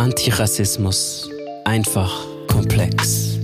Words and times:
Antirassismus. 0.00 1.28
Einfach 1.66 2.24
komplex. 2.48 3.38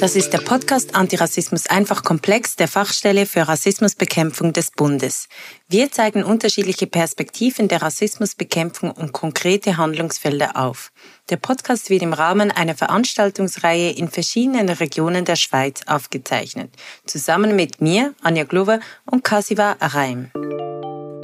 Das 0.00 0.16
ist 0.16 0.32
der 0.32 0.38
Podcast 0.38 0.96
Antirassismus 0.96 1.68
einfach 1.68 2.02
komplex 2.02 2.56
der 2.56 2.66
Fachstelle 2.66 3.26
für 3.26 3.46
Rassismusbekämpfung 3.46 4.52
des 4.52 4.72
Bundes. 4.72 5.28
Wir 5.68 5.92
zeigen 5.92 6.24
unterschiedliche 6.24 6.88
Perspektiven 6.88 7.68
der 7.68 7.80
Rassismusbekämpfung 7.80 8.90
und 8.90 9.12
konkrete 9.12 9.76
Handlungsfelder 9.76 10.56
auf. 10.56 10.90
Der 11.28 11.36
Podcast 11.36 11.90
wird 11.90 12.02
im 12.02 12.12
Rahmen 12.12 12.50
einer 12.50 12.74
Veranstaltungsreihe 12.74 13.92
in 13.92 14.08
verschiedenen 14.08 14.68
Regionen 14.68 15.24
der 15.24 15.36
Schweiz 15.36 15.82
aufgezeichnet, 15.86 16.74
zusammen 17.06 17.54
mit 17.54 17.80
mir, 17.80 18.16
Anja 18.20 18.42
Glover 18.42 18.80
und 19.06 19.22
Kasiva 19.22 19.76
Araim. 19.78 20.32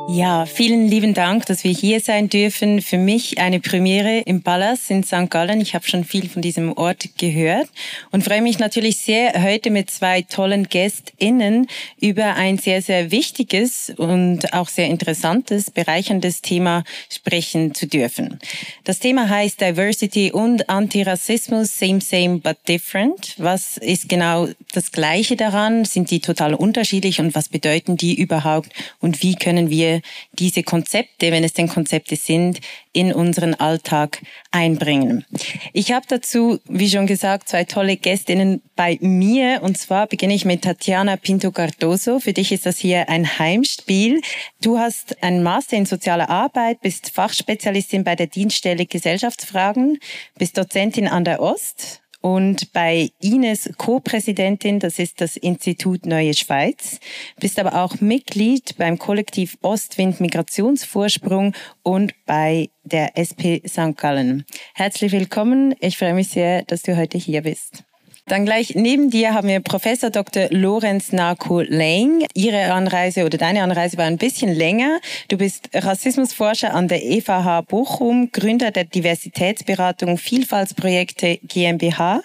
Ja, 0.09 0.47
vielen 0.47 0.87
lieben 0.87 1.15
Dank, 1.15 1.47
dass 1.47 1.65
wir 1.65 1.73
hier 1.73 1.99
sein 1.99 2.29
dürfen. 2.29 2.81
Für 2.81 2.97
mich 2.97 3.41
eine 3.41 3.59
Premiere 3.59 4.21
im 4.21 4.41
Palace 4.41 4.89
in 4.91 5.03
St. 5.03 5.29
Gallen. 5.29 5.61
Ich 5.61 5.75
habe 5.75 5.85
schon 5.89 6.05
viel 6.05 6.29
von 6.29 6.43
diesem 6.43 6.73
Ort 6.75 7.19
gehört 7.19 7.69
und 8.13 8.23
freue 8.23 8.41
mich 8.41 8.61
natürlich 8.61 8.99
sehr, 8.99 9.43
heute 9.43 9.71
mit 9.71 9.91
zwei 9.91 10.23
tollen 10.23 10.69
GästInnen 10.69 11.67
über 12.01 12.37
ein 12.37 12.57
sehr, 12.57 12.83
sehr 12.83 13.11
wichtiges 13.11 13.93
und 13.97 14.53
auch 14.53 14.69
sehr 14.69 14.87
interessantes, 14.87 15.73
bereicherndes 15.73 16.41
Thema 16.41 16.85
sprechen 17.11 17.75
zu 17.75 17.89
dürfen. 17.89 18.39
Das 18.85 19.01
Thema 19.01 19.29
heißt 19.29 19.61
Diversity 19.61 20.31
und 20.31 20.71
Antirassismus, 20.71 21.77
same, 21.77 22.01
same, 22.01 22.39
but 22.39 22.57
different. 22.69 23.35
Was 23.39 23.77
ist 23.77 24.09
genau 24.09 24.47
das 24.73 24.93
Gleiche 24.93 25.35
daran? 25.35 25.85
Sind 25.85 26.13
die 26.13 26.21
total 26.21 26.55
unterschiedlich 26.55 27.19
und 27.19 27.35
was 27.35 27.49
bedeuten 27.49 27.97
die 27.97 28.15
überhaupt 28.15 28.71
und 29.01 29.25
wie 29.25 29.35
können 29.35 29.69
wir 29.69 29.96
diese 30.33 30.63
Konzepte, 30.63 31.33
wenn 31.33 31.45
es 31.45 31.53
denn 31.53 31.69
Konzepte 31.69 32.17
sind, 32.17 32.61
in 32.93 33.13
unseren 33.13 33.55
Alltag 33.55 34.23
einbringen. 34.51 35.27
Ich 35.73 35.93
habe 35.93 36.07
dazu, 36.09 36.59
wie 36.67 36.89
schon 36.89 37.07
gesagt, 37.07 37.49
zwei 37.49 37.65
tolle 37.65 37.97
Gästinnen 37.97 38.63
bei 38.75 38.99
mir. 39.03 39.61
Und 39.63 39.77
zwar 39.77 40.07
beginne 40.07 40.35
ich 40.35 40.45
mit 40.45 40.63
Tatjana 40.63 41.17
Pinto 41.17 41.51
Cardoso. 41.51 42.21
Für 42.21 42.33
dich 42.33 42.53
ist 42.53 42.65
das 42.65 42.79
hier 42.79 43.09
ein 43.09 43.39
Heimspiel. 43.39 44.23
Du 44.63 44.79
hast 44.79 45.23
einen 45.23 45.43
Master 45.43 45.77
in 45.77 45.87
sozialer 45.87 46.31
Arbeit, 46.31 46.81
bist 46.81 47.11
Fachspezialistin 47.11 48.05
bei 48.05 48.17
der 48.17 48.29
Dienststelle 48.29 48.87
Gesellschaftsfragen, 48.87 49.99
bist 50.39 50.57
Dozentin 50.57 51.07
an 51.07 51.25
der 51.25 51.41
Ost 51.41 52.01
und 52.27 52.73
bei 52.73 53.13
Ines 53.21 53.71
Co-Präsidentin, 53.79 54.81
das 54.81 54.99
ist 54.99 55.21
das 55.21 55.37
Institut 55.37 56.07
Neue 56.07 56.35
Schweiz, 56.35 56.99
bist 57.39 57.57
aber 57.61 57.85
auch 57.85 58.01
Mitglied 58.01 58.77
beim 58.79 58.99
Kollektiv 58.99 59.57
Ostwind 59.63 60.19
Migrationsvorsprung 60.19 61.55
und 61.85 62.15
bei 62.25 62.71
der 62.83 63.17
SP 63.17 63.63
St. 63.65 63.97
Gallen. 63.97 64.45
Herzlich 64.75 65.13
willkommen. 65.13 65.77
Ich 65.79 65.99
freue 65.99 66.15
mich 66.15 66.31
sehr, 66.31 66.65
dass 66.65 66.83
du 66.83 66.97
heute 66.97 67.17
hier 67.17 67.43
bist. 67.43 67.86
Dann 68.29 68.45
gleich 68.45 68.75
neben 68.75 69.09
dir 69.09 69.35
haben 69.35 69.47
wir 69.47 69.61
Professor 69.61 70.11
Dr. 70.11 70.49
Lorenz 70.51 71.13
Narko 71.13 71.61
Lang. 71.61 72.27
Ihre 72.35 72.73
Anreise 72.73 73.25
oder 73.25 73.39
deine 73.39 73.63
Anreise 73.63 73.99
war 73.99 74.07
ein 74.07 74.19
bisschen 74.19 74.53
länger. 74.53 74.99
Du 75.29 75.37
bist 75.37 75.71
Rassismusforscher 75.73 76.75
an 76.75 76.89
der 76.89 77.05
EVH 77.05 77.63
Bochum, 77.69 78.33
Gründer 78.33 78.73
der 78.73 78.83
Diversitätsberatung 78.83 80.19
Vielfaltsprojekte 80.19 81.39
GmbH. 81.45 82.23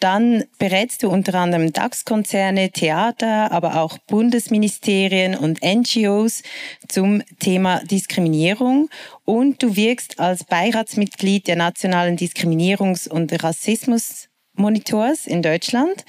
Dann 0.00 0.44
berätst 0.58 1.02
du 1.02 1.10
unter 1.10 1.34
anderem 1.34 1.74
DAX-Konzerne, 1.74 2.70
Theater, 2.70 3.52
aber 3.52 3.82
auch 3.82 3.98
Bundesministerien 3.98 5.36
und 5.36 5.60
NGOs 5.62 6.42
zum 6.88 7.22
Thema 7.38 7.84
Diskriminierung. 7.84 8.88
Und 9.26 9.62
du 9.62 9.76
wirkst 9.76 10.20
als 10.20 10.44
Beiratsmitglied 10.44 11.46
der 11.46 11.56
Nationalen 11.56 12.16
Diskriminierungs- 12.16 13.10
und 13.10 13.42
Rassismus 13.42 14.30
Monitors 14.54 15.26
in 15.26 15.42
Deutschland 15.42 16.04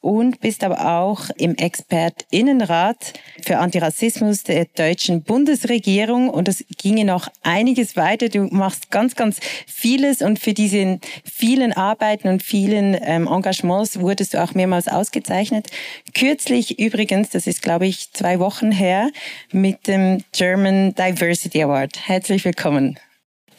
und 0.00 0.40
bist 0.40 0.62
aber 0.62 1.00
auch 1.00 1.28
im 1.36 1.56
Expertinnenrat 1.56 3.14
für 3.42 3.58
Antirassismus 3.58 4.44
der 4.44 4.66
deutschen 4.66 5.22
Bundesregierung 5.22 6.30
und 6.30 6.48
es 6.48 6.64
ginge 6.76 7.04
noch 7.04 7.28
einiges 7.42 7.96
weiter. 7.96 8.28
Du 8.28 8.44
machst 8.44 8.90
ganz, 8.90 9.16
ganz 9.16 9.40
vieles 9.66 10.22
und 10.22 10.38
für 10.38 10.54
diese 10.54 11.00
vielen 11.24 11.72
Arbeiten 11.72 12.28
und 12.28 12.42
vielen 12.42 12.96
ähm, 13.02 13.26
Engagements 13.26 13.98
wurdest 13.98 14.34
du 14.34 14.42
auch 14.42 14.54
mehrmals 14.54 14.86
ausgezeichnet. 14.88 15.68
Kürzlich 16.14 16.78
übrigens, 16.78 17.30
das 17.30 17.46
ist 17.46 17.62
glaube 17.62 17.86
ich 17.86 18.12
zwei 18.12 18.38
Wochen 18.38 18.70
her, 18.70 19.10
mit 19.50 19.88
dem 19.88 20.22
German 20.32 20.94
Diversity 20.94 21.62
Award. 21.62 22.08
Herzlich 22.08 22.44
willkommen. 22.44 22.98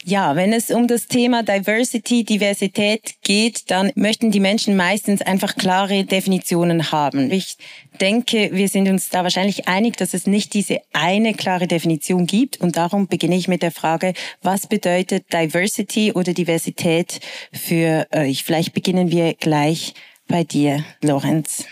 Ja, 0.04 0.34
wenn 0.34 0.52
es 0.54 0.70
um 0.70 0.88
das 0.88 1.08
Thema 1.08 1.42
Diversity, 1.42 2.24
Diversität 2.24 3.16
geht, 3.22 3.70
dann 3.70 3.92
möchten 3.96 4.30
die 4.30 4.40
Menschen 4.40 4.74
meistens 4.74 5.20
einfach 5.20 5.56
klare 5.56 6.04
Definitionen 6.04 6.90
haben. 6.90 7.30
Ich 7.30 7.58
denke, 8.00 8.50
wir 8.52 8.68
sind 8.68 8.88
uns 8.88 9.10
da 9.10 9.24
wahrscheinlich 9.24 9.68
einig, 9.68 9.98
dass 9.98 10.14
es 10.14 10.26
nicht 10.26 10.54
diese 10.54 10.78
eine 10.94 11.34
klare 11.34 11.66
Definition 11.66 12.26
gibt. 12.26 12.60
Und 12.60 12.76
darum 12.76 13.08
beginne 13.08 13.36
ich 13.36 13.46
mit 13.46 13.62
der 13.62 13.72
Frage, 13.72 14.14
was 14.40 14.66
bedeutet 14.66 15.32
Diversity 15.32 16.12
oder 16.12 16.32
Diversität 16.32 17.20
für 17.52 18.06
euch? 18.10 18.42
Vielleicht 18.44 18.72
beginnen 18.72 19.10
wir 19.10 19.34
gleich 19.34 19.92
bei 20.26 20.44
dir, 20.44 20.82
Lorenz. 21.02 21.66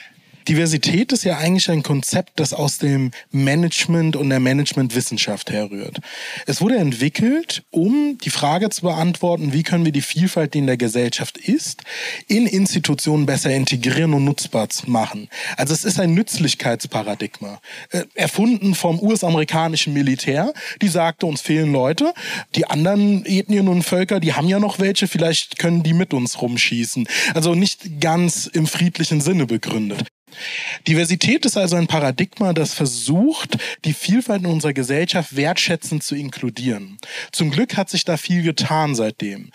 Diversität 0.48 1.12
ist 1.12 1.24
ja 1.24 1.36
eigentlich 1.36 1.70
ein 1.70 1.82
Konzept, 1.82 2.40
das 2.40 2.54
aus 2.54 2.78
dem 2.78 3.10
Management 3.30 4.16
und 4.16 4.30
der 4.30 4.40
Managementwissenschaft 4.40 5.50
herrührt. 5.50 5.98
Es 6.46 6.62
wurde 6.62 6.76
entwickelt, 6.76 7.64
um 7.70 8.16
die 8.16 8.30
Frage 8.30 8.70
zu 8.70 8.82
beantworten, 8.82 9.52
wie 9.52 9.62
können 9.62 9.84
wir 9.84 9.92
die 9.92 10.00
Vielfalt, 10.00 10.54
die 10.54 10.58
in 10.58 10.66
der 10.66 10.78
Gesellschaft 10.78 11.36
ist, 11.36 11.82
in 12.28 12.46
Institutionen 12.46 13.26
besser 13.26 13.50
integrieren 13.50 14.14
und 14.14 14.24
nutzbar 14.24 14.68
machen. 14.86 15.28
Also 15.56 15.74
es 15.74 15.84
ist 15.84 16.00
ein 16.00 16.14
Nützlichkeitsparadigma, 16.14 17.60
äh, 17.90 18.04
erfunden 18.14 18.74
vom 18.74 19.00
US-amerikanischen 19.00 19.92
Militär, 19.92 20.52
die 20.80 20.88
sagte, 20.88 21.26
uns 21.26 21.42
fehlen 21.42 21.72
Leute, 21.72 22.14
die 22.54 22.66
anderen 22.66 23.24
Ethnien 23.26 23.68
und 23.68 23.82
Völker, 23.82 24.18
die 24.18 24.32
haben 24.32 24.48
ja 24.48 24.58
noch 24.58 24.78
welche, 24.78 25.08
vielleicht 25.08 25.58
können 25.58 25.82
die 25.82 25.92
mit 25.92 26.14
uns 26.14 26.40
rumschießen. 26.40 27.06
Also 27.34 27.54
nicht 27.54 28.00
ganz 28.00 28.46
im 28.46 28.66
friedlichen 28.66 29.20
Sinne 29.20 29.46
begründet. 29.46 30.06
Diversität 30.86 31.44
ist 31.44 31.56
also 31.56 31.76
ein 31.76 31.86
Paradigma, 31.86 32.52
das 32.52 32.74
versucht, 32.74 33.58
die 33.84 33.92
Vielfalt 33.92 34.42
in 34.42 34.46
unserer 34.46 34.72
Gesellschaft 34.72 35.36
wertschätzend 35.36 36.02
zu 36.02 36.14
inkludieren. 36.14 36.98
Zum 37.32 37.50
Glück 37.50 37.76
hat 37.76 37.90
sich 37.90 38.04
da 38.04 38.16
viel 38.16 38.42
getan 38.42 38.94
seitdem. 38.94 39.50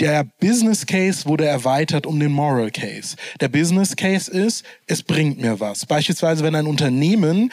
Der 0.00 0.24
Business 0.40 0.86
Case 0.86 1.26
wurde 1.26 1.46
erweitert 1.46 2.06
um 2.06 2.18
den 2.20 2.32
Moral 2.32 2.70
Case. 2.70 3.16
Der 3.40 3.48
Business 3.48 3.96
Case 3.96 4.30
ist, 4.30 4.64
es 4.86 5.02
bringt 5.02 5.40
mir 5.40 5.60
was. 5.60 5.86
Beispielsweise, 5.86 6.44
wenn 6.44 6.54
ein 6.54 6.66
Unternehmen 6.66 7.50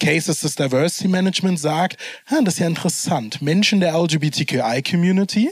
Cases 0.00 0.40
des 0.40 0.54
Diversity 0.54 1.08
Management 1.08 1.60
sagt, 1.60 1.98
das 2.28 2.54
ist 2.54 2.58
ja 2.58 2.66
interessant, 2.66 3.42
Menschen 3.42 3.80
der 3.80 3.94
LGBTQI-Community 3.94 5.50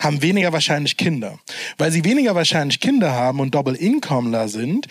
haben 0.00 0.22
weniger 0.22 0.52
wahrscheinlich 0.52 0.96
Kinder. 0.96 1.38
Weil 1.78 1.92
sie 1.92 2.04
weniger 2.04 2.34
wahrscheinlich 2.34 2.80
Kinder 2.80 3.12
haben 3.12 3.40
und 3.40 3.54
Double-Incomeler 3.54 4.48
sind, 4.48 4.88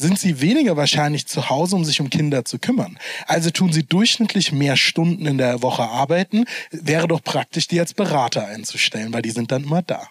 sind 0.00 0.18
sie 0.18 0.40
weniger 0.40 0.76
wahrscheinlich 0.76 1.26
zu 1.26 1.50
Hause, 1.50 1.76
um 1.76 1.84
sich 1.84 2.00
um 2.00 2.10
Kinder 2.10 2.44
zu 2.44 2.58
kümmern. 2.58 2.98
Also 3.26 3.50
tun 3.50 3.72
sie 3.72 3.84
durchschnittlich 3.84 4.52
mehr 4.52 4.76
Stunden 4.76 5.26
in 5.26 5.38
der 5.38 5.62
Woche 5.62 5.82
arbeiten. 5.82 6.44
Wäre 6.70 7.06
doch 7.06 7.22
praktisch, 7.22 7.68
die 7.68 7.78
als 7.78 7.94
Berater 7.94 8.46
einzustellen, 8.46 9.12
weil 9.12 9.22
die 9.22 9.30
sind 9.30 9.52
dann 9.52 9.64
immer 9.64 9.82
da. 9.82 10.08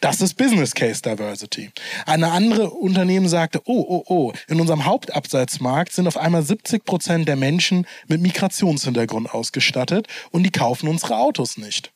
Das 0.00 0.20
ist 0.20 0.34
Business 0.34 0.74
Case 0.74 1.02
Diversity. 1.02 1.70
Eine 2.06 2.30
andere 2.30 2.70
Unternehmen 2.70 3.28
sagte, 3.28 3.60
oh, 3.64 3.84
oh, 3.88 4.04
oh, 4.06 4.32
in 4.48 4.60
unserem 4.60 4.84
Hauptabsatzmarkt 4.84 5.92
sind 5.92 6.06
auf 6.06 6.16
einmal 6.16 6.42
70 6.42 6.84
Prozent 6.84 7.28
der 7.28 7.36
Menschen 7.36 7.86
mit 8.06 8.20
Migrationshintergrund 8.20 9.34
ausgestattet 9.34 10.06
und 10.30 10.44
die 10.44 10.52
kaufen 10.52 10.88
unsere 10.88 11.18
Autos 11.18 11.56
nicht. 11.56 11.92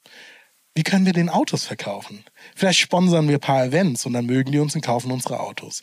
Wie 0.75 0.82
können 0.82 1.06
wir 1.06 1.12
den 1.12 1.29
Autos 1.29 1.64
verkaufen? 1.64 2.25
Vielleicht 2.55 2.81
sponsern 2.81 3.29
wir 3.29 3.37
ein 3.37 3.41
paar 3.41 3.64
Events 3.64 4.06
und 4.06 4.12
dann 4.12 4.26
mögen 4.26 4.53
die 4.53 4.58
uns 4.58 4.75
und 4.75 4.82
kaufen 4.82 5.11
unsere 5.11 5.41
Autos. 5.41 5.82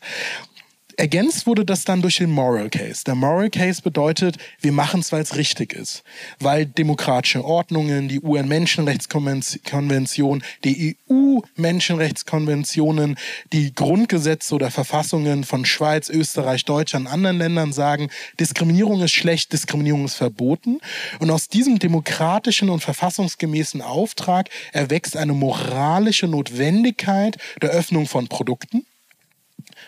Ergänzt 1.00 1.46
wurde 1.46 1.64
das 1.64 1.86
dann 1.86 2.02
durch 2.02 2.16
den 2.16 2.32
Moral 2.32 2.72
Case. 2.72 3.04
Der 3.06 3.14
Moral 3.14 3.52
Case 3.52 3.84
bedeutet, 3.84 4.38
wir 4.62 4.72
machen 4.72 5.02
es, 5.02 5.12
weil 5.12 5.22
es 5.22 5.36
richtig 5.36 5.74
ist. 5.74 6.04
Weil 6.40 6.66
demokratische 6.66 7.46
Ordnungen, 7.46 8.08
die 8.08 8.20
UN-Menschenrechtskonvention, 8.20 10.44
die 10.64 10.98
EU-Menschenrechtskonventionen, 11.08 13.16
die 13.54 13.76
Grundgesetze 13.76 14.56
oder 14.56 14.72
Verfassungen 14.72 15.44
von 15.44 15.66
Schweiz, 15.66 16.10
Österreich, 16.10 16.66
Deutschland, 16.66 17.08
anderen 17.08 17.38
Ländern 17.38 17.74
sagen, 17.74 18.10
Diskriminierung 18.40 19.04
ist 19.04 19.14
schlecht, 19.14 19.54
Diskriminierung 19.54 20.06
ist 20.06 20.16
verboten. 20.16 20.80
Und 21.20 21.30
aus 21.30 21.48
diesem 21.48 21.78
demokratischen 21.78 22.72
und 22.72 22.80
verfassungsgemäßen 22.80 23.84
Auftrag 23.84 24.50
erwächst 24.74 25.16
eine 25.16 25.34
moralische 25.34 26.28
Notwendigkeit 26.28 27.38
der 27.62 27.70
Öffnung 27.70 28.08
von 28.08 28.28
Produkten 28.28 28.88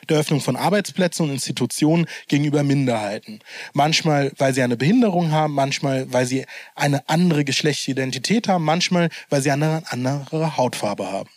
der 0.10 0.18
Öffnung 0.18 0.42
von 0.42 0.56
Arbeitsplätzen 0.56 1.26
und 1.26 1.32
Institutionen 1.32 2.06
gegenüber 2.28 2.64
Minderheiten. 2.64 3.40
Manchmal, 3.74 4.32
weil 4.38 4.54
sie 4.54 4.62
eine 4.62 4.78
Behinderung 4.78 5.32
haben, 5.32 5.54
manchmal, 5.54 6.12
weil 6.12 6.26
sie 6.26 6.46
eine 6.76 7.08
andere 7.10 7.46
Geschlechtsidentität 7.46 8.48
haben, 8.48 8.64
manchmal, 8.64 9.10
weil 9.30 9.42
sie 9.42 9.52
eine 9.52 9.84
andere 9.90 10.58
Hautfarbe 10.58 11.12
haben. 11.12 11.30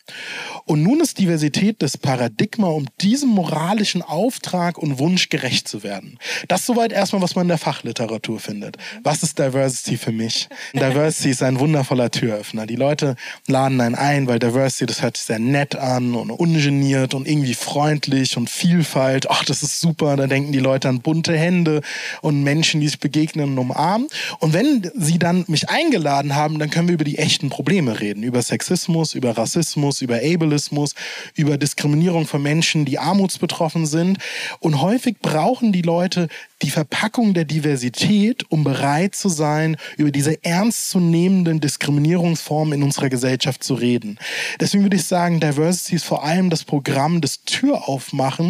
Und 0.65 0.83
nun 0.83 1.01
ist 1.01 1.19
Diversität 1.19 1.83
das 1.83 1.97
Paradigma, 1.99 2.69
um 2.69 2.87
diesem 3.01 3.31
moralischen 3.31 4.03
Auftrag 4.03 4.79
und 4.79 4.99
Wunsch 4.99 5.29
gerecht 5.29 5.69
zu 5.69 5.83
werden. 5.83 6.19
Das 6.49 6.61
ist 6.61 6.67
soweit 6.67 6.93
erstmal, 6.93 7.23
was 7.23 7.35
man 7.35 7.45
in 7.45 7.49
der 7.49 7.59
Fachliteratur 7.59 8.41
findet. 8.41 8.77
Was 9.03 9.23
ist 9.23 9.39
Diversity 9.39 9.97
für 9.97 10.13
mich? 10.13 10.49
Diversity 10.75 11.31
ist 11.31 11.43
ein 11.43 11.59
wundervoller 11.59 12.11
Türöffner. 12.11 12.67
Die 12.67 12.77
Leute 12.77 13.17
laden 13.47 13.81
einen 13.81 13.95
ein, 13.95 14.27
weil 14.27 14.39
Diversity, 14.39 14.87
das 14.87 15.03
hört 15.03 15.17
sich 15.17 15.27
sehr 15.27 15.39
nett 15.39 15.77
an 15.77 16.15
und 16.15 16.31
ungeniert 16.31 17.15
und 17.15 17.29
irgendwie 17.29 17.55
freundlich 17.55 18.37
und 18.37 18.51
Vielfalt. 18.63 19.29
Ach, 19.29 19.45
das 19.45 19.65
ist 19.65 19.81
super. 19.81 20.15
Da 20.15 20.29
denken 20.29 20.53
die 20.53 20.61
Leute 20.61 20.89
an 20.89 21.01
bunte 21.01 21.37
Hände 21.37 21.81
und 22.21 22.45
Menschen, 22.45 22.81
die 22.81 22.87
sich 22.87 23.01
begegnen 23.01 23.51
und 23.51 23.59
umarmen. 23.59 24.07
Und 24.39 24.53
wenn 24.53 24.89
sie 24.95 25.19
dann 25.19 25.45
mich 25.49 25.69
eingeladen 25.69 26.37
haben, 26.37 26.61
dann 26.61 26.71
können 26.71 26.87
wir 26.87 26.95
über 26.95 27.03
die 27.03 27.19
echten 27.19 27.51
Probleme 27.51 27.99
reden. 27.99 28.23
Über 28.23 28.41
Sexismus, 28.41 29.15
über 29.15 29.37
Rassismus, 29.37 30.01
über 30.01 30.21
Ableismus, 30.23 30.95
über 31.35 31.59
Diskriminierung 31.59 32.29
von 32.29 32.41
Menschen, 32.41 32.85
die 32.85 33.01
armutsbetroffen 33.01 33.85
sind. 33.85 34.19
Und 34.61 34.81
häufig 34.81 35.17
brauchen 35.21 35.73
die 35.73 35.83
Leute 35.83 36.29
die 36.63 36.71
Verpackung 36.71 37.35
der 37.35 37.45
Diversität, 37.45 38.45
um 38.49 38.63
bereit 38.63 39.17
zu 39.17 39.29
sein, 39.29 39.77
über 39.97 40.13
diese 40.13 40.45
ernstzunehmenden 40.45 41.61
Diskriminierungsformen 41.61 42.75
in 42.75 42.83
unserer 42.85 43.09
Gesellschaft 43.09 43.65
zu 43.65 43.75
reden. 43.75 44.19
Deswegen 44.61 44.85
würde 44.85 44.97
ich 44.97 45.05
sagen, 45.05 45.41
Diversity 45.41 45.97
ist 45.97 46.05
vor 46.05 46.25
allem 46.25 46.51
das 46.51 46.63
Programm 46.63 47.21
des 47.21 47.43
Türaufmachens, 47.45 48.42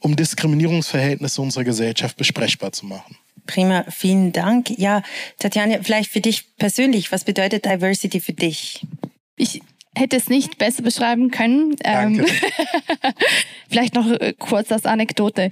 um 0.00 0.16
Diskriminierungsverhältnisse 0.16 1.42
unserer 1.42 1.64
Gesellschaft 1.64 2.16
besprechbar 2.16 2.72
zu 2.72 2.86
machen. 2.86 3.16
Prima, 3.46 3.84
vielen 3.90 4.32
Dank. 4.32 4.70
Ja, 4.78 5.02
Tatjana, 5.38 5.82
vielleicht 5.82 6.10
für 6.10 6.20
dich 6.20 6.56
persönlich, 6.56 7.10
was 7.10 7.24
bedeutet 7.24 7.64
Diversity 7.64 8.20
für 8.20 8.32
dich? 8.32 8.86
Ich 9.36 9.62
hätte 9.96 10.16
es 10.16 10.28
nicht 10.28 10.56
besser 10.56 10.82
beschreiben 10.82 11.30
können. 11.30 11.74
Danke. 11.82 12.22
Ähm, 12.22 12.26
vielleicht 13.68 13.94
noch 13.94 14.08
äh, 14.08 14.34
kurz 14.38 14.70
als 14.70 14.86
Anekdote. 14.86 15.50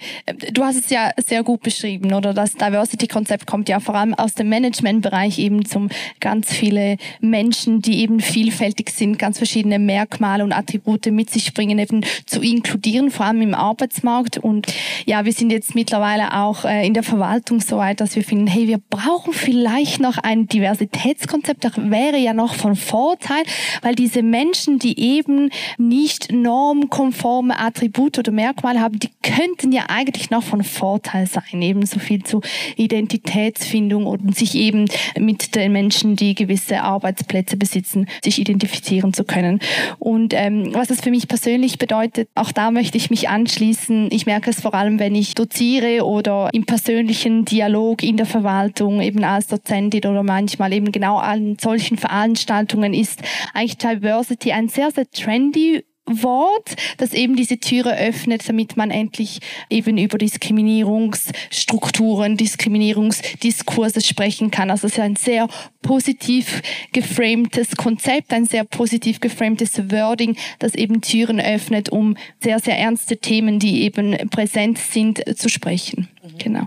Du 0.52 0.62
hast 0.62 0.76
es 0.76 0.90
ja 0.90 1.10
sehr 1.16 1.42
gut 1.42 1.62
beschrieben, 1.62 2.12
oder? 2.12 2.32
Das 2.32 2.54
Diversity-Konzept 2.54 3.46
kommt 3.46 3.68
ja 3.68 3.80
vor 3.80 3.96
allem 3.96 4.14
aus 4.14 4.34
dem 4.34 4.48
Managementbereich 4.48 5.40
eben 5.40 5.64
zum 5.64 5.88
ganz 6.20 6.52
viele 6.52 6.98
Menschen, 7.20 7.82
die 7.82 8.00
eben 8.00 8.20
vielfältig 8.20 8.90
sind, 8.90 9.18
ganz 9.18 9.38
verschiedene 9.38 9.80
Merkmale 9.80 10.44
und 10.44 10.52
Attribute 10.52 11.06
mit 11.06 11.30
sich 11.30 11.52
bringen, 11.52 11.78
eben 11.78 12.04
zu 12.26 12.40
inkludieren, 12.40 13.10
vor 13.10 13.26
allem 13.26 13.42
im 13.42 13.54
Arbeitsmarkt. 13.54 14.38
Und 14.38 14.66
ja, 15.04 15.24
wir 15.24 15.32
sind 15.32 15.50
jetzt 15.50 15.74
mittlerweile 15.74 16.34
auch 16.36 16.64
äh, 16.64 16.86
in 16.86 16.94
der 16.94 17.02
Verwaltung 17.02 17.60
so 17.60 17.78
weit, 17.78 18.00
dass 18.00 18.14
wir 18.14 18.22
finden, 18.22 18.46
hey, 18.46 18.68
wir 18.68 18.78
brauchen 18.78 19.32
vielleicht 19.32 20.00
noch 20.00 20.18
ein 20.18 20.46
Diversitätskonzept. 20.46 21.64
Das 21.64 21.72
wäre 21.76 22.18
ja 22.18 22.34
noch 22.34 22.54
von 22.54 22.76
Vorteil, 22.76 23.42
weil 23.82 23.96
diese 23.96 24.27
Menschen, 24.30 24.78
die 24.78 24.98
eben 24.98 25.50
nicht 25.78 26.32
normkonforme 26.32 27.58
Attribute 27.58 28.18
oder 28.18 28.32
Merkmale 28.32 28.80
haben, 28.80 28.98
die 28.98 29.10
könnten 29.22 29.72
ja 29.72 29.84
eigentlich 29.88 30.30
noch 30.30 30.42
von 30.42 30.62
Vorteil 30.64 31.26
sein, 31.26 31.62
eben 31.62 31.84
so 31.86 31.98
viel 31.98 32.22
zu 32.22 32.40
Identitätsfindung 32.76 34.06
und 34.06 34.36
sich 34.36 34.54
eben 34.54 34.86
mit 35.18 35.54
den 35.54 35.72
Menschen, 35.72 36.16
die 36.16 36.34
gewisse 36.34 36.82
Arbeitsplätze 36.82 37.56
besitzen, 37.56 38.06
sich 38.22 38.38
identifizieren 38.38 39.12
zu 39.12 39.24
können. 39.24 39.60
Und 39.98 40.34
ähm, 40.34 40.70
was 40.72 40.90
es 40.90 41.00
für 41.00 41.10
mich 41.10 41.28
persönlich 41.28 41.78
bedeutet, 41.78 42.28
auch 42.34 42.52
da 42.52 42.70
möchte 42.70 42.98
ich 42.98 43.10
mich 43.10 43.28
anschließen. 43.28 44.08
Ich 44.10 44.26
merke 44.26 44.50
es 44.50 44.60
vor 44.60 44.74
allem, 44.74 44.98
wenn 44.98 45.14
ich 45.14 45.34
doziere 45.34 46.04
oder 46.04 46.50
im 46.52 46.64
persönlichen 46.64 47.44
Dialog 47.44 48.02
in 48.02 48.16
der 48.16 48.26
Verwaltung, 48.26 49.00
eben 49.00 49.24
als 49.24 49.46
Dozentin 49.46 50.04
oder 50.06 50.22
manchmal 50.22 50.72
eben 50.72 50.92
genau 50.92 51.18
an 51.18 51.56
solchen 51.60 51.98
Veranstaltungen 51.98 52.94
ist 52.94 53.22
eigentlich 53.54 53.78
Diversity 54.18 54.52
ein 54.52 54.68
sehr, 54.68 54.90
sehr 54.90 55.10
trendy 55.10 55.84
Wort, 56.10 56.74
das 56.96 57.12
eben 57.12 57.36
diese 57.36 57.58
Türe 57.58 57.98
öffnet, 57.98 58.48
damit 58.48 58.78
man 58.78 58.90
endlich 58.90 59.40
eben 59.68 59.98
über 59.98 60.16
Diskriminierungsstrukturen, 60.16 62.38
Diskriminierungsdiskurse 62.38 64.00
sprechen 64.00 64.50
kann. 64.50 64.70
Also 64.70 64.86
es 64.86 64.94
ist 64.94 65.00
ein 65.00 65.16
sehr 65.16 65.48
positiv 65.82 66.62
geframtes 66.94 67.76
Konzept, 67.76 68.32
ein 68.32 68.46
sehr 68.46 68.64
positiv 68.64 69.20
geframtes 69.20 69.90
Wording, 69.90 70.38
das 70.58 70.74
eben 70.74 71.02
Türen 71.02 71.40
öffnet, 71.40 71.90
um 71.90 72.16
sehr, 72.42 72.58
sehr 72.58 72.78
ernste 72.78 73.18
Themen, 73.18 73.58
die 73.58 73.82
eben 73.82 74.16
präsent 74.30 74.78
sind, 74.78 75.22
zu 75.38 75.50
sprechen. 75.50 76.08
Mhm. 76.22 76.38
Genau. 76.38 76.62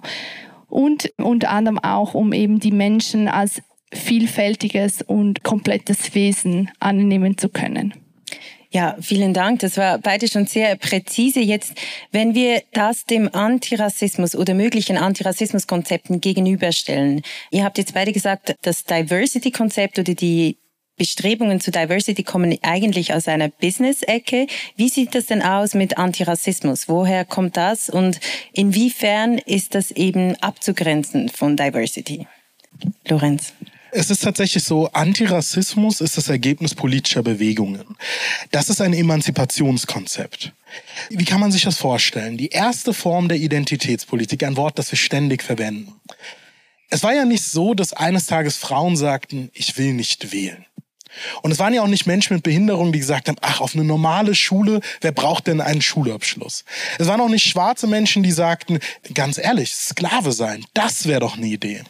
Und 0.69 1.11
unter 1.17 1.49
anderem 1.49 1.79
auch, 1.79 2.13
um 2.13 2.31
eben 2.31 2.59
die 2.59 2.71
Menschen 2.71 3.27
als 3.27 3.63
vielfältiges 3.93 5.01
und 5.01 5.43
komplettes 5.43 6.15
Wesen 6.15 6.71
annehmen 6.79 7.37
zu 7.37 7.49
können. 7.49 7.93
Ja, 8.73 8.95
vielen 9.01 9.33
Dank. 9.33 9.59
Das 9.59 9.75
war 9.75 9.97
beide 9.97 10.29
schon 10.29 10.47
sehr 10.47 10.77
präzise. 10.77 11.41
Jetzt, 11.41 11.73
wenn 12.13 12.35
wir 12.35 12.63
das 12.71 13.05
dem 13.05 13.33
Antirassismus 13.33 14.33
oder 14.33 14.53
möglichen 14.53 14.97
Antirassismuskonzepten 14.97 16.21
gegenüberstellen. 16.21 17.21
Ihr 17.51 17.65
habt 17.65 17.77
jetzt 17.77 17.93
beide 17.93 18.13
gesagt, 18.13 18.55
das 18.61 18.85
Diversity-Konzept 18.85 19.99
oder 19.99 20.13
die 20.13 20.57
Bestrebungen 20.95 21.59
zu 21.59 21.71
Diversity 21.71 22.23
kommen 22.23 22.57
eigentlich 22.61 23.13
aus 23.13 23.27
einer 23.27 23.49
Business-Ecke. 23.49 24.47
Wie 24.77 24.87
sieht 24.87 25.15
das 25.15 25.25
denn 25.25 25.41
aus 25.41 25.73
mit 25.73 25.97
Antirassismus? 25.97 26.87
Woher 26.87 27.25
kommt 27.25 27.57
das 27.57 27.89
und 27.89 28.21
inwiefern 28.53 29.37
ist 29.37 29.75
das 29.75 29.91
eben 29.91 30.35
abzugrenzen 30.37 31.27
von 31.27 31.57
Diversity? 31.57 32.25
Lorenz. 33.07 33.53
Es 33.93 34.09
ist 34.09 34.23
tatsächlich 34.23 34.63
so, 34.63 34.89
Antirassismus 34.91 35.99
ist 35.99 36.17
das 36.17 36.29
Ergebnis 36.29 36.73
politischer 36.73 37.23
Bewegungen. 37.23 37.97
Das 38.51 38.69
ist 38.69 38.79
ein 38.79 38.93
Emanzipationskonzept. 38.93 40.53
Wie 41.09 41.25
kann 41.25 41.41
man 41.41 41.51
sich 41.51 41.63
das 41.63 41.77
vorstellen? 41.77 42.37
Die 42.37 42.49
erste 42.49 42.93
Form 42.93 43.27
der 43.27 43.37
Identitätspolitik, 43.37 44.43
ein 44.43 44.55
Wort, 44.55 44.79
das 44.79 44.91
wir 44.91 44.97
ständig 44.97 45.43
verwenden. 45.43 45.93
Es 46.89 47.03
war 47.03 47.13
ja 47.13 47.25
nicht 47.25 47.43
so, 47.43 47.73
dass 47.73 47.93
eines 47.93 48.27
Tages 48.27 48.57
Frauen 48.57 48.95
sagten, 48.95 49.49
ich 49.53 49.77
will 49.77 49.93
nicht 49.93 50.31
wählen. 50.31 50.65
Und 51.41 51.51
es 51.51 51.59
waren 51.59 51.73
ja 51.73 51.81
auch 51.81 51.87
nicht 51.87 52.07
Menschen 52.07 52.35
mit 52.35 52.43
Behinderung, 52.43 52.91
die 52.91 52.99
gesagt 52.99 53.27
haben, 53.27 53.37
ach, 53.41 53.61
auf 53.61 53.75
eine 53.75 53.83
normale 53.83 54.35
Schule, 54.35 54.81
wer 55.01 55.11
braucht 55.11 55.47
denn 55.47 55.61
einen 55.61 55.81
Schulabschluss? 55.81 56.63
Es 56.99 57.07
waren 57.07 57.21
auch 57.21 57.29
nicht 57.29 57.47
schwarze 57.47 57.87
Menschen, 57.87 58.23
die 58.23 58.31
sagten, 58.31 58.79
ganz 59.13 59.37
ehrlich, 59.37 59.73
Sklave 59.73 60.31
sein, 60.31 60.65
das 60.73 61.07
wäre 61.07 61.19
doch 61.21 61.37
eine 61.37 61.47
Idee. 61.47 61.83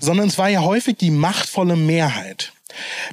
Sondern 0.00 0.28
es 0.28 0.38
war 0.38 0.48
ja 0.48 0.62
häufig 0.62 0.96
die 0.96 1.10
machtvolle 1.10 1.76
Mehrheit. 1.76 2.52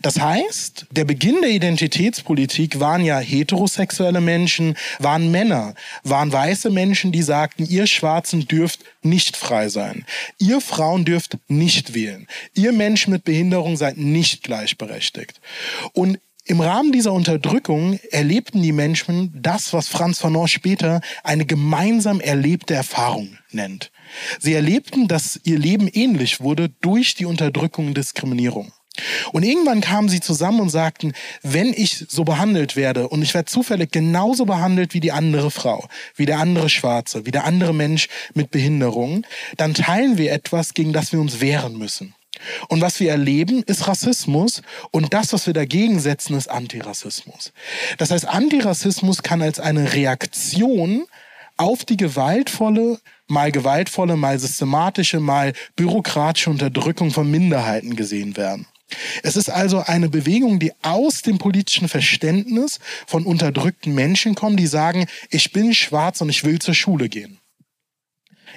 Das 0.01 0.19
heißt, 0.19 0.88
der 0.91 1.06
Beginn 1.06 1.41
der 1.41 1.51
Identitätspolitik 1.51 2.80
waren 2.80 3.04
ja 3.04 3.19
heterosexuelle 3.19 4.21
Menschen, 4.21 4.75
waren 4.99 5.31
Männer, 5.31 5.75
waren 6.04 6.31
weiße 6.31 6.69
Menschen, 6.69 7.11
die 7.11 7.21
sagten, 7.21 7.66
ihr 7.66 7.87
Schwarzen 7.87 8.47
dürft 8.47 8.81
nicht 9.01 9.37
frei 9.37 9.69
sein. 9.69 10.06
Ihr 10.40 10.61
Frauen 10.61 11.06
dürft 11.06 11.37
nicht 11.47 11.94
wählen. 11.94 12.28
Ihr 12.54 12.71
Menschen 12.71 13.13
mit 13.13 13.23
Behinderung 13.23 13.78
seid 13.78 13.97
nicht 13.97 14.44
gleichberechtigt. 14.44 15.40
Und 15.94 16.19
im 16.47 16.61
Rahmen 16.61 16.92
dieser 16.92 17.11
Unterdrückung 17.11 17.99
erlebten 18.11 18.61
die 18.61 18.71
Menschen 18.71 19.31
das, 19.33 19.73
was 19.73 19.87
Franz 19.87 20.19
Fanon 20.19 20.47
später 20.47 21.01
eine 21.23 21.44
gemeinsam 21.44 22.19
erlebte 22.19 22.75
Erfahrung 22.75 23.40
nennt. 23.49 23.92
Sie 24.40 24.54
erlebten, 24.54 25.07
dass 25.07 25.40
ihr 25.44 25.57
Leben 25.57 25.87
ähnlich 25.87 26.42
wurde 26.42 26.69
durch 26.81 27.16
die 27.16 27.25
Unterdrückung 27.25 27.87
und 27.87 27.97
Diskriminierung. 27.97 28.71
Und 29.31 29.44
irgendwann 29.44 29.81
kamen 29.81 30.09
sie 30.09 30.19
zusammen 30.19 30.59
und 30.59 30.69
sagten, 30.69 31.14
wenn 31.42 31.73
ich 31.73 32.06
so 32.07 32.23
behandelt 32.23 32.75
werde 32.75 33.09
und 33.09 33.21
ich 33.21 33.33
werde 33.33 33.52
zufällig 33.52 33.92
genauso 33.92 34.45
behandelt 34.45 34.94
wie 34.94 34.99
die 34.99 35.11
andere 35.11 35.52
Frau, 35.52 35.87
wie 36.16 36.25
der 36.25 36.40
andere 36.40 36.69
Schwarze, 36.69 37.25
wie 37.25 37.31
der 37.31 37.45
andere 37.45 37.73
Mensch 37.73 38.07
mit 38.33 38.52
Behinderung, 38.52 39.25
dann 39.57 39.73
teilen 39.73 40.18
wir 40.18 40.31
etwas, 40.31 40.73
gegen 40.73 40.94
das 40.94 41.11
wir 41.11 41.19
uns 41.19 41.42
wehren 41.42 41.78
müssen. 41.78 42.16
Und 42.68 42.81
was 42.81 42.99
wir 42.99 43.11
erleben, 43.11 43.64
ist 43.64 43.87
Rassismus 43.87 44.61
und 44.92 45.14
das, 45.14 45.33
was 45.33 45.47
wir 45.47 45.54
dagegen 45.54 45.99
setzen, 45.99 46.35
ist 46.35 46.49
Antirassismus. 46.49 47.54
Das 47.97 48.11
heißt, 48.11 48.28
Antirassismus 48.28 49.23
kann 49.23 49.42
als 49.42 49.59
eine 49.59 49.94
Reaktion 49.94 51.06
auf 51.57 51.85
die 51.85 51.97
gewaltvolle, 51.97 52.99
mal 53.28 53.52
gewaltvolle, 53.52 54.18
mal 54.18 54.37
systematische, 54.40 55.19
mal 55.19 55.54
bürokratische 55.75 56.49
Unterdrückung 56.49 57.11
von 57.11 57.30
Minderheiten 57.30 57.95
gesehen 57.95 58.35
werden. 58.35 58.68
Es 59.23 59.35
ist 59.35 59.49
also 59.49 59.80
eine 59.80 60.09
Bewegung, 60.09 60.59
die 60.59 60.71
aus 60.81 61.21
dem 61.21 61.37
politischen 61.37 61.87
Verständnis 61.87 62.80
von 63.07 63.25
unterdrückten 63.25 63.94
Menschen 63.94 64.35
kommt, 64.35 64.59
die 64.59 64.68
sagen, 64.68 65.07
ich 65.30 65.52
bin 65.52 65.73
schwarz 65.73 66.21
und 66.21 66.30
ich 66.30 66.44
will 66.44 66.59
zur 66.59 66.73
Schule 66.73 67.09
gehen. 67.09 67.40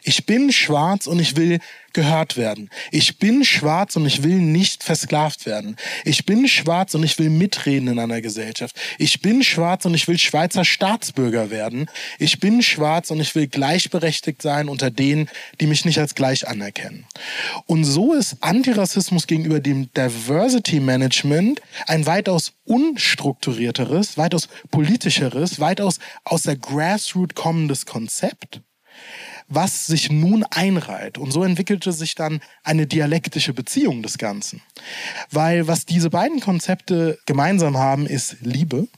Ich 0.02 0.26
bin 0.26 0.52
schwarz 0.52 1.06
und 1.06 1.18
ich 1.20 1.36
will 1.36 1.58
gehört 1.92 2.36
werden. 2.36 2.70
Ich 2.90 3.18
bin 3.18 3.44
schwarz 3.44 3.96
und 3.96 4.06
ich 4.06 4.22
will 4.22 4.36
nicht 4.38 4.84
versklavt 4.84 5.46
werden. 5.46 5.76
Ich 6.04 6.26
bin 6.26 6.46
schwarz 6.46 6.94
und 6.94 7.02
ich 7.02 7.18
will 7.18 7.30
mitreden 7.30 7.88
in 7.88 7.98
einer 7.98 8.20
Gesellschaft. 8.20 8.76
Ich 8.98 9.20
bin 9.20 9.42
schwarz 9.42 9.84
und 9.84 9.94
ich 9.94 10.06
will 10.06 10.18
Schweizer 10.18 10.64
Staatsbürger 10.64 11.50
werden. 11.50 11.90
Ich 12.18 12.40
bin 12.40 12.62
schwarz 12.62 13.10
und 13.10 13.20
ich 13.20 13.34
will 13.34 13.48
gleichberechtigt 13.48 14.42
sein 14.42 14.68
unter 14.68 14.90
denen, 14.90 15.28
die 15.60 15.66
mich 15.66 15.84
nicht 15.84 15.98
als 15.98 16.14
gleich 16.14 16.46
anerkennen. 16.46 17.06
Und 17.66 17.84
so 17.84 18.12
ist 18.12 18.36
Antirassismus 18.42 19.26
gegenüber 19.26 19.60
dem 19.60 19.92
Diversity 19.94 20.80
Management 20.80 21.60
ein 21.86 22.06
weitaus 22.06 22.52
unstrukturierteres, 22.64 24.16
weitaus 24.18 24.48
politischeres, 24.70 25.58
weitaus 25.58 25.98
aus 26.24 26.42
der 26.42 26.56
Grassroot 26.56 27.34
kommendes 27.34 27.86
Konzept 27.86 28.60
was 29.48 29.86
sich 29.86 30.10
nun 30.10 30.44
einreiht. 30.44 31.18
Und 31.18 31.32
so 31.32 31.42
entwickelte 31.42 31.92
sich 31.92 32.14
dann 32.14 32.40
eine 32.62 32.86
dialektische 32.86 33.54
Beziehung 33.54 34.02
des 34.02 34.18
Ganzen. 34.18 34.62
Weil 35.30 35.66
was 35.66 35.86
diese 35.86 36.10
beiden 36.10 36.40
Konzepte 36.40 37.18
gemeinsam 37.26 37.78
haben, 37.78 38.06
ist 38.06 38.36
Liebe. 38.40 38.88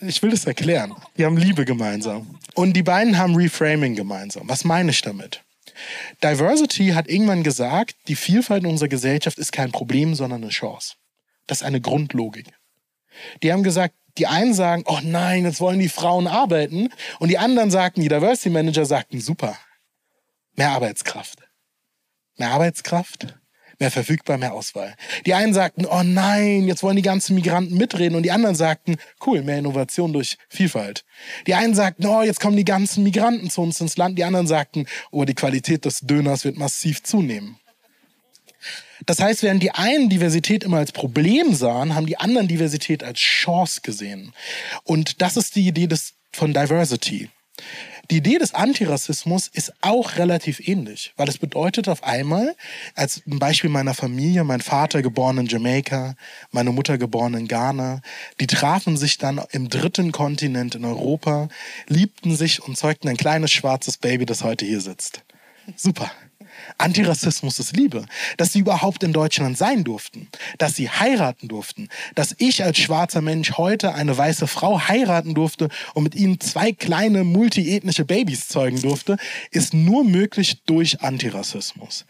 Ich 0.00 0.22
will 0.22 0.30
das 0.30 0.46
erklären. 0.46 0.94
Die 1.16 1.24
haben 1.24 1.36
Liebe 1.36 1.64
gemeinsam. 1.64 2.38
Und 2.54 2.74
die 2.74 2.82
beiden 2.82 3.18
haben 3.18 3.34
Reframing 3.34 3.94
gemeinsam. 3.94 4.48
Was 4.48 4.64
meine 4.64 4.90
ich 4.90 5.02
damit? 5.02 5.42
Diversity 6.22 6.90
hat 6.90 7.08
irgendwann 7.08 7.42
gesagt, 7.42 7.96
die 8.08 8.16
Vielfalt 8.16 8.62
in 8.62 8.70
unserer 8.70 8.88
Gesellschaft 8.88 9.38
ist 9.38 9.52
kein 9.52 9.72
Problem, 9.72 10.14
sondern 10.14 10.42
eine 10.42 10.50
Chance. 10.50 10.94
Das 11.46 11.60
ist 11.60 11.66
eine 11.66 11.80
Grundlogik. 11.80 12.46
Die 13.42 13.52
haben 13.52 13.62
gesagt, 13.62 13.94
die 14.18 14.26
einen 14.26 14.54
sagen, 14.54 14.84
oh 14.86 14.98
nein, 15.02 15.44
jetzt 15.44 15.60
wollen 15.60 15.78
die 15.78 15.88
Frauen 15.88 16.26
arbeiten. 16.26 16.90
Und 17.18 17.28
die 17.28 17.38
anderen 17.38 17.70
sagten, 17.70 18.02
die 18.02 18.08
Diversity 18.08 18.50
Manager 18.50 18.84
sagten, 18.84 19.20
super, 19.20 19.56
Mehr 20.54 20.70
Arbeitskraft. 20.70 21.38
Mehr 22.36 22.50
Arbeitskraft, 22.50 23.38
mehr 23.78 23.90
verfügbar, 23.90 24.38
mehr 24.38 24.52
Auswahl. 24.52 24.94
Die 25.26 25.34
einen 25.34 25.52
sagten, 25.54 25.86
oh 25.86 26.02
nein, 26.02 26.66
jetzt 26.66 26.82
wollen 26.82 26.96
die 26.96 27.02
ganzen 27.02 27.34
Migranten 27.34 27.76
mitreden. 27.76 28.16
Und 28.16 28.22
die 28.22 28.30
anderen 28.30 28.54
sagten, 28.54 28.96
cool, 29.26 29.42
mehr 29.42 29.58
Innovation 29.58 30.12
durch 30.12 30.38
Vielfalt. 30.48 31.04
Die 31.46 31.54
einen 31.54 31.74
sagten, 31.74 32.06
oh, 32.06 32.22
jetzt 32.22 32.40
kommen 32.40 32.56
die 32.56 32.64
ganzen 32.64 33.04
Migranten 33.04 33.50
zu 33.50 33.60
uns 33.60 33.80
ins 33.80 33.96
Land. 33.96 34.18
Die 34.18 34.24
anderen 34.24 34.46
sagten, 34.46 34.86
oh, 35.10 35.24
die 35.24 35.34
Qualität 35.34 35.84
des 35.84 36.00
Döners 36.00 36.44
wird 36.44 36.56
massiv 36.56 37.02
zunehmen. 37.02 37.58
Das 39.06 39.20
heißt, 39.20 39.42
während 39.42 39.62
die 39.62 39.72
einen 39.72 40.08
Diversität 40.08 40.64
immer 40.64 40.78
als 40.78 40.92
Problem 40.92 41.54
sahen, 41.54 41.94
haben 41.94 42.06
die 42.06 42.18
anderen 42.18 42.48
Diversität 42.48 43.02
als 43.02 43.18
Chance 43.18 43.80
gesehen. 43.82 44.32
Und 44.84 45.20
das 45.20 45.36
ist 45.36 45.56
die 45.56 45.66
Idee 45.66 45.86
des, 45.86 46.14
von 46.32 46.54
Diversity. 46.54 47.28
Die 48.12 48.18
Idee 48.18 48.36
des 48.36 48.52
Antirassismus 48.52 49.48
ist 49.48 49.72
auch 49.80 50.18
relativ 50.18 50.68
ähnlich, 50.68 51.14
weil 51.16 51.30
es 51.30 51.38
bedeutet 51.38 51.88
auf 51.88 52.04
einmal, 52.04 52.54
als 52.94 53.22
ein 53.26 53.38
Beispiel 53.38 53.70
meiner 53.70 53.94
Familie, 53.94 54.44
mein 54.44 54.60
Vater 54.60 55.00
geboren 55.00 55.38
in 55.38 55.46
Jamaika, 55.46 56.14
meine 56.50 56.72
Mutter 56.72 56.98
geboren 56.98 57.32
in 57.32 57.48
Ghana, 57.48 58.02
die 58.38 58.46
trafen 58.46 58.98
sich 58.98 59.16
dann 59.16 59.40
im 59.52 59.70
dritten 59.70 60.12
Kontinent 60.12 60.74
in 60.74 60.84
Europa, 60.84 61.48
liebten 61.88 62.36
sich 62.36 62.62
und 62.62 62.76
zeugten 62.76 63.08
ein 63.08 63.16
kleines 63.16 63.50
schwarzes 63.50 63.96
Baby, 63.96 64.26
das 64.26 64.44
heute 64.44 64.66
hier 64.66 64.82
sitzt. 64.82 65.22
Super. 65.74 66.10
Antirassismus 66.78 67.58
ist 67.58 67.76
Liebe. 67.76 68.04
Dass 68.36 68.52
sie 68.52 68.60
überhaupt 68.60 69.02
in 69.02 69.12
Deutschland 69.12 69.56
sein 69.58 69.84
durften. 69.84 70.28
Dass 70.58 70.74
sie 70.74 70.88
heiraten 70.88 71.48
durften. 71.48 71.88
Dass 72.14 72.34
ich 72.38 72.64
als 72.64 72.78
schwarzer 72.78 73.20
Mensch 73.20 73.52
heute 73.52 73.94
eine 73.94 74.16
weiße 74.16 74.46
Frau 74.46 74.80
heiraten 74.80 75.34
durfte 75.34 75.68
und 75.94 76.04
mit 76.04 76.14
ihnen 76.14 76.40
zwei 76.40 76.72
kleine 76.72 77.24
multiethnische 77.24 78.04
Babys 78.04 78.48
zeugen 78.48 78.80
durfte, 78.80 79.16
ist 79.50 79.74
nur 79.74 80.04
möglich 80.04 80.62
durch 80.66 81.00
Antirassismus. 81.00 82.06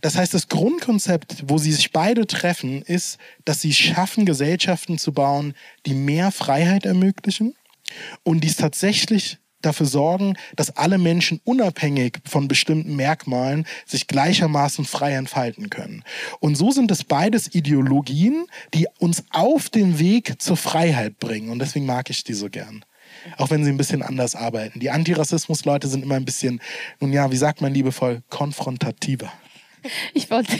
Das 0.00 0.16
heißt, 0.16 0.34
das 0.34 0.48
Grundkonzept, 0.48 1.44
wo 1.46 1.58
sie 1.58 1.72
sich 1.72 1.92
beide 1.92 2.26
treffen, 2.26 2.82
ist, 2.82 3.18
dass 3.44 3.60
sie 3.60 3.74
schaffen, 3.74 4.26
Gesellschaften 4.26 4.98
zu 4.98 5.12
bauen, 5.12 5.54
die 5.86 5.94
mehr 5.94 6.30
Freiheit 6.32 6.86
ermöglichen 6.86 7.54
und 8.22 8.42
die 8.42 8.48
es 8.48 8.56
tatsächlich 8.56 9.38
dafür 9.62 9.86
sorgen, 9.86 10.34
dass 10.56 10.76
alle 10.76 10.98
Menschen 10.98 11.40
unabhängig 11.44 12.18
von 12.24 12.48
bestimmten 12.48 12.96
Merkmalen 12.96 13.66
sich 13.86 14.06
gleichermaßen 14.06 14.84
frei 14.84 15.14
entfalten 15.14 15.70
können. 15.70 16.04
Und 16.40 16.56
so 16.56 16.70
sind 16.70 16.90
es 16.90 17.04
beides 17.04 17.54
Ideologien, 17.54 18.46
die 18.74 18.86
uns 18.98 19.24
auf 19.30 19.70
den 19.70 19.98
Weg 19.98 20.40
zur 20.40 20.56
Freiheit 20.56 21.18
bringen. 21.18 21.50
Und 21.50 21.58
deswegen 21.58 21.86
mag 21.86 22.10
ich 22.10 22.24
die 22.24 22.34
so 22.34 22.48
gern. 22.48 22.84
Auch 23.36 23.50
wenn 23.50 23.64
sie 23.64 23.70
ein 23.70 23.76
bisschen 23.76 24.02
anders 24.02 24.34
arbeiten. 24.34 24.80
Die 24.80 24.90
Antirassismus-Leute 24.90 25.88
sind 25.88 26.02
immer 26.02 26.16
ein 26.16 26.24
bisschen, 26.24 26.60
nun 27.00 27.12
ja, 27.12 27.30
wie 27.30 27.36
sagt 27.36 27.60
man 27.60 27.72
liebevoll, 27.72 28.22
konfrontativer. 28.30 29.32
Ich 30.14 30.30
wollte, 30.30 30.56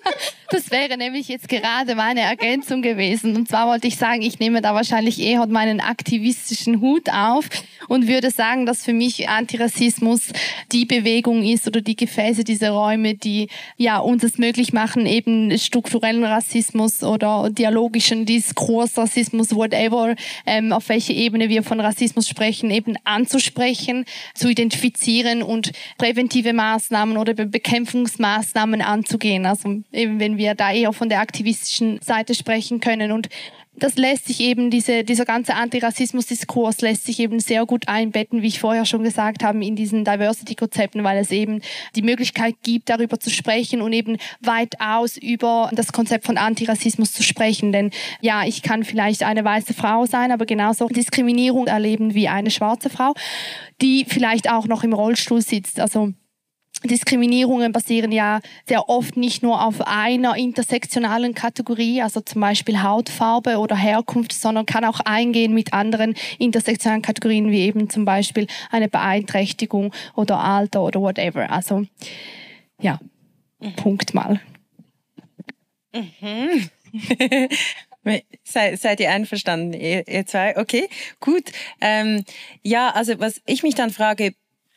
das 0.50 0.70
wäre 0.70 0.96
nämlich 0.96 1.28
jetzt 1.28 1.48
gerade 1.48 1.94
meine 1.94 2.20
Ergänzung 2.20 2.82
gewesen. 2.82 3.36
Und 3.36 3.48
zwar 3.48 3.68
wollte 3.68 3.86
ich 3.86 3.96
sagen, 3.96 4.22
ich 4.22 4.38
nehme 4.38 4.60
da 4.62 4.74
wahrscheinlich 4.74 5.20
eher 5.20 5.46
meinen 5.46 5.80
aktivistischen 5.80 6.80
Hut 6.80 7.08
auf 7.10 7.48
und 7.88 8.08
würde 8.08 8.30
sagen, 8.30 8.66
dass 8.66 8.84
für 8.84 8.92
mich 8.92 9.28
Antirassismus 9.28 10.32
die 10.72 10.84
Bewegung 10.84 11.44
ist 11.44 11.66
oder 11.66 11.80
die 11.80 11.96
Gefäße, 11.96 12.42
diese 12.42 12.70
Räume, 12.70 13.14
die 13.14 13.48
ja 13.76 13.98
uns 13.98 14.24
es 14.24 14.38
möglich 14.38 14.72
machen, 14.72 15.06
eben 15.06 15.56
strukturellen 15.58 16.24
Rassismus 16.24 17.04
oder 17.04 17.48
dialogischen 17.50 18.26
Diskurs, 18.26 18.98
Rassismus, 18.98 19.54
whatever, 19.54 20.16
ähm, 20.46 20.72
auf 20.72 20.88
welche 20.88 21.12
Ebene 21.12 21.48
wir 21.48 21.62
von 21.62 21.80
Rassismus 21.80 22.28
sprechen, 22.28 22.70
eben 22.70 22.96
anzusprechen, 23.04 24.04
zu 24.34 24.48
identifizieren 24.48 25.42
und 25.42 25.72
präventive 25.98 26.52
Maßnahmen 26.52 27.16
oder 27.16 27.34
Bekämpfungsmaßnahmen 27.34 28.55
Maßnahmen 28.56 28.82
anzugehen. 28.82 29.46
Also 29.46 29.82
eben, 29.92 30.18
wenn 30.18 30.38
wir 30.38 30.54
da 30.54 30.72
eher 30.72 30.92
von 30.92 31.08
der 31.08 31.20
aktivistischen 31.20 32.00
Seite 32.02 32.34
sprechen 32.34 32.80
können 32.80 33.12
und 33.12 33.28
das 33.78 33.96
lässt 33.96 34.26
sich 34.26 34.40
eben, 34.40 34.70
diese, 34.70 35.04
dieser 35.04 35.26
ganze 35.26 35.52
Antirassismus-Diskurs 35.54 36.80
lässt 36.80 37.04
sich 37.04 37.20
eben 37.20 37.40
sehr 37.40 37.66
gut 37.66 37.88
einbetten, 37.88 38.40
wie 38.40 38.46
ich 38.46 38.58
vorher 38.58 38.86
schon 38.86 39.02
gesagt 39.02 39.44
habe, 39.44 39.62
in 39.62 39.76
diesen 39.76 40.02
Diversity-Konzepten, 40.02 41.04
weil 41.04 41.18
es 41.18 41.30
eben 41.30 41.60
die 41.94 42.00
Möglichkeit 42.00 42.54
gibt, 42.62 42.88
darüber 42.88 43.20
zu 43.20 43.28
sprechen 43.28 43.82
und 43.82 43.92
eben 43.92 44.16
weitaus 44.40 45.18
über 45.18 45.68
das 45.74 45.92
Konzept 45.92 46.24
von 46.24 46.38
Antirassismus 46.38 47.12
zu 47.12 47.22
sprechen. 47.22 47.70
Denn 47.70 47.90
ja, 48.22 48.46
ich 48.46 48.62
kann 48.62 48.82
vielleicht 48.82 49.22
eine 49.24 49.44
weiße 49.44 49.74
Frau 49.74 50.06
sein, 50.06 50.32
aber 50.32 50.46
genauso 50.46 50.88
Diskriminierung 50.88 51.66
erleben 51.66 52.14
wie 52.14 52.28
eine 52.28 52.50
schwarze 52.50 52.88
Frau, 52.88 53.12
die 53.82 54.06
vielleicht 54.08 54.50
auch 54.50 54.66
noch 54.66 54.84
im 54.84 54.94
Rollstuhl 54.94 55.42
sitzt. 55.42 55.80
Also 55.80 56.14
Diskriminierungen 56.84 57.72
basieren 57.72 58.12
ja 58.12 58.40
sehr 58.66 58.88
oft 58.88 59.16
nicht 59.16 59.42
nur 59.42 59.64
auf 59.64 59.80
einer 59.86 60.36
intersektionalen 60.36 61.34
Kategorie, 61.34 62.02
also 62.02 62.20
zum 62.20 62.40
Beispiel 62.40 62.82
Hautfarbe 62.82 63.58
oder 63.58 63.76
Herkunft, 63.76 64.32
sondern 64.32 64.66
kann 64.66 64.84
auch 64.84 65.00
eingehen 65.00 65.54
mit 65.54 65.72
anderen 65.72 66.14
intersektionalen 66.38 67.02
Kategorien, 67.02 67.50
wie 67.50 67.60
eben 67.60 67.88
zum 67.88 68.04
Beispiel 68.04 68.46
eine 68.70 68.88
Beeinträchtigung 68.88 69.92
oder 70.14 70.38
Alter 70.38 70.82
oder 70.82 71.00
whatever. 71.00 71.50
Also 71.50 71.86
ja, 72.80 73.00
mhm. 73.60 73.76
Punkt 73.76 74.14
mal. 74.14 74.40
Mhm. 75.92 76.70
Sei, 78.44 78.76
seid 78.76 79.00
ihr 79.00 79.10
einverstanden, 79.10 79.72
ihr, 79.72 80.06
ihr 80.06 80.26
zwei? 80.26 80.56
Okay, 80.56 80.88
gut. 81.18 81.50
Ähm, 81.80 82.24
ja, 82.62 82.90
also 82.90 83.18
was 83.18 83.40
ich 83.46 83.64
mich 83.64 83.74
dann 83.74 83.90
frage, 83.90 84.32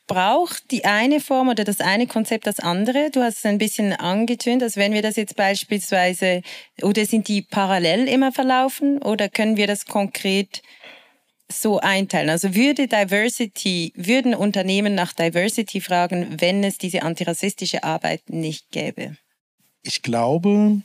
braucht 0.10 0.72
die 0.72 0.84
eine 0.84 1.22
Form 1.22 1.48
oder 1.48 1.64
das 1.64 1.80
eine 1.80 2.08
Konzept 2.08 2.48
das 2.48 2.60
andere? 2.60 3.12
Du 3.12 3.22
hast 3.22 3.38
es 3.38 3.46
ein 3.46 3.60
bisschen 3.60 3.94
angetönt, 3.94 4.62
als 4.62 4.76
wenn 4.76 4.92
wir 4.92 5.02
das 5.02 5.16
jetzt 5.16 5.38
beispielsweise, 5.38 6.42
oder 6.82 7.06
sind 7.06 7.30
die 7.30 7.44
parallel 7.44 8.10
immer 8.10 8.34
verlaufen 8.34 9.02
oder 9.02 9.30
können 9.30 9.56
wir 9.56 9.68
das 9.68 9.86
konkret 9.86 10.62
so 11.50 11.80
einteilen? 11.80 12.30
Also 12.30 12.56
würde 12.56 12.88
Diversity, 12.88 13.94
würden 13.96 14.36
Unternehmen 14.36 14.96
nach 14.96 15.14
Diversity 15.14 15.80
fragen, 15.80 16.42
wenn 16.42 16.64
es 16.66 16.78
diese 16.78 17.04
antirassistische 17.04 17.84
Arbeit 17.86 18.30
nicht 18.30 18.72
gäbe? 18.72 19.16
Ich 19.84 20.02
glaube, 20.02 20.82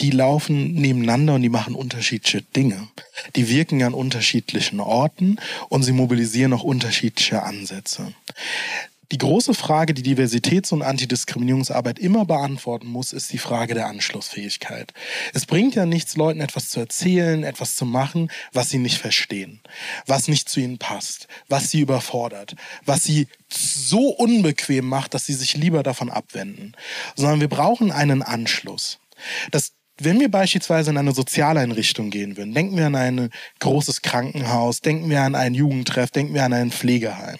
die 0.00 0.10
laufen 0.10 0.74
nebeneinander 0.74 1.34
und 1.34 1.42
die 1.42 1.48
machen 1.48 1.74
unterschiedliche 1.74 2.42
Dinge. 2.42 2.88
Die 3.34 3.48
wirken 3.48 3.82
an 3.82 3.94
unterschiedlichen 3.94 4.78
Orten 4.78 5.38
und 5.68 5.82
sie 5.82 5.92
mobilisieren 5.92 6.52
auch 6.52 6.62
unterschiedliche 6.62 7.42
Ansätze. 7.42 8.12
Die 9.10 9.18
große 9.18 9.54
Frage, 9.54 9.94
die 9.94 10.02
Diversitäts- 10.02 10.70
und 10.72 10.82
Antidiskriminierungsarbeit 10.82 11.98
immer 11.98 12.26
beantworten 12.26 12.88
muss, 12.88 13.14
ist 13.14 13.32
die 13.32 13.38
Frage 13.38 13.72
der 13.72 13.86
Anschlussfähigkeit. 13.86 14.92
Es 15.32 15.46
bringt 15.46 15.74
ja 15.74 15.86
nichts, 15.86 16.16
Leuten 16.16 16.42
etwas 16.42 16.68
zu 16.68 16.80
erzählen, 16.80 17.42
etwas 17.42 17.74
zu 17.74 17.86
machen, 17.86 18.30
was 18.52 18.68
sie 18.68 18.76
nicht 18.76 18.98
verstehen, 18.98 19.62
was 20.06 20.28
nicht 20.28 20.50
zu 20.50 20.60
ihnen 20.60 20.76
passt, 20.76 21.26
was 21.48 21.70
sie 21.70 21.80
überfordert, 21.80 22.54
was 22.84 23.02
sie 23.02 23.28
so 23.48 24.10
unbequem 24.10 24.86
macht, 24.86 25.14
dass 25.14 25.24
sie 25.24 25.34
sich 25.34 25.56
lieber 25.56 25.82
davon 25.82 26.10
abwenden, 26.10 26.76
sondern 27.16 27.40
wir 27.40 27.48
brauchen 27.48 27.90
einen 27.90 28.22
Anschluss. 28.22 28.98
Das 29.50 29.72
wenn 30.00 30.20
wir 30.20 30.30
beispielsweise 30.30 30.90
in 30.90 30.96
eine 30.96 31.12
Sozialeinrichtung 31.12 32.10
gehen 32.10 32.36
würden, 32.36 32.54
denken 32.54 32.76
wir 32.76 32.86
an 32.86 32.94
ein 32.94 33.30
großes 33.58 34.02
Krankenhaus, 34.02 34.80
denken 34.80 35.10
wir 35.10 35.22
an 35.22 35.34
einen 35.34 35.56
Jugendtreff, 35.56 36.10
denken 36.10 36.34
wir 36.34 36.44
an 36.44 36.52
ein 36.52 36.70
Pflegeheim. 36.70 37.38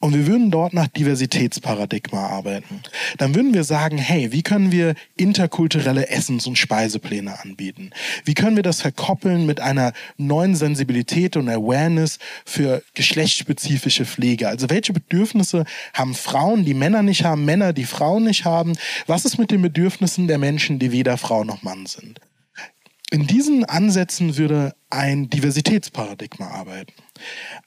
Und 0.00 0.14
wir 0.14 0.26
würden 0.26 0.50
dort 0.50 0.74
nach 0.74 0.88
Diversitätsparadigma 0.88 2.26
arbeiten. 2.26 2.82
Dann 3.18 3.34
würden 3.34 3.54
wir 3.54 3.62
sagen, 3.62 3.98
hey, 3.98 4.32
wie 4.32 4.42
können 4.42 4.72
wir 4.72 4.94
interkulturelle 5.16 6.08
Essens- 6.08 6.48
und 6.48 6.58
Speisepläne 6.58 7.40
anbieten? 7.40 7.90
Wie 8.24 8.34
können 8.34 8.56
wir 8.56 8.64
das 8.64 8.80
verkoppeln 8.80 9.46
mit 9.46 9.60
einer 9.60 9.92
neuen 10.16 10.56
Sensibilität 10.56 11.36
und 11.36 11.48
Awareness 11.48 12.18
für 12.44 12.82
geschlechtsspezifische 12.94 14.04
Pflege? 14.04 14.48
Also 14.48 14.68
welche 14.68 14.92
Bedürfnisse 14.92 15.64
haben 15.92 16.14
Frauen, 16.14 16.64
die 16.64 16.74
Männer 16.74 17.02
nicht 17.02 17.24
haben, 17.24 17.44
Männer, 17.44 17.72
die 17.72 17.84
Frauen 17.84 18.24
nicht 18.24 18.44
haben? 18.44 18.72
Was 19.06 19.24
ist 19.24 19.38
mit 19.38 19.52
den 19.52 19.62
Bedürfnissen 19.62 20.26
der 20.26 20.38
Menschen, 20.38 20.80
die 20.80 20.90
weder 20.90 21.16
Frau 21.18 21.44
noch 21.44 21.62
Mann 21.62 21.83
sind. 21.86 22.20
In 23.10 23.28
diesen 23.28 23.64
Ansätzen 23.64 24.36
würde 24.36 24.74
ein 24.90 25.30
Diversitätsparadigma 25.30 26.48
arbeiten. 26.48 26.92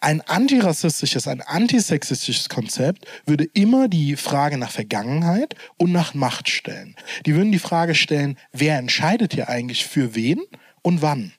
Ein 0.02 0.20
antirassistisches, 0.20 1.26
ein 1.28 1.42
antisexistisches 1.42 2.50
Konzept 2.50 3.06
würde 3.26 3.46
immer 3.54 3.88
die 3.88 4.18
Frage 4.18 4.58
nach 4.58 4.72
Vergangenheit 4.72 5.56
und 5.78 5.94
nach 5.94 6.14
Macht 6.14 6.50
stellen. 6.50 6.98
Die 7.26 7.34
würden 7.34 7.54
die 7.54 7.60
Frage 7.60 7.96
stellen, 7.96 8.38
wer 8.52 8.78
entscheidet 8.78 9.36
hier 9.36 9.48
eigentlich 9.48 9.86
für 9.86 10.16
wen 10.16 10.42
und 10.88 11.01
wann? 11.01 11.34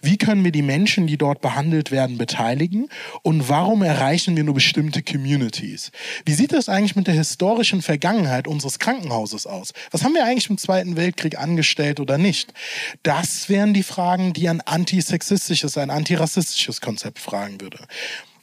Wie 0.00 0.16
können 0.16 0.44
wir 0.44 0.52
die 0.52 0.62
Menschen, 0.62 1.08
die 1.08 1.18
dort 1.18 1.40
behandelt 1.40 1.90
werden, 1.90 2.18
beteiligen? 2.18 2.88
Und 3.22 3.48
warum 3.48 3.82
erreichen 3.82 4.36
wir 4.36 4.44
nur 4.44 4.54
bestimmte 4.54 5.02
Communities? 5.02 5.90
Wie 6.24 6.34
sieht 6.34 6.52
das 6.52 6.68
eigentlich 6.68 6.94
mit 6.94 7.08
der 7.08 7.14
historischen 7.14 7.82
Vergangenheit 7.82 8.46
unseres 8.46 8.78
Krankenhauses 8.78 9.44
aus? 9.44 9.72
Was 9.90 10.04
haben 10.04 10.14
wir 10.14 10.24
eigentlich 10.24 10.48
im 10.50 10.56
Zweiten 10.56 10.96
Weltkrieg 10.96 11.36
angestellt 11.36 11.98
oder 11.98 12.16
nicht? 12.16 12.54
Das 13.02 13.48
wären 13.48 13.74
die 13.74 13.82
Fragen, 13.82 14.34
die 14.34 14.48
ein 14.48 14.60
antisexistisches, 14.60 15.76
ein 15.78 15.90
antirassistisches 15.90 16.80
Konzept 16.80 17.18
fragen 17.18 17.60
würde. 17.60 17.80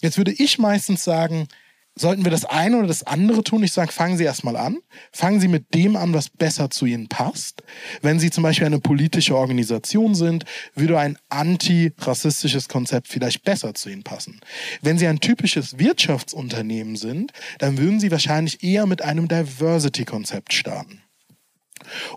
Jetzt 0.02 0.18
würde 0.18 0.34
ich 0.34 0.60
meistens 0.60 1.06
sagen, 1.06 1.48
sollten 1.96 2.24
wir 2.24 2.32
das 2.32 2.46
eine 2.46 2.78
oder 2.78 2.88
das 2.88 3.04
andere 3.04 3.44
tun? 3.44 3.64
Ich 3.64 3.74
sage, 3.74 3.92
fangen 3.92 4.18
Sie 4.18 4.24
erstmal 4.24 4.56
an. 4.56 4.80
Fangen 5.12 5.40
Sie 5.40 5.48
mit 5.48 5.74
dem 5.74 5.96
an, 5.96 6.14
was 6.14 6.30
besser 6.30 6.70
zu 6.70 6.86
Ihnen 6.86 7.10
passt. 7.10 7.64
Wenn 8.02 8.20
Sie 8.20 8.32
zum 8.32 8.44
Beispiel 8.44 8.68
eine 8.68 8.80
politische 8.80 9.36
Organisation 9.36 10.16
sind, 10.16 10.46
würde 10.76 10.98
ein 10.98 11.18
antirassistisches 11.30 12.70
Konzept 12.70 13.08
vielleicht 13.08 13.44
besser 13.44 13.74
zu 13.74 13.90
Ihnen 13.90 14.04
passen. 14.04 14.40
Wenn 14.82 14.98
Sie 14.98 15.08
ein 15.08 15.20
typisches 15.20 15.78
Wirtschaftsunternehmen 15.78 16.96
sind, 16.96 17.32
dann 17.60 17.78
würden 17.78 18.00
Sie 18.00 18.12
wahrscheinlich 18.12 18.64
eher 18.64 18.86
mit 18.86 19.02
einem 19.02 19.28
Diversity-Konzept 19.28 20.54
starten. 20.54 21.02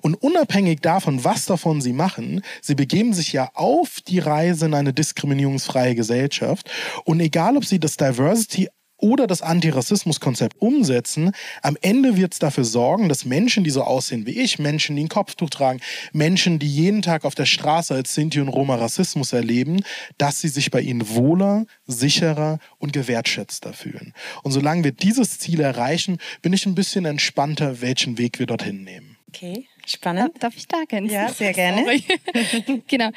Und 0.01 0.15
unabhängig 0.17 0.81
davon, 0.81 1.25
was 1.25 1.47
davon 1.47 1.81
sie 1.81 1.93
machen, 1.93 2.43
sie 2.61 2.75
begeben 2.75 3.15
sich 3.15 3.33
ja 3.33 3.51
auf 3.55 4.01
die 4.07 4.19
Reise 4.19 4.67
in 4.67 4.75
eine 4.75 4.93
diskriminierungsfreie 4.93 5.95
Gesellschaft. 5.95 6.71
Und 7.05 7.21
egal, 7.21 7.57
ob 7.57 7.65
sie 7.65 7.79
das 7.79 7.97
Diversity 7.97 8.69
oder 9.03 9.27
das 9.27 9.43
Antirassismuskonzept 9.43 10.63
umsetzen, 10.63 11.33
am 11.61 11.77
Ende 11.83 12.17
wird 12.17 12.33
es 12.33 12.39
dafür 12.39 12.65
sorgen, 12.65 13.09
dass 13.09 13.25
Menschen, 13.25 13.65
die 13.65 13.71
so 13.71 13.83
aussehen 13.83 14.27
wie 14.27 14.41
ich, 14.41 14.59
Menschen, 14.59 14.97
die 14.97 15.05
ein 15.05 15.09
Kopftuch 15.09 15.51
tragen, 15.51 15.81
Menschen, 16.13 16.59
die 16.59 16.69
jeden 16.69 17.03
Tag 17.03 17.25
auf 17.25 17.35
der 17.35 17.45
Straße 17.45 17.95
als 17.95 18.15
Sinti 18.15 18.41
und 18.41 18.49
Roma 18.49 18.77
Rassismus 18.77 19.33
erleben, 19.33 19.83
dass 20.19 20.41
sie 20.41 20.49
sich 20.49 20.71
bei 20.71 20.81
ihnen 20.81 21.09
wohler, 21.09 21.67
sicherer 21.87 22.59
und 22.79 22.93
gewertschätzter 22.93 23.73
fühlen. 23.73 24.15
Und 24.43 24.53
solange 24.53 24.85
wir 24.85 24.93
dieses 24.93 25.39
Ziel 25.39 25.61
erreichen, 25.61 26.19
bin 26.41 26.53
ich 26.53 26.65
ein 26.65 26.75
bisschen 26.75 27.05
entspannter, 27.05 27.81
welchen 27.81 28.19
Weg 28.19 28.39
wir 28.39 28.47
dorthin 28.47 28.85
nehmen. 28.85 29.17
Okay, 29.29 29.67
spannend. 29.87 30.41
Darf 30.41 30.57
ich 30.57 30.69
da 30.69 30.81
ergänzen? 30.81 31.15
Ja, 31.15 31.29
sehr 31.29 31.53
gerne. 31.53 32.01
genau. 32.87 33.11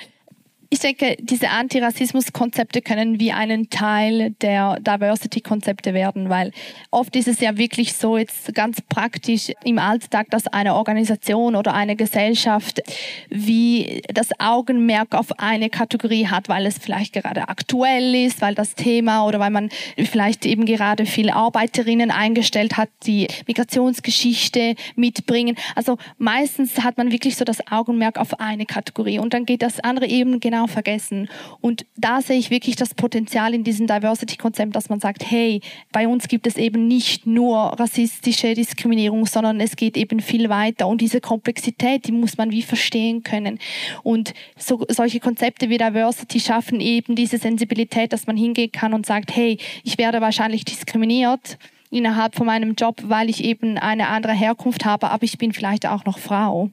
Ich 0.69 0.79
denke, 0.79 1.15
diese 1.19 1.49
Antirassismus-Konzepte 1.49 2.81
können 2.81 3.19
wie 3.19 3.31
einen 3.31 3.69
Teil 3.69 4.31
der 4.41 4.79
Diversity-Konzepte 4.79 5.93
werden, 5.93 6.29
weil 6.29 6.51
oft 6.89 7.15
ist 7.15 7.27
es 7.27 7.39
ja 7.39 7.57
wirklich 7.57 7.93
so 7.93 8.17
jetzt 8.17 8.53
ganz 8.55 8.81
praktisch 8.81 9.51
im 9.63 9.77
Alltag, 9.77 10.27
dass 10.31 10.47
eine 10.47 10.73
Organisation 10.73 11.55
oder 11.55 11.73
eine 11.73 11.95
Gesellschaft 11.95 12.81
wie 13.29 14.01
das 14.11 14.29
Augenmerk 14.39 15.13
auf 15.13 15.39
eine 15.39 15.69
Kategorie 15.69 16.27
hat, 16.27 16.49
weil 16.49 16.65
es 16.65 16.79
vielleicht 16.79 17.13
gerade 17.13 17.47
aktuell 17.47 18.15
ist, 18.15 18.41
weil 18.41 18.55
das 18.55 18.73
Thema 18.73 19.25
oder 19.27 19.39
weil 19.39 19.51
man 19.51 19.69
vielleicht 19.97 20.45
eben 20.45 20.65
gerade 20.65 21.05
viele 21.05 21.35
Arbeiterinnen 21.35 22.09
eingestellt 22.09 22.75
hat, 22.75 22.89
die 23.05 23.27
Migrationsgeschichte 23.45 24.75
mitbringen. 24.95 25.57
Also 25.75 25.97
meistens 26.17 26.83
hat 26.83 26.97
man 26.97 27.11
wirklich 27.11 27.35
so 27.35 27.45
das 27.45 27.65
Augenmerk 27.71 28.17
auf 28.17 28.39
eine 28.39 28.65
Kategorie 28.65 29.19
und 29.19 29.33
dann 29.33 29.45
geht 29.45 29.61
das 29.61 29.79
andere 29.79 30.07
eben 30.07 30.39
genau 30.39 30.54
genau 30.55 30.67
vergessen. 30.67 31.27
Und 31.59 31.85
da 31.97 32.21
sehe 32.21 32.37
ich 32.37 32.49
wirklich 32.49 32.75
das 32.75 32.93
Potenzial 32.93 33.53
in 33.53 33.63
diesem 33.63 33.87
Diversity-Konzept, 33.87 34.75
dass 34.75 34.89
man 34.89 34.99
sagt, 34.99 35.29
hey, 35.29 35.59
bei 35.91 36.07
uns 36.07 36.27
gibt 36.27 36.47
es 36.47 36.55
eben 36.55 36.87
nicht 36.87 37.27
nur 37.27 37.57
rassistische 37.79 38.53
Diskriminierung, 38.53 39.25
sondern 39.25 39.59
es 39.59 39.75
geht 39.75 39.97
eben 39.97 40.21
viel 40.21 40.49
weiter. 40.49 40.87
Und 40.87 41.01
diese 41.01 41.19
Komplexität, 41.19 42.07
die 42.07 42.13
muss 42.13 42.37
man 42.37 42.51
wie 42.51 42.61
verstehen 42.61 43.23
können. 43.23 43.59
Und 44.03 44.33
so, 44.57 44.85
solche 44.87 45.19
Konzepte 45.19 45.69
wie 45.69 45.77
Diversity 45.77 46.39
schaffen 46.39 46.79
eben 46.79 47.15
diese 47.15 47.37
Sensibilität, 47.37 48.13
dass 48.13 48.27
man 48.27 48.37
hingehen 48.37 48.71
kann 48.71 48.93
und 48.93 49.05
sagt, 49.05 49.35
hey, 49.35 49.57
ich 49.83 49.97
werde 49.97 50.21
wahrscheinlich 50.21 50.63
diskriminiert 50.63 51.57
innerhalb 51.91 52.35
von 52.35 52.45
meinem 52.45 52.75
Job, 52.75 53.01
weil 53.03 53.29
ich 53.29 53.43
eben 53.43 53.77
eine 53.77 54.07
andere 54.07 54.33
Herkunft 54.33 54.85
habe, 54.85 55.09
aber 55.09 55.23
ich 55.23 55.37
bin 55.37 55.53
vielleicht 55.53 55.85
auch 55.85 56.05
noch 56.05 56.17
Frau. 56.17 56.69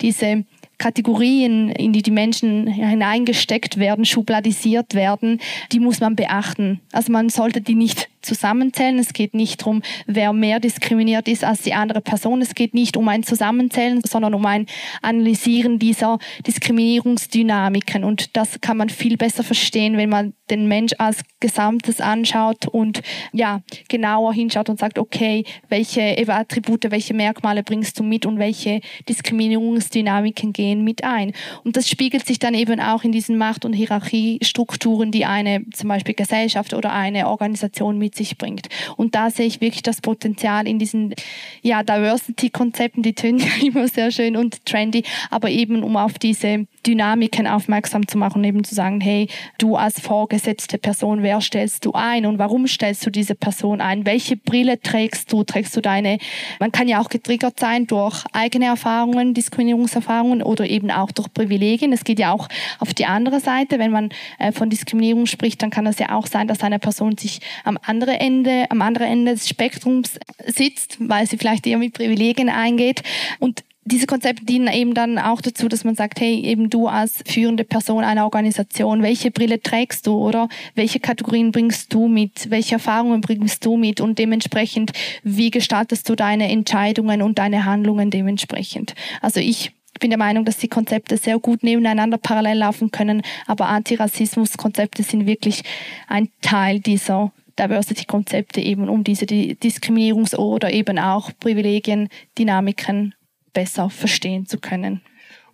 Diese 0.00 0.44
Kategorien, 0.82 1.68
in 1.68 1.92
die 1.92 2.02
die 2.02 2.10
Menschen 2.10 2.66
hineingesteckt 2.66 3.78
werden, 3.78 4.04
schubladisiert 4.04 4.94
werden, 4.94 5.40
die 5.70 5.78
muss 5.78 6.00
man 6.00 6.16
beachten. 6.16 6.80
Also 6.90 7.12
man 7.12 7.28
sollte 7.28 7.60
die 7.60 7.76
nicht 7.76 8.08
zusammenzählen. 8.22 8.98
Es 8.98 9.12
geht 9.12 9.34
nicht 9.34 9.60
darum, 9.60 9.82
wer 10.06 10.32
mehr 10.32 10.60
diskriminiert 10.60 11.28
ist 11.28 11.44
als 11.44 11.62
die 11.62 11.74
andere 11.74 12.00
Person. 12.00 12.40
Es 12.42 12.54
geht 12.54 12.74
nicht 12.74 12.96
um 12.96 13.08
ein 13.08 13.22
Zusammenzählen, 13.22 14.00
sondern 14.06 14.34
um 14.34 14.46
ein 14.46 14.66
Analysieren 15.02 15.78
dieser 15.78 16.18
Diskriminierungsdynamiken. 16.46 18.04
Und 18.04 18.36
das 18.36 18.60
kann 18.60 18.76
man 18.76 18.88
viel 18.88 19.16
besser 19.16 19.42
verstehen, 19.42 19.96
wenn 19.96 20.08
man 20.08 20.34
den 20.50 20.68
Mensch 20.68 20.92
als 20.98 21.22
Gesamtes 21.40 22.00
anschaut 22.00 22.66
und 22.66 23.02
ja, 23.32 23.62
genauer 23.88 24.34
hinschaut 24.34 24.68
und 24.68 24.78
sagt, 24.78 24.98
okay, 24.98 25.44
welche 25.68 26.16
Attribute, 26.28 26.90
welche 26.90 27.14
Merkmale 27.14 27.62
bringst 27.62 27.98
du 27.98 28.02
mit 28.02 28.26
und 28.26 28.38
welche 28.38 28.80
Diskriminierungsdynamiken 29.08 30.52
gehen 30.52 30.84
mit 30.84 31.04
ein. 31.04 31.32
Und 31.64 31.76
das 31.76 31.88
spiegelt 31.88 32.26
sich 32.26 32.38
dann 32.38 32.54
eben 32.54 32.80
auch 32.80 33.04
in 33.04 33.12
diesen 33.12 33.38
Macht- 33.38 33.64
und 33.64 33.72
Hierarchiestrukturen, 33.72 35.10
die 35.10 35.24
eine 35.24 35.64
zum 35.72 35.88
Beispiel 35.88 36.14
Gesellschaft 36.14 36.74
oder 36.74 36.92
eine 36.92 37.28
Organisation 37.28 37.98
mit 37.98 38.11
mit 38.12 38.14
sich 38.14 38.36
bringt. 38.38 38.68
Und 38.96 39.14
da 39.14 39.30
sehe 39.30 39.46
ich 39.46 39.60
wirklich 39.60 39.82
das 39.82 40.00
Potenzial 40.00 40.66
in 40.68 40.78
diesen 40.78 41.14
ja, 41.62 41.82
Diversity-Konzepten, 41.82 43.02
die 43.02 43.14
tönen 43.14 43.38
ja 43.40 43.66
immer 43.66 43.88
sehr 43.88 44.10
schön 44.10 44.36
und 44.36 44.64
trendy, 44.66 45.04
aber 45.30 45.50
eben 45.50 45.82
um 45.82 45.96
auf 45.96 46.18
diese 46.18 46.66
Dynamiken 46.86 47.46
aufmerksam 47.46 48.06
zu 48.08 48.18
machen, 48.18 48.42
eben 48.44 48.64
zu 48.64 48.74
sagen, 48.74 49.00
hey, 49.00 49.28
du 49.58 49.76
als 49.76 50.00
vorgesetzte 50.00 50.78
Person, 50.78 51.22
wer 51.22 51.40
stellst 51.40 51.84
du 51.84 51.92
ein 51.92 52.26
und 52.26 52.38
warum 52.38 52.66
stellst 52.66 53.06
du 53.06 53.10
diese 53.10 53.34
Person 53.34 53.80
ein? 53.80 54.04
Welche 54.06 54.36
Brille 54.36 54.80
trägst 54.80 55.32
du? 55.32 55.44
Trägst 55.44 55.76
du 55.76 55.80
deine, 55.80 56.18
man 56.58 56.72
kann 56.72 56.88
ja 56.88 57.00
auch 57.00 57.08
getriggert 57.08 57.60
sein 57.60 57.86
durch 57.86 58.24
eigene 58.32 58.66
Erfahrungen, 58.66 59.34
Diskriminierungserfahrungen 59.34 60.42
oder 60.42 60.68
eben 60.68 60.90
auch 60.90 61.12
durch 61.12 61.32
Privilegien. 61.32 61.92
Es 61.92 62.04
geht 62.04 62.18
ja 62.18 62.32
auch 62.32 62.48
auf 62.78 62.94
die 62.94 63.06
andere 63.06 63.40
Seite. 63.40 63.78
Wenn 63.78 63.92
man 63.92 64.10
äh, 64.38 64.52
von 64.52 64.70
Diskriminierung 64.70 65.26
spricht, 65.26 65.62
dann 65.62 65.70
kann 65.70 65.86
es 65.86 65.98
ja 65.98 66.14
auch 66.14 66.26
sein, 66.26 66.48
dass 66.48 66.62
eine 66.62 66.78
Person 66.78 67.16
sich 67.16 67.40
am 67.64 67.78
anderen 67.82 68.14
Ende, 68.14 68.66
am 68.70 68.82
anderen 68.82 69.08
Ende 69.08 69.32
des 69.32 69.48
Spektrums 69.48 70.18
sitzt, 70.46 70.96
weil 71.00 71.26
sie 71.26 71.38
vielleicht 71.38 71.66
eher 71.66 71.78
mit 71.78 71.94
Privilegien 71.94 72.48
eingeht. 72.48 73.02
Und 73.38 73.64
diese 73.84 74.06
Konzepte 74.06 74.44
dienen 74.44 74.68
eben 74.68 74.94
dann 74.94 75.18
auch 75.18 75.40
dazu, 75.40 75.68
dass 75.68 75.82
man 75.82 75.96
sagt, 75.96 76.20
hey, 76.20 76.40
eben 76.40 76.70
du 76.70 76.86
als 76.86 77.22
führende 77.26 77.64
Person 77.64 78.04
einer 78.04 78.24
Organisation, 78.24 79.02
welche 79.02 79.30
Brille 79.30 79.60
trägst 79.60 80.06
du 80.06 80.14
oder? 80.14 80.48
Welche 80.74 81.00
Kategorien 81.00 81.50
bringst 81.50 81.92
du 81.92 82.06
mit, 82.06 82.48
welche 82.50 82.74
Erfahrungen 82.74 83.20
bringst 83.20 83.64
du 83.64 83.76
mit? 83.76 84.00
Und 84.00 84.18
dementsprechend, 84.18 84.92
wie 85.24 85.50
gestaltest 85.50 86.08
du 86.08 86.14
deine 86.14 86.48
Entscheidungen 86.48 87.22
und 87.22 87.38
deine 87.38 87.64
Handlungen 87.64 88.10
dementsprechend. 88.10 88.94
Also 89.20 89.40
ich 89.40 89.72
bin 89.98 90.10
der 90.10 90.18
Meinung, 90.18 90.44
dass 90.44 90.58
die 90.58 90.68
Konzepte 90.68 91.16
sehr 91.16 91.38
gut 91.38 91.62
nebeneinander 91.64 92.18
parallel 92.18 92.58
laufen 92.58 92.92
können, 92.92 93.22
aber 93.46 93.68
Antirassismus-Konzepte 93.68 95.02
sind 95.02 95.26
wirklich 95.26 95.62
ein 96.06 96.28
Teil 96.40 96.80
dieser 96.80 97.32
Diversity-Konzepte 97.58 98.60
eben, 98.60 98.88
um 98.88 99.04
diese 99.04 99.26
Diskriminierungs- 99.26 100.36
oder 100.36 100.72
eben 100.72 100.98
auch 100.98 101.30
Privilegien, 101.38 102.08
Dynamiken 102.38 103.14
besser 103.52 103.90
verstehen 103.90 104.46
zu 104.46 104.58
können. 104.58 105.02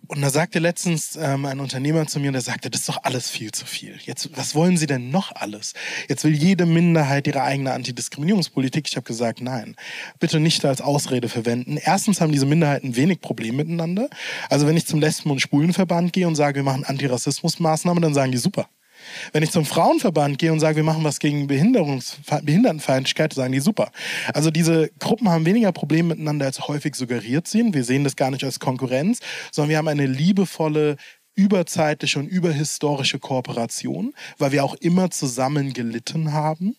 Und 0.07 0.21
da 0.21 0.31
sagte 0.31 0.57
letztens 0.57 1.17
ähm, 1.21 1.45
ein 1.45 1.59
Unternehmer 1.59 2.07
zu 2.07 2.19
mir, 2.19 2.31
der 2.31 2.41
sagte, 2.41 2.71
das 2.71 2.81
ist 2.81 2.89
doch 2.89 3.03
alles 3.03 3.29
viel 3.29 3.51
zu 3.51 3.65
viel. 3.65 3.99
Jetzt, 4.03 4.35
was 4.35 4.55
wollen 4.55 4.75
Sie 4.75 4.87
denn 4.87 5.11
noch 5.11 5.35
alles? 5.35 5.73
Jetzt 6.07 6.23
will 6.23 6.33
jede 6.33 6.65
Minderheit 6.65 7.27
ihre 7.27 7.43
eigene 7.43 7.73
Antidiskriminierungspolitik. 7.73 8.87
Ich 8.87 8.95
habe 8.95 9.05
gesagt, 9.05 9.41
nein, 9.41 9.75
bitte 10.19 10.39
nicht 10.39 10.65
als 10.65 10.81
Ausrede 10.81 11.29
verwenden. 11.29 11.77
Erstens 11.77 12.21
haben 12.21 12.31
diese 12.31 12.47
Minderheiten 12.47 12.95
wenig 12.95 13.21
Probleme 13.21 13.57
miteinander. 13.57 14.09
Also 14.49 14.65
wenn 14.65 14.77
ich 14.77 14.87
zum 14.87 14.99
Lesben- 14.99 15.29
und 15.29 15.41
Schwulenverband 15.41 16.11
gehe 16.11 16.27
und 16.27 16.35
sage, 16.35 16.55
wir 16.55 16.63
machen 16.63 16.85
Antirassismusmaßnahmen, 16.85 18.01
dann 18.01 18.15
sagen 18.15 18.31
die 18.31 18.39
super. 18.39 18.67
Wenn 19.31 19.43
ich 19.43 19.51
zum 19.51 19.65
Frauenverband 19.65 20.37
gehe 20.39 20.51
und 20.51 20.59
sage, 20.59 20.77
wir 20.77 20.83
machen 20.83 21.03
was 21.03 21.19
gegen 21.19 21.47
Behindertenfeindlichkeit, 21.47 23.33
sagen 23.33 23.51
die 23.51 23.59
super. 23.59 23.91
Also 24.33 24.51
diese 24.51 24.89
Gruppen 24.99 25.29
haben 25.29 25.45
weniger 25.45 25.71
Probleme 25.71 26.09
miteinander, 26.09 26.45
als 26.45 26.67
häufig 26.67 26.95
suggeriert 26.95 27.47
sind. 27.47 27.73
Wir 27.73 27.83
sehen 27.83 28.03
das 28.03 28.15
gar 28.15 28.31
nicht 28.31 28.43
als 28.43 28.59
Konkurrenz, 28.59 29.19
sondern 29.51 29.69
wir 29.69 29.77
haben 29.77 29.87
eine 29.87 30.05
liebevolle 30.05 30.97
überzeitliche 31.35 32.19
und 32.19 32.27
überhistorische 32.27 33.17
Kooperation, 33.17 34.13
weil 34.37 34.51
wir 34.51 34.63
auch 34.63 34.75
immer 34.75 35.09
zusammen 35.09 35.71
gelitten 35.73 36.33
haben. 36.33 36.75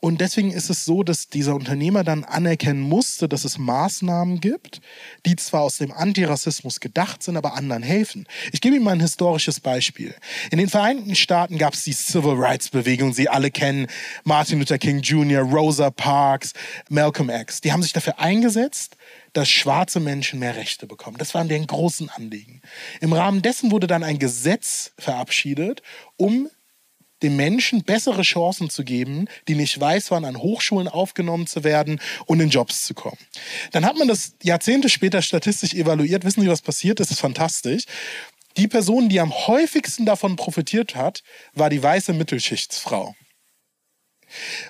Und 0.00 0.20
deswegen 0.20 0.52
ist 0.52 0.70
es 0.70 0.84
so, 0.84 1.02
dass 1.02 1.28
dieser 1.28 1.54
Unternehmer 1.54 2.04
dann 2.04 2.24
anerkennen 2.24 2.80
musste, 2.80 3.28
dass 3.28 3.44
es 3.44 3.58
Maßnahmen 3.58 4.40
gibt, 4.40 4.80
die 5.26 5.34
zwar 5.36 5.62
aus 5.62 5.78
dem 5.78 5.92
Antirassismus 5.92 6.80
gedacht 6.80 7.22
sind, 7.22 7.36
aber 7.36 7.54
anderen 7.54 7.82
helfen. 7.82 8.26
Ich 8.52 8.60
gebe 8.60 8.76
Ihnen 8.76 8.84
mal 8.84 8.92
ein 8.92 9.00
historisches 9.00 9.60
Beispiel. 9.60 10.14
In 10.50 10.58
den 10.58 10.68
Vereinigten 10.68 11.16
Staaten 11.16 11.58
gab 11.58 11.74
es 11.74 11.82
die 11.82 11.92
Civil 11.92 12.34
Rights 12.34 12.68
Bewegung. 12.68 13.12
Sie 13.12 13.28
alle 13.28 13.50
kennen 13.50 13.88
Martin 14.24 14.60
Luther 14.60 14.78
King 14.78 15.00
Jr., 15.00 15.42
Rosa 15.42 15.90
Parks, 15.90 16.52
Malcolm 16.88 17.30
X. 17.30 17.60
Die 17.60 17.72
haben 17.72 17.82
sich 17.82 17.92
dafür 17.92 18.20
eingesetzt, 18.20 18.96
dass 19.32 19.48
schwarze 19.48 20.00
Menschen 20.00 20.38
mehr 20.38 20.56
Rechte 20.56 20.86
bekommen. 20.86 21.18
Das 21.18 21.34
waren 21.34 21.48
deren 21.48 21.66
großen 21.66 22.08
Anliegen. 22.10 22.62
Im 23.00 23.12
Rahmen 23.12 23.42
dessen 23.42 23.70
wurde 23.70 23.86
dann 23.86 24.04
ein 24.04 24.18
Gesetz 24.18 24.92
verabschiedet, 24.98 25.82
um 26.16 26.48
den 27.22 27.36
Menschen 27.36 27.82
bessere 27.82 28.22
Chancen 28.22 28.70
zu 28.70 28.84
geben, 28.84 29.26
die 29.48 29.54
nicht 29.54 29.78
weiß 29.78 30.10
waren, 30.10 30.24
an 30.24 30.38
Hochschulen 30.38 30.88
aufgenommen 30.88 31.46
zu 31.46 31.64
werden 31.64 32.00
und 32.26 32.40
in 32.40 32.50
Jobs 32.50 32.84
zu 32.84 32.94
kommen. 32.94 33.18
Dann 33.72 33.84
hat 33.84 33.96
man 33.96 34.08
das 34.08 34.34
Jahrzehnte 34.42 34.88
später 34.88 35.22
statistisch 35.22 35.74
evaluiert. 35.74 36.24
Wissen 36.24 36.42
Sie, 36.42 36.48
was 36.48 36.62
passiert? 36.62 37.00
Das 37.00 37.10
ist 37.10 37.20
fantastisch. 37.20 37.84
Die 38.56 38.68
Person, 38.68 39.08
die 39.08 39.20
am 39.20 39.32
häufigsten 39.32 40.04
davon 40.04 40.36
profitiert 40.36 40.94
hat, 40.94 41.22
war 41.54 41.70
die 41.70 41.82
weiße 41.82 42.12
Mittelschichtsfrau. 42.12 43.14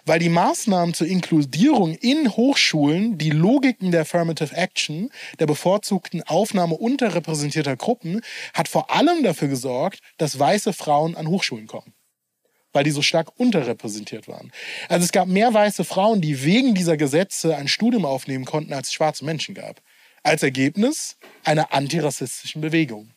Weil 0.05 0.21
die 0.21 0.29
Maßnahmen 0.29 0.95
zur 0.95 1.09
Inkludierung 1.09 1.95
in 1.95 2.31
Hochschulen 2.37 3.19
die 3.19 3.31
Logiken 3.31 3.91
der 3.91 4.03
Affirmative 4.03 4.55
Action, 4.55 5.11
der 5.41 5.47
bevorzugten 5.47 6.23
Aufnahme 6.23 6.75
unterrepräsentierter 6.75 7.77
Gruppen, 7.77 8.21
hat 8.55 8.69
vor 8.69 8.91
allem 8.91 9.23
dafür 9.25 9.49
gesorgt, 9.49 10.01
dass 10.17 10.39
weiße 10.39 10.73
Frauen 10.73 11.17
an 11.17 11.27
Hochschulen 11.27 11.67
kommen 11.67 11.93
weil 12.73 12.85
die 12.85 12.91
so 12.91 13.03
stark 13.03 13.39
unterrepräsentiert 13.39 14.29
waren. 14.29 14.53
Also 14.89 15.05
es 15.05 15.13
gab 15.13 15.29
mehr 15.29 15.53
weiße 15.53 15.85
Frauen, 15.85 16.21
die 16.21 16.45
wegen 16.45 16.75
dieser 16.75 16.97
Gesetze 16.97 17.57
ein 17.57 17.69
Studium 17.69 18.05
aufnehmen 18.05 18.45
konnten, 18.45 18.73
als 18.73 18.89
es 18.89 18.95
schwarze 18.95 19.25
Menschen 19.25 19.55
gab. 19.55 19.81
Als 20.23 20.43
Ergebnis 20.43 21.17
einer 21.45 21.73
antirassistischen 21.73 22.61
Bewegung. 22.61 23.11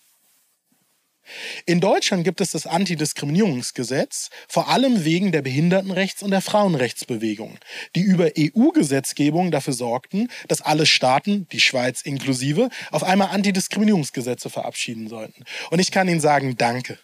In 1.66 1.80
Deutschland 1.80 2.24
gibt 2.24 2.42
es 2.42 2.52
das 2.52 2.68
Antidiskriminierungsgesetz, 2.68 4.30
vor 4.48 4.70
allem 4.70 5.06
wegen 5.06 5.32
der 5.32 5.44
Behindertenrechts- 5.44 6.24
und 6.24 6.32
der 6.32 6.42
Frauenrechtsbewegung, 6.42 7.58
die 7.96 8.02
über 8.02 8.32
EU-Gesetzgebung 8.38 9.52
dafür 9.52 9.74
sorgten, 9.74 10.30
dass 10.48 10.62
alle 10.62 10.86
Staaten, 10.86 11.48
die 11.52 11.60
Schweiz 11.60 12.02
inklusive, 12.02 12.70
auf 12.92 13.04
einmal 13.04 13.30
Antidiskriminierungsgesetze 13.30 14.50
verabschieden 14.50 15.08
sollten. 15.08 15.44
Und 15.70 15.80
ich 15.80 15.92
kann 15.92 16.10
Ihnen 16.10 16.20
sagen, 16.20 16.58
danke. 16.58 16.98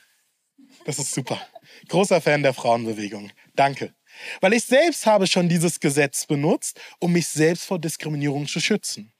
Das 0.86 1.00
ist 1.00 1.14
super. 1.14 1.40
Großer 1.88 2.22
Fan 2.22 2.44
der 2.44 2.54
Frauenbewegung. 2.54 3.32
Danke. 3.56 3.94
Weil 4.42 4.54
ich 4.54 4.64
selbst 4.64 5.06
habe 5.06 5.28
schon 5.28 5.50
dieses 5.50 5.80
Gesetz 5.80 6.26
benutzt, 6.26 6.80
um 7.00 7.12
mich 7.12 7.28
selbst 7.28 7.66
vor 7.66 7.80
Diskriminierung 7.80 8.48
zu 8.48 8.60
schützen. 8.60 9.12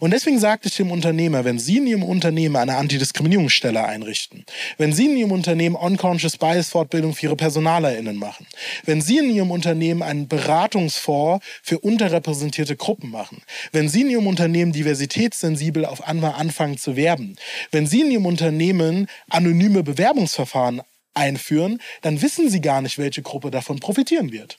Und 0.00 0.12
deswegen 0.12 0.38
sagte 0.38 0.68
ich 0.68 0.76
dem 0.76 0.90
Unternehmer, 0.90 1.44
wenn 1.44 1.58
Sie 1.58 1.78
in 1.78 1.86
Ihrem 1.86 2.02
Unternehmen 2.02 2.56
eine 2.56 2.76
Antidiskriminierungsstelle 2.76 3.84
einrichten, 3.84 4.44
wenn 4.78 4.92
Sie 4.92 5.06
in 5.06 5.16
Ihrem 5.16 5.32
Unternehmen 5.32 5.76
Unconscious 5.76 6.36
Bias 6.36 6.70
Fortbildung 6.70 7.14
für 7.14 7.26
Ihre 7.26 7.36
PersonalerInnen 7.36 8.16
machen, 8.16 8.46
wenn 8.84 9.00
Sie 9.00 9.18
in 9.18 9.30
Ihrem 9.30 9.50
Unternehmen 9.50 10.02
einen 10.02 10.28
Beratungsfonds 10.28 11.44
für 11.62 11.78
unterrepräsentierte 11.78 12.76
Gruppen 12.76 13.10
machen, 13.10 13.42
wenn 13.70 13.88
Sie 13.88 14.02
in 14.02 14.10
Ihrem 14.10 14.26
Unternehmen 14.26 14.72
diversitätssensibel 14.72 15.84
auf 15.84 16.06
einmal 16.06 16.32
anfangen 16.32 16.78
zu 16.78 16.96
werben, 16.96 17.36
wenn 17.70 17.86
Sie 17.86 18.00
in 18.00 18.10
Ihrem 18.10 18.26
Unternehmen 18.26 19.06
anonyme 19.30 19.82
Bewerbungsverfahren 19.82 20.82
einführen, 21.14 21.80
dann 22.02 22.22
wissen 22.22 22.48
sie 22.50 22.60
gar 22.60 22.82
nicht, 22.82 22.98
welche 22.98 23.22
Gruppe 23.22 23.50
davon 23.50 23.80
profitieren 23.80 24.32
wird. 24.32 24.58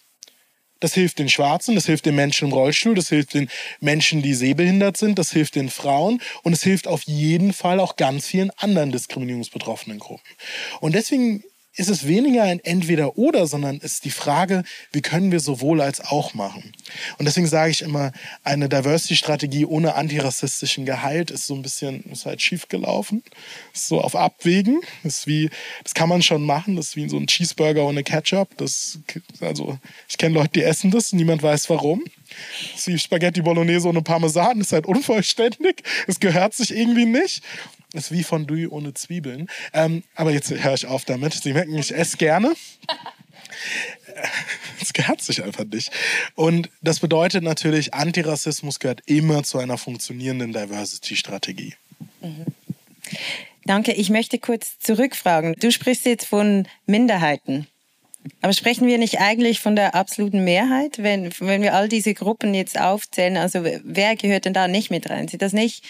Das 0.80 0.94
hilft 0.94 1.20
den 1.20 1.30
Schwarzen, 1.30 1.76
das 1.76 1.86
hilft 1.86 2.06
den 2.06 2.16
Menschen 2.16 2.50
im 2.50 2.54
Rollstuhl, 2.54 2.94
das 2.94 3.08
hilft 3.08 3.36
den 3.36 3.50
Menschen, 3.80 4.22
die 4.22 4.34
sehbehindert 4.34 4.98
sind, 4.98 5.18
das 5.18 5.32
hilft 5.32 5.56
den 5.56 5.70
Frauen 5.70 6.22
und 6.44 6.52
es 6.52 6.62
hilft 6.62 6.88
auf 6.88 7.04
jeden 7.04 7.54
Fall 7.54 7.80
auch 7.80 7.96
ganz 7.96 8.28
vielen 8.28 8.52
anderen 8.58 8.92
diskriminierungsbetroffenen 8.92 10.00
Gruppen. 10.00 10.28
Und 10.82 10.94
deswegen 10.94 11.46
ist 11.76 11.90
es 11.90 12.08
weniger 12.08 12.44
ein 12.44 12.60
Entweder-Oder, 12.60 13.48
sondern 13.48 13.78
ist 13.78 14.06
die 14.06 14.12
Frage, 14.12 14.64
wie 14.92 15.02
können 15.02 15.32
wir 15.32 15.40
sowohl 15.40 15.82
als 15.82 16.02
auch 16.02 16.34
machen. 16.36 16.72
Und 17.18 17.26
deswegen 17.26 17.48
sage 17.48 17.72
ich 17.72 17.82
immer, 17.82 18.12
eine 18.44 18.70
Diversity-Strategie 18.70 19.66
ohne 19.66 19.96
antirassistischen 19.96 20.86
Gehalt 20.86 21.32
ist 21.32 21.48
so 21.48 21.56
ein 21.56 21.64
bisschen, 21.64 22.04
ist 22.12 22.26
halt 22.28 22.42
schief 22.42 22.68
gelaufen. 22.68 23.24
Ist 23.74 23.88
so 23.88 24.02
auf 24.02 24.16
Abwägen. 24.16 24.82
Ist 25.04 25.26
wie, 25.26 25.50
das 25.84 25.96
kann 25.96 26.10
man 26.10 26.22
schon 26.22 26.44
machen. 26.44 26.76
Das 26.76 26.90
ist 26.90 26.96
wie 26.96 27.10
so 27.10 27.18
ein 27.18 27.26
Cheeseburger 27.28 27.84
ohne 27.86 28.04
Ketchup. 28.04 28.56
Das, 28.58 29.00
also, 29.40 29.80
ich 30.08 30.18
kenne 30.20 30.36
Leute, 30.36 30.52
die 30.54 30.64
essen 30.64 30.92
das, 30.92 31.12
niemand 31.12 31.42
weiß 31.42 31.70
warum. 31.72 32.04
Ist 32.76 32.88
wie 32.88 32.98
Spaghetti 32.98 33.42
Bolognese 33.42 33.88
ohne 33.88 34.02
Parmesan. 34.02 34.62
Ist 34.62 34.74
halt 34.74 34.86
unvollständig. 34.86 35.84
Es 36.08 36.20
gehört 36.20 36.54
sich 36.54 36.76
irgendwie 36.76 37.06
nicht. 37.06 37.44
Ist 37.94 38.12
wie 38.12 38.24
Fondue 38.24 38.70
ohne 38.70 38.94
Zwiebeln. 38.94 39.48
Ähm, 39.74 40.04
aber 40.16 40.32
jetzt 40.32 40.50
höre 40.50 40.74
ich 40.74 40.88
auf 40.88 41.06
damit. 41.06 41.34
Sie 41.34 41.54
merken, 41.54 41.78
ich 41.78 41.94
esse 41.94 42.18
gerne. 42.18 42.54
Es 44.82 44.94
gehört 44.94 45.22
sich 45.22 45.44
einfach 45.44 45.64
nicht. 45.66 45.92
Und 46.36 46.70
das 46.82 47.00
bedeutet 47.00 47.44
natürlich, 47.44 47.94
Antirassismus 47.94 48.80
gehört 48.80 49.02
immer 49.06 49.44
zu 49.44 49.58
einer 49.58 49.78
funktionierenden 49.78 50.54
Diversity-Strategie. 50.54 51.76
Mhm. 52.22 52.46
Danke. 53.66 53.94
Ich 53.94 54.10
möchte 54.10 54.40
kurz 54.40 54.78
zurückfragen. 54.80 55.56
Du 55.60 55.72
sprichst 55.72 56.06
jetzt 56.06 56.26
von 56.26 56.68
Minderheiten. 56.86 57.68
Aber 58.42 58.54
sprechen 58.54 58.88
wir 58.88 58.98
nicht 58.98 59.20
eigentlich 59.20 59.60
von 59.60 59.76
der 59.76 59.96
absoluten 59.96 60.44
Mehrheit, 60.44 61.04
wenn, 61.04 61.32
wenn 61.40 61.62
wir 61.62 61.74
all 61.74 61.90
diese 61.90 62.14
Gruppen 62.14 62.54
jetzt 62.54 62.80
aufzählen? 62.80 63.38
Also 63.38 63.64
wer 63.84 64.16
gehört 64.16 64.46
denn 64.46 64.54
da 64.54 64.68
nicht 64.68 64.92
mit 64.92 65.10
rein? 65.10 65.28
Sind 65.28 65.42
das 65.42 65.54
nicht 65.54 65.84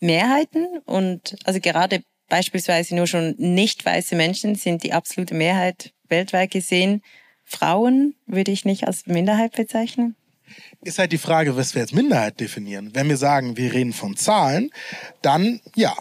Mehrheiten 0.00 0.78
und 0.84 1.36
also 1.44 1.60
gerade 1.60 2.02
beispielsweise 2.28 2.96
nur 2.96 3.06
schon 3.06 3.34
nicht 3.38 3.84
weiße 3.84 4.16
Menschen 4.16 4.54
sind 4.54 4.82
die 4.82 4.92
absolute 4.92 5.34
Mehrheit 5.34 5.92
weltweit 6.08 6.50
gesehen. 6.50 7.02
Frauen 7.44 8.14
würde 8.26 8.50
ich 8.50 8.64
nicht 8.64 8.86
als 8.86 9.06
Minderheit 9.06 9.52
bezeichnen. 9.52 10.16
Ist 10.82 10.98
halt 10.98 11.12
die 11.12 11.18
Frage, 11.18 11.56
was 11.56 11.74
wir 11.74 11.82
als 11.82 11.92
Minderheit 11.92 12.40
definieren. 12.40 12.90
Wenn 12.94 13.08
wir 13.08 13.16
sagen, 13.16 13.56
wir 13.56 13.72
reden 13.72 13.92
von 13.92 14.16
Zahlen, 14.16 14.70
dann 15.22 15.60
ja, 15.76 15.94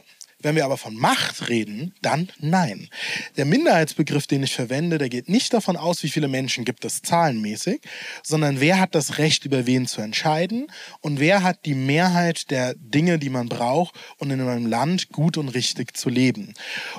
wenn 0.43 0.55
wir 0.55 0.65
aber 0.65 0.77
von 0.77 0.95
Macht 0.95 1.49
reden, 1.49 1.93
dann 2.01 2.29
nein. 2.39 2.89
Der 3.37 3.45
Minderheitsbegriff, 3.45 4.27
den 4.27 4.43
ich 4.43 4.53
verwende, 4.53 4.97
der 4.97 5.09
geht 5.09 5.29
nicht 5.29 5.53
davon 5.53 5.77
aus, 5.77 6.03
wie 6.03 6.09
viele 6.09 6.27
Menschen 6.27 6.65
gibt 6.65 6.85
es 6.85 7.01
zahlenmäßig, 7.01 7.81
sondern 8.23 8.59
wer 8.59 8.79
hat 8.79 8.95
das 8.95 9.17
Recht, 9.17 9.45
über 9.45 9.65
wen 9.65 9.87
zu 9.87 10.01
entscheiden 10.01 10.67
und 11.01 11.19
wer 11.19 11.43
hat 11.43 11.65
die 11.65 11.75
Mehrheit 11.75 12.51
der 12.51 12.73
Dinge, 12.75 13.19
die 13.19 13.29
man 13.29 13.49
braucht, 13.49 13.95
um 14.17 14.31
in 14.31 14.41
einem 14.41 14.65
Land 14.65 15.09
gut 15.09 15.37
und 15.37 15.49
richtig 15.49 15.95
zu 15.95 16.09
leben. 16.09 16.53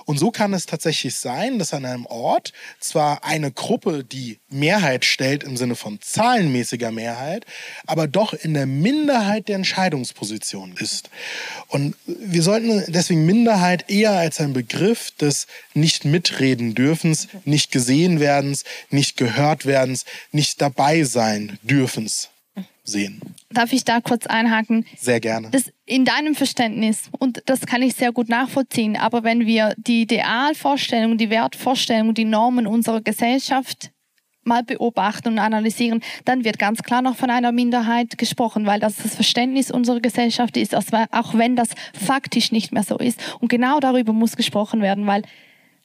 Und 0.05 0.19
so 0.19 0.31
kann 0.31 0.53
es 0.53 0.67
tatsächlich 0.67 1.17
sein, 1.17 1.59
dass 1.59 1.75
an 1.75 1.85
einem 1.85 2.07
Ort 2.07 2.53
zwar 2.81 3.25
eine 3.25 3.51
Gruppe 3.51 4.05
die 4.05 4.39
Mehrheit 4.49 5.05
stellt 5.05 5.45
im 5.45 5.57
Sinne 5.57 5.77
von 5.77 6.01
zahlenmäßiger 6.01 6.91
Mehrheit, 6.91 7.47
aber 7.87 8.07
doch 8.07 8.33
in 8.33 8.55
der 8.55 8.67
Minderheit 8.67 9.49
der 9.49 9.57
Entscheidungsposition 9.57 10.75
ist. 10.79 11.11
Und 11.69 11.97
wir 12.07 12.43
sollten 12.43 12.85
deswegen 12.89 13.25
Minderheit 13.33 13.91
eher 13.91 14.13
als 14.13 14.41
ein 14.43 14.53
Begriff 14.53 15.11
des 15.13 15.47
nicht 15.73 16.05
mitreden 16.05 16.75
dürfens, 16.75 17.29
nicht 17.47 17.73
gesehen 17.73 18.21
werdens, 18.21 18.65
nicht 18.91 19.17
gehört 19.17 19.65
werdens, 19.65 20.05
nicht 20.33 20.61
dabei 20.61 21.05
sein 21.05 21.59
dürfens 21.63 22.29
sehen. 22.85 23.23
Darf 23.49 23.73
ich 23.73 23.85
da 23.85 24.03
kurz 24.03 24.27
einhaken? 24.27 24.85
Sehr 24.99 25.19
gerne. 25.19 25.49
Das 25.51 25.65
in 25.87 26.05
deinem 26.05 26.35
Verständnis, 26.35 27.05
und 27.19 27.43
das 27.47 27.63
kann 27.63 27.81
ich 27.81 27.95
sehr 27.95 28.13
gut 28.13 28.29
nachvollziehen, 28.29 28.97
aber 28.97 29.25
wenn 29.25 29.47
wir 29.47 29.75
die 29.79 30.03
Idealvorstellung, 30.03 31.17
die 31.17 31.31
Wertvorstellung, 31.31 32.13
die 32.13 32.27
Normen 32.27 32.67
unserer 32.67 33.01
Gesellschaft 33.01 33.91
mal 34.45 34.63
beobachten 34.63 35.29
und 35.29 35.39
analysieren, 35.39 36.03
dann 36.25 36.45
wird 36.45 36.59
ganz 36.59 36.83
klar 36.83 37.03
noch 37.03 37.17
von 37.17 37.31
einer 37.31 37.53
Minderheit 37.53 38.19
gesprochen, 38.19 38.67
weil 38.67 38.81
das 38.81 38.97
das 38.97 39.15
Verständnis 39.15 39.71
unserer 39.71 40.01
Gesellschaft 40.01 40.57
ist, 40.57 40.75
auch 40.75 41.35
wenn 41.35 41.57
das 41.57 41.71
faktisch 41.93 42.53
nicht 42.53 42.73
mehr 42.73 42.83
so 42.83 42.99
ist. 42.99 43.21
Und 43.41 43.49
genau 43.49 43.81
darüber 43.81 44.13
muss 44.13 44.37
gesprochen 44.37 44.81
werden, 44.83 45.07
weil 45.07 45.23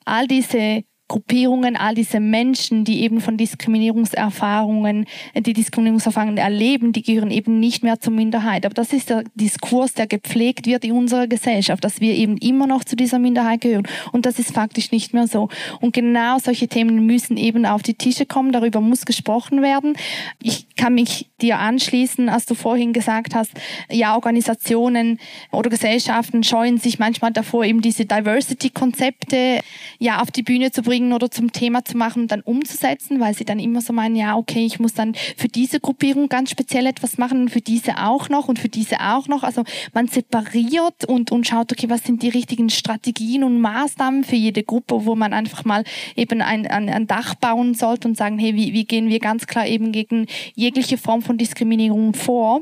all 0.05 0.27
diese 0.27 0.83
Gruppierungen, 1.07 1.77
all 1.77 1.95
diese 1.95 2.19
Menschen, 2.19 2.83
die 2.83 3.01
eben 3.01 3.21
von 3.21 3.37
Diskriminierungserfahrungen, 3.37 5.05
äh, 5.33 5.41
die 5.41 5.53
Diskriminierungserfahrungen 5.53 6.37
erleben, 6.37 6.91
die 6.91 7.01
gehören 7.01 7.31
eben 7.31 7.59
nicht 7.59 7.81
mehr 7.83 7.99
zur 7.99 8.11
Minderheit. 8.11 8.65
Aber 8.65 8.73
das 8.73 8.91
ist 8.91 9.09
der 9.09 9.23
Diskurs, 9.35 9.93
der 9.93 10.07
gepflegt 10.07 10.65
wird 10.65 10.83
in 10.83 10.91
unserer 10.91 11.27
Gesellschaft, 11.27 11.83
dass 11.83 12.01
wir 12.01 12.13
eben 12.13 12.37
immer 12.37 12.67
noch 12.67 12.83
zu 12.83 12.97
dieser 12.97 13.19
Minderheit 13.19 13.61
gehören. 13.61 13.87
Und 14.11 14.25
das 14.25 14.37
ist 14.37 14.53
faktisch 14.53 14.91
nicht 14.91 15.13
mehr 15.13 15.27
so. 15.27 15.47
Und 15.79 15.93
genau 15.93 16.39
solche 16.39 16.67
Themen 16.67 17.05
müssen 17.05 17.37
eben 17.37 17.65
auf 17.65 17.83
die 17.83 17.93
Tische 17.93 18.25
kommen. 18.25 18.51
Darüber 18.51 18.81
muss 18.81 19.05
gesprochen 19.05 19.61
werden. 19.61 19.95
Ich 20.41 20.75
kann 20.75 20.93
mich 20.93 21.29
dir 21.41 21.59
anschließen, 21.59 22.27
als 22.27 22.45
du 22.45 22.55
vorhin 22.55 22.91
gesagt 22.91 23.33
hast, 23.33 23.51
ja, 23.89 24.15
Organisationen 24.15 25.19
oder 25.51 25.69
Gesellschaften 25.69 26.43
scheuen 26.43 26.79
sich 26.79 26.99
manchmal 26.99 27.31
davor, 27.31 27.63
eben 27.63 27.81
diese 27.81 28.05
Diversity-Konzepte 28.05 29.61
ja 29.99 30.21
auf 30.21 30.31
die 30.31 30.43
Bühne 30.43 30.71
zu 30.71 30.81
bringen 30.81 30.96
bringen 30.97 31.13
oder 31.13 31.29
zum 31.29 31.51
Thema 31.51 31.85
zu 31.85 31.95
machen 31.95 32.23
und 32.23 32.31
dann 32.31 32.41
umzusetzen, 32.41 33.19
weil 33.19 33.35
sie 33.35 33.45
dann 33.45 33.59
immer 33.59 33.81
so 33.81 33.93
meinen, 33.93 34.15
ja, 34.15 34.35
okay, 34.35 34.65
ich 34.65 34.79
muss 34.79 34.95
dann 34.95 35.13
für 35.35 35.47
diese 35.47 35.79
Gruppierung 35.79 36.27
ganz 36.27 36.49
speziell 36.49 36.87
etwas 36.87 37.19
machen 37.19 37.41
und 37.41 37.49
für 37.49 37.61
diese 37.61 37.99
auch 37.99 38.29
noch 38.29 38.47
und 38.47 38.57
für 38.57 38.67
diese 38.67 38.99
auch 38.99 39.27
noch. 39.27 39.43
Also 39.43 39.63
man 39.93 40.07
separiert 40.07 41.05
und, 41.05 41.31
und 41.31 41.45
schaut, 41.45 41.71
okay, 41.71 41.87
was 41.89 42.03
sind 42.03 42.23
die 42.23 42.29
richtigen 42.29 42.71
Strategien 42.71 43.43
und 43.43 43.61
Maßnahmen 43.61 44.23
für 44.23 44.35
jede 44.35 44.63
Gruppe, 44.63 45.05
wo 45.05 45.15
man 45.15 45.33
einfach 45.33 45.65
mal 45.65 45.83
eben 46.15 46.41
ein, 46.41 46.65
ein, 46.65 46.89
ein 46.89 47.05
Dach 47.05 47.35
bauen 47.35 47.75
sollte 47.75 48.07
und 48.07 48.17
sagen, 48.17 48.39
hey, 48.39 48.55
wie, 48.55 48.73
wie 48.73 48.85
gehen 48.85 49.09
wir 49.09 49.19
ganz 49.19 49.45
klar 49.45 49.67
eben 49.67 49.91
gegen 49.91 50.25
jegliche 50.55 50.97
Form 50.97 51.21
von 51.21 51.37
Diskriminierung 51.37 52.15
vor? 52.15 52.61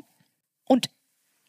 Und 0.68 0.90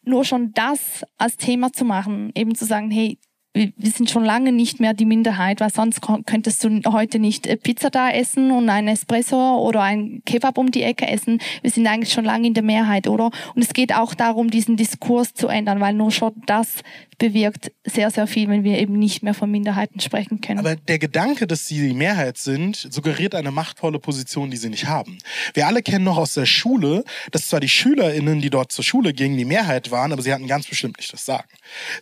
nur 0.03 0.25
schon 0.25 0.53
das 0.53 1.05
als 1.19 1.37
Thema 1.37 1.73
zu 1.73 1.85
machen, 1.85 2.31
eben 2.37 2.55
zu 2.55 2.65
sagen, 2.65 2.93
hey, 2.93 3.19
wir 3.57 3.91
sind 3.91 4.11
schon 4.11 4.25
lange 4.25 4.53
nicht 4.53 4.81
mehr 4.81 4.93
die 4.93 5.07
Minderheit, 5.07 5.61
weil 5.61 5.73
sonst 5.73 6.01
könntest 6.27 6.63
du 6.63 6.81
heute 6.93 7.19
nicht 7.19 7.47
äh, 7.47 7.57
Pizza 7.57 7.91
da 7.91 8.11
essen 8.11 8.51
und 8.51 8.69
ein 8.69 8.87
Espresso 8.87 9.59
oder 9.59 9.83
ein 9.83 10.23
Kebab 10.27 10.59
um 10.59 10.71
die 10.71 10.83
Ecke 10.83 11.07
essen. 11.09 11.41
Wir 11.63 11.71
sind 11.71 11.87
eigentlich 11.87 12.13
schon 12.13 12.25
lange 12.25 12.47
in 12.47 12.55
der 12.55 12.63
Mehrheit, 12.63 13.09
oder? 13.09 13.31
Und 13.55 13.63
es 13.63 13.73
geht 13.73 13.95
auch 13.95 14.15
darum, 14.15 14.51
diesen 14.51 14.77
Diskurs 14.77 15.33
zu 15.33 15.49
ändern, 15.49 15.81
weil 15.81 15.95
nur 15.95 16.11
schon 16.11 16.33
das 16.47 16.83
bewirkt 17.19 17.73
sehr, 17.85 18.11
sehr 18.11 18.27
viel, 18.27 18.49
wenn 18.49 18.63
wir 18.63 18.79
eben 18.79 18.99
nicht 18.99 19.23
mehr 19.23 19.35
von 19.35 19.51
Minderheiten 19.51 20.01
sprechen 20.01 20.41
können. 20.41 20.59
Aber 20.59 20.77
der 20.77 20.99
Gedanke, 20.99 21.47
dass 21.47 21.67
sie 21.67 21.81
die 21.81 21.95
Mehrheit 21.95 22.37
sind, 22.37 22.77
suggeriert 22.91 23.35
eine 23.35 23.51
machtvolle 23.51 23.99
Position, 23.99 24.51
die 24.51 24.57
sie 24.57 24.69
nicht 24.69 24.87
haben. 24.87 25.19
Wir 25.55 25.67
alle 25.67 25.83
kennen 25.83 26.05
noch 26.05 26.19
aus 26.19 26.35
der 26.35 26.47
Schule, 26.47 27.05
dass 27.31 27.49
zwar 27.49 27.61
die 27.61 27.69
SchülerInnen, 27.69 28.41
die 28.41 28.51
dort 28.51 28.71
zur 28.73 28.85
Schule 28.85 29.15
gingen, 29.15 29.39
die 29.39 29.45
Mehrheit 29.45 29.91
waren, 29.91 30.13
aber 30.13 30.23
sie 30.23 30.33
hatten 30.33 30.47
ganz 30.47 30.67
bestimmt 30.67 30.99
nicht 30.99 31.13
das 31.13 31.25
Sagen. 31.25 31.49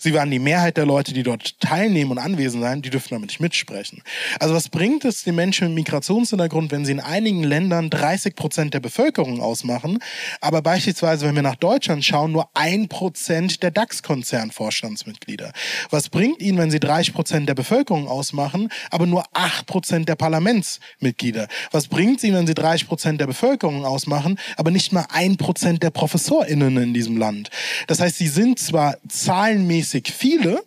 Sie 0.01 0.13
waren 0.15 0.31
die 0.31 0.39
Mehrheit 0.39 0.77
der 0.77 0.87
Leute, 0.87 1.13
die 1.13 1.23
dort 1.23 1.44
teilnehmen 1.61 2.13
und 2.13 2.19
anwesend 2.19 2.63
sein, 2.63 2.83
die 2.83 2.91
dürfen 2.91 3.11
damit 3.11 3.29
nicht 3.29 3.41
mitsprechen. 3.41 4.03
Also 4.41 4.55
was 4.55 4.69
bringt 4.69 5.05
es 5.05 5.23
den 5.23 5.35
Menschen 5.35 5.69
mit 5.69 5.85
Migrationshintergrund, 5.85 6.73
wenn 6.73 6.85
sie 6.85 6.93
in 6.93 7.01
einigen 7.01 7.45
Ländern 7.45 7.91
30 7.91 8.35
Prozent 8.35 8.75
der 8.75 8.81
Bevölkerung 8.81 9.41
ausmachen, 9.41 9.99
aber 10.41 10.63
beispielsweise, 10.63 11.27
wenn 11.27 11.35
wir 11.35 11.43
nach 11.43 11.57
Deutschland 11.57 12.05
schauen, 12.05 12.33
nur 12.33 12.49
ein 12.55 12.89
Prozent 12.89 13.63
der 13.63 13.71
DAX-Konzernvorstands 13.71 15.05
Parlamentsmitglieder. 15.05 15.53
Was 15.91 16.09
bringt 16.09 16.41
ihnen, 16.41 16.59
wenn 16.59 16.71
sie 16.71 16.81
30 16.81 17.15
Prozent 17.15 17.49
der 17.49 17.55
Bevölkerung 17.55 18.09
ausmachen, 18.09 18.69
aber 18.91 19.07
nur 19.07 19.25
8 19.33 19.67
Prozent 19.67 20.09
der 20.09 20.17
Parlamentsmitglieder? 20.17 21.49
Was 21.71 21.89
bringt 21.89 22.19
es 22.19 22.25
ihnen, 22.25 22.37
wenn 22.37 22.47
sie 22.47 22.55
30 22.55 22.89
Prozent 22.89 23.21
der 23.21 23.27
Bevölkerung 23.27 23.85
ausmachen, 23.85 24.39
aber 24.57 24.71
nicht 24.71 24.93
mal 24.93 25.07
1 25.11 25.37
Prozent 25.37 25.83
der 25.83 25.91
ProfessorInnen 25.91 26.77
in 26.77 26.95
diesem 26.95 27.17
Land? 27.17 27.51
Das 27.87 28.01
heißt, 28.01 28.17
sie 28.17 28.29
sind 28.29 28.59
zwar 28.59 28.97
zahlenmäßig 29.09 30.13
viele, 30.13 30.63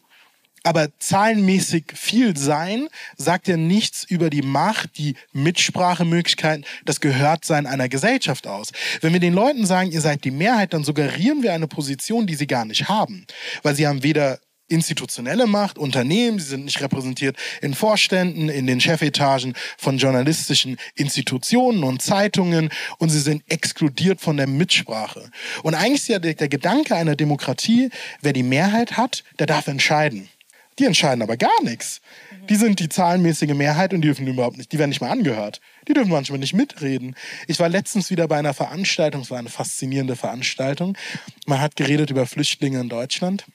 aber 0.67 0.89
zahlenmäßig 0.99 1.85
viel 1.95 2.35
sein 2.35 2.89
sagt 3.15 3.47
ja 3.47 3.55
nichts 3.55 4.03
über 4.03 4.29
die 4.29 4.41
Macht, 4.41 4.97
die 4.97 5.15
Mitsprachemöglichkeiten, 5.31 6.65
das 6.83 6.99
Gehörtsein 6.99 7.65
einer 7.65 7.87
Gesellschaft 7.87 8.47
aus. 8.47 8.73
Wenn 8.99 9.13
wir 9.13 9.21
den 9.21 9.33
Leuten 9.33 9.65
sagen, 9.65 9.91
ihr 9.91 10.01
seid 10.01 10.25
die 10.25 10.31
Mehrheit, 10.31 10.73
dann 10.73 10.83
suggerieren 10.83 11.41
wir 11.41 11.53
eine 11.53 11.67
Position, 11.67 12.27
die 12.27 12.35
sie 12.35 12.47
gar 12.47 12.65
nicht 12.65 12.89
haben. 12.89 13.25
Weil 13.63 13.75
sie 13.75 13.87
haben 13.87 14.03
weder 14.03 14.39
institutionelle 14.67 15.47
Macht, 15.47 15.77
Unternehmen, 15.77 16.37
sie 16.39 16.49
sind 16.49 16.65
nicht 16.65 16.81
repräsentiert 16.81 17.37
in 17.61 17.73
Vorständen, 17.73 18.49
in 18.49 18.67
den 18.67 18.81
Chefetagen 18.81 19.53
von 19.77 19.97
journalistischen 19.97 20.75
Institutionen 20.95 21.85
und 21.85 22.01
Zeitungen 22.01 22.71
und 22.97 23.07
sie 23.07 23.21
sind 23.21 23.41
exkludiert 23.47 24.19
von 24.19 24.35
der 24.35 24.47
Mitsprache. 24.47 25.31
Und 25.63 25.75
eigentlich 25.75 26.01
ist 26.01 26.09
ja 26.09 26.19
der, 26.19 26.33
der 26.33 26.49
Gedanke 26.49 26.93
einer 26.93 27.15
Demokratie, 27.15 27.89
wer 28.21 28.33
die 28.33 28.43
Mehrheit 28.43 28.97
hat, 28.97 29.23
der 29.39 29.47
darf 29.47 29.67
entscheiden. 29.67 30.27
Die 30.79 30.85
entscheiden 30.85 31.21
aber 31.21 31.37
gar 31.37 31.63
nichts. 31.63 32.01
Die 32.49 32.55
sind 32.55 32.79
die 32.79 32.89
zahlenmäßige 32.89 33.53
Mehrheit 33.53 33.93
und 33.93 34.01
die 34.01 34.07
dürfen 34.07 34.27
überhaupt 34.27 34.57
nicht, 34.57 34.71
die 34.71 34.77
werden 34.77 34.89
nicht 34.89 35.01
mal 35.01 35.09
angehört. 35.09 35.59
Die 35.87 35.93
dürfen 35.93 36.11
manchmal 36.11 36.39
nicht 36.39 36.53
mitreden. 36.53 37.15
Ich 37.47 37.59
war 37.59 37.67
letztens 37.67 38.09
wieder 38.09 38.27
bei 38.27 38.37
einer 38.37 38.53
Veranstaltung, 38.53 39.21
es 39.21 39.31
war 39.31 39.39
eine 39.39 39.49
faszinierende 39.49 40.15
Veranstaltung. 40.15 40.97
Man 41.45 41.59
hat 41.59 41.75
geredet 41.75 42.09
über 42.09 42.25
Flüchtlinge 42.25 42.79
in 42.79 42.89
Deutschland. 42.89 43.45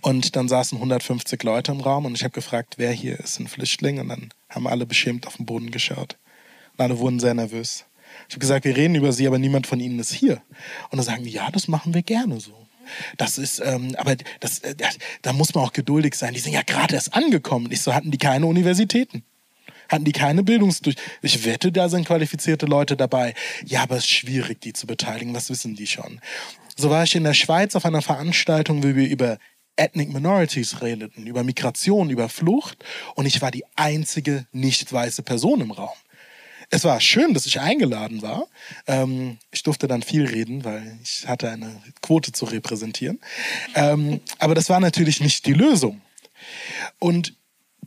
Und 0.00 0.36
dann 0.36 0.48
saßen 0.48 0.78
150 0.78 1.42
Leute 1.42 1.72
im 1.72 1.80
Raum 1.80 2.04
und 2.04 2.14
ich 2.14 2.22
habe 2.22 2.32
gefragt, 2.32 2.74
wer 2.78 2.92
hier 2.92 3.18
ist 3.18 3.40
ein 3.40 3.48
Flüchtling? 3.48 3.98
Und 3.98 4.08
dann 4.08 4.28
haben 4.48 4.68
alle 4.68 4.86
beschämt 4.86 5.26
auf 5.26 5.36
den 5.36 5.46
Boden 5.46 5.70
geschaut. 5.70 6.16
Und 6.76 6.84
alle 6.84 6.98
wurden 6.98 7.18
sehr 7.18 7.34
nervös. 7.34 7.84
Ich 8.28 8.34
habe 8.34 8.40
gesagt, 8.40 8.64
wir 8.64 8.76
reden 8.76 8.94
über 8.94 9.12
sie, 9.12 9.26
aber 9.26 9.38
niemand 9.38 9.66
von 9.66 9.80
ihnen 9.80 9.98
ist 9.98 10.12
hier. 10.12 10.40
Und 10.90 10.98
dann 10.98 11.02
sagen 11.02 11.24
die, 11.24 11.30
ja, 11.30 11.50
das 11.50 11.68
machen 11.68 11.94
wir 11.94 12.02
gerne 12.02 12.40
so. 12.40 12.65
Das 13.16 13.38
ist, 13.38 13.60
ähm, 13.60 13.94
aber 13.96 14.16
das, 14.40 14.60
äh, 14.60 14.74
da 15.22 15.32
muss 15.32 15.54
man 15.54 15.64
auch 15.64 15.72
geduldig 15.72 16.14
sein. 16.14 16.34
Die 16.34 16.40
sind 16.40 16.52
ja 16.52 16.62
gerade 16.62 16.94
erst 16.94 17.14
angekommen. 17.14 17.70
Ich 17.70 17.82
so, 17.82 17.94
hatten 17.94 18.10
die 18.10 18.18
keine 18.18 18.46
Universitäten? 18.46 19.24
Hatten 19.88 20.04
die 20.04 20.12
keine 20.12 20.42
Bildungsdurch? 20.42 20.96
Ich 21.22 21.44
wette, 21.44 21.70
da 21.70 21.88
sind 21.88 22.06
qualifizierte 22.06 22.66
Leute 22.66 22.96
dabei. 22.96 23.34
Ja, 23.64 23.82
aber 23.82 23.96
es 23.96 24.04
ist 24.04 24.10
schwierig, 24.10 24.60
die 24.60 24.72
zu 24.72 24.86
beteiligen. 24.86 25.34
Was 25.34 25.50
wissen 25.50 25.76
die 25.76 25.86
schon? 25.86 26.20
So 26.76 26.90
war 26.90 27.04
ich 27.04 27.14
in 27.14 27.24
der 27.24 27.34
Schweiz 27.34 27.74
auf 27.76 27.84
einer 27.84 28.02
Veranstaltung, 28.02 28.82
wo 28.82 28.94
wir 28.94 29.08
über 29.08 29.38
Ethnic 29.76 30.12
Minorities 30.12 30.80
redeten, 30.82 31.26
über 31.26 31.44
Migration, 31.44 32.10
über 32.10 32.28
Flucht. 32.28 32.84
Und 33.14 33.26
ich 33.26 33.40
war 33.42 33.50
die 33.50 33.64
einzige 33.76 34.46
nicht 34.52 34.92
weiße 34.92 35.22
Person 35.22 35.60
im 35.60 35.70
Raum. 35.70 35.96
Es 36.70 36.84
war 36.84 37.00
schön, 37.00 37.34
dass 37.34 37.46
ich 37.46 37.60
eingeladen 37.60 38.22
war. 38.22 38.46
Ähm, 38.86 39.38
ich 39.50 39.62
durfte 39.62 39.86
dann 39.86 40.02
viel 40.02 40.26
reden, 40.26 40.64
weil 40.64 40.98
ich 41.02 41.26
hatte 41.26 41.50
eine 41.50 41.80
Quote 42.02 42.32
zu 42.32 42.44
repräsentieren. 42.44 43.20
Ähm, 43.74 44.20
aber 44.38 44.54
das 44.54 44.68
war 44.68 44.80
natürlich 44.80 45.20
nicht 45.20 45.46
die 45.46 45.52
Lösung. 45.52 46.00
Und 46.98 47.34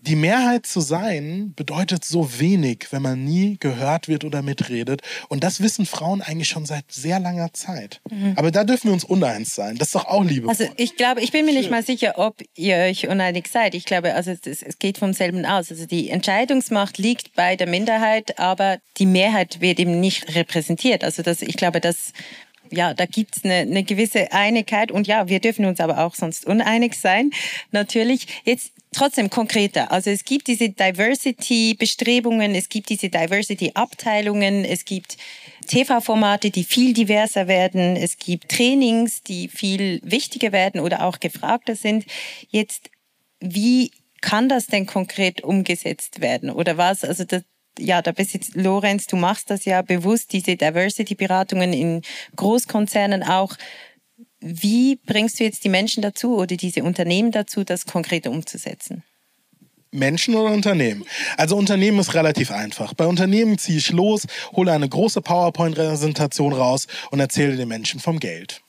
die 0.02 0.16
Mehrheit 0.16 0.66
zu 0.66 0.80
sein 0.82 1.54
bedeutet 1.56 2.06
so 2.06 2.40
wenig, 2.40 2.88
wenn 2.92 3.02
man 3.02 3.24
nie 3.24 3.58
gehört 3.60 4.08
wird 4.08 4.24
oder 4.24 4.42
mitredet. 4.42 5.02
Und 5.28 5.44
das 5.44 5.62
wissen 5.62 5.86
Frauen 5.86 6.22
eigentlich 6.22 6.48
schon 6.48 6.66
seit 6.66 6.92
sehr 6.92 7.20
langer 7.20 7.54
Zeit. 7.54 8.02
Mhm. 8.10 8.34
Aber 8.36 8.52
da 8.52 8.64
dürfen 8.64 8.88
wir 8.88 8.94
uns 8.94 9.04
uneins 9.04 9.56
sein. 9.56 9.78
Das 9.78 9.90
ist 9.90 9.96
doch 9.96 10.06
auch 10.06 10.24
Liebe. 10.24 10.48
Also 10.48 10.66
ich 10.78 10.96
glaube, 10.96 11.22
ich 11.22 11.32
bin 11.32 11.46
mir 11.46 11.54
nicht 11.54 11.72
mal 11.72 11.84
sicher, 11.84 12.14
ob 12.18 12.42
ihr 12.56 12.78
euch 12.78 13.08
uneinig 13.08 13.48
seid. 13.48 13.76
Ich 13.76 13.86
glaube, 13.86 14.14
also 14.14 14.32
es, 14.32 14.64
es 14.64 14.80
geht 14.80 14.98
vom 14.98 15.14
selben 15.14 15.46
aus. 15.46 15.72
Also 15.72 15.86
die 15.86 16.10
Entscheidungsmacht 16.10 16.98
liegt 16.98 17.36
bei 17.36 17.56
der 17.56 17.68
Minderheit, 17.68 18.40
aber 18.40 18.80
die 18.98 19.06
Mehrheit 19.06 19.62
wird 19.62 19.80
eben 19.80 20.00
nicht 20.00 20.36
repräsentiert. 20.36 21.04
Also 21.04 21.24
das, 21.24 21.42
ich 21.42 21.58
glaube, 21.58 21.82
das 21.82 22.14
ja, 22.72 22.94
da 22.94 23.06
gibt's 23.06 23.44
eine, 23.44 23.56
eine 23.56 23.84
gewisse 23.84 24.32
Einigkeit 24.32 24.92
und 24.92 25.08
ja, 25.08 25.28
wir 25.28 25.40
dürfen 25.40 25.66
uns 25.66 25.80
aber 25.80 26.06
auch 26.06 26.14
sonst 26.14 26.46
uneinig 26.46 26.94
sein, 26.96 27.32
natürlich. 27.72 28.28
Jetzt 28.46 28.74
trotzdem 28.92 29.30
konkreter. 29.30 29.92
Also 29.92 30.10
es 30.10 30.24
gibt 30.26 30.48
diese 30.48 30.70
Diversity-Bestrebungen, 30.70 32.56
es 32.56 32.70
gibt 32.70 32.90
diese 32.90 33.10
Diversity-Abteilungen, 33.10 34.66
es 34.66 34.86
gibt 34.86 35.18
TV-Formate, 35.68 36.50
die 36.50 36.64
viel 36.64 36.94
diverser 36.94 37.48
werden, 37.48 37.96
es 37.96 38.18
gibt 38.18 38.50
Trainings, 38.50 39.22
die 39.22 39.48
viel 39.48 40.00
wichtiger 40.04 40.52
werden 40.52 40.80
oder 40.80 41.04
auch 41.06 41.20
gefragter 41.20 41.76
sind. 41.76 42.06
Jetzt, 42.50 42.90
wie 43.40 43.92
kann 44.22 44.50
das 44.50 44.68
denn 44.68 44.86
konkret 44.86 45.42
umgesetzt 45.42 46.22
werden? 46.22 46.50
Oder 46.50 46.78
was? 46.78 47.04
Also 47.04 47.24
das, 47.24 47.44
ja, 47.78 48.02
da 48.02 48.12
bist 48.12 48.34
jetzt, 48.34 48.56
Lorenz, 48.56 49.08
du 49.08 49.16
machst 49.16 49.50
das 49.50 49.66
ja 49.66 49.82
bewusst, 49.82 50.34
diese 50.34 50.56
Diversity-Beratungen 50.56 51.74
in 51.74 52.02
Großkonzernen 52.36 53.24
auch. 53.24 53.56
Wie 54.42 54.96
bringst 54.96 55.40
du 55.40 55.44
jetzt 55.44 55.64
die 55.64 55.70
Menschen 55.70 56.02
dazu 56.02 56.38
oder 56.38 56.56
diese 56.56 56.84
Unternehmen 56.84 57.32
dazu, 57.32 57.64
das 57.64 57.86
konkret 57.86 58.26
umzusetzen? 58.26 59.04
Menschen 59.92 60.36
oder 60.36 60.54
Unternehmen? 60.54 61.04
Also 61.36 61.58
Unternehmen 61.58 62.00
ist 62.00 62.14
relativ 62.14 62.52
einfach. 62.52 62.94
Bei 62.94 63.08
Unternehmen 63.08 63.58
ziehe 63.58 63.80
ich 63.80 63.92
los, 63.92 64.28
hole 64.54 64.72
eine 64.72 64.88
große 64.88 65.22
PowerPoint-Präsentation 65.22 66.54
raus 66.54 66.88
und 67.12 67.20
erzähle 67.20 67.58
den 67.58 67.68
Menschen 67.68 68.00
vom 68.00 68.20
Geld. 68.20 68.62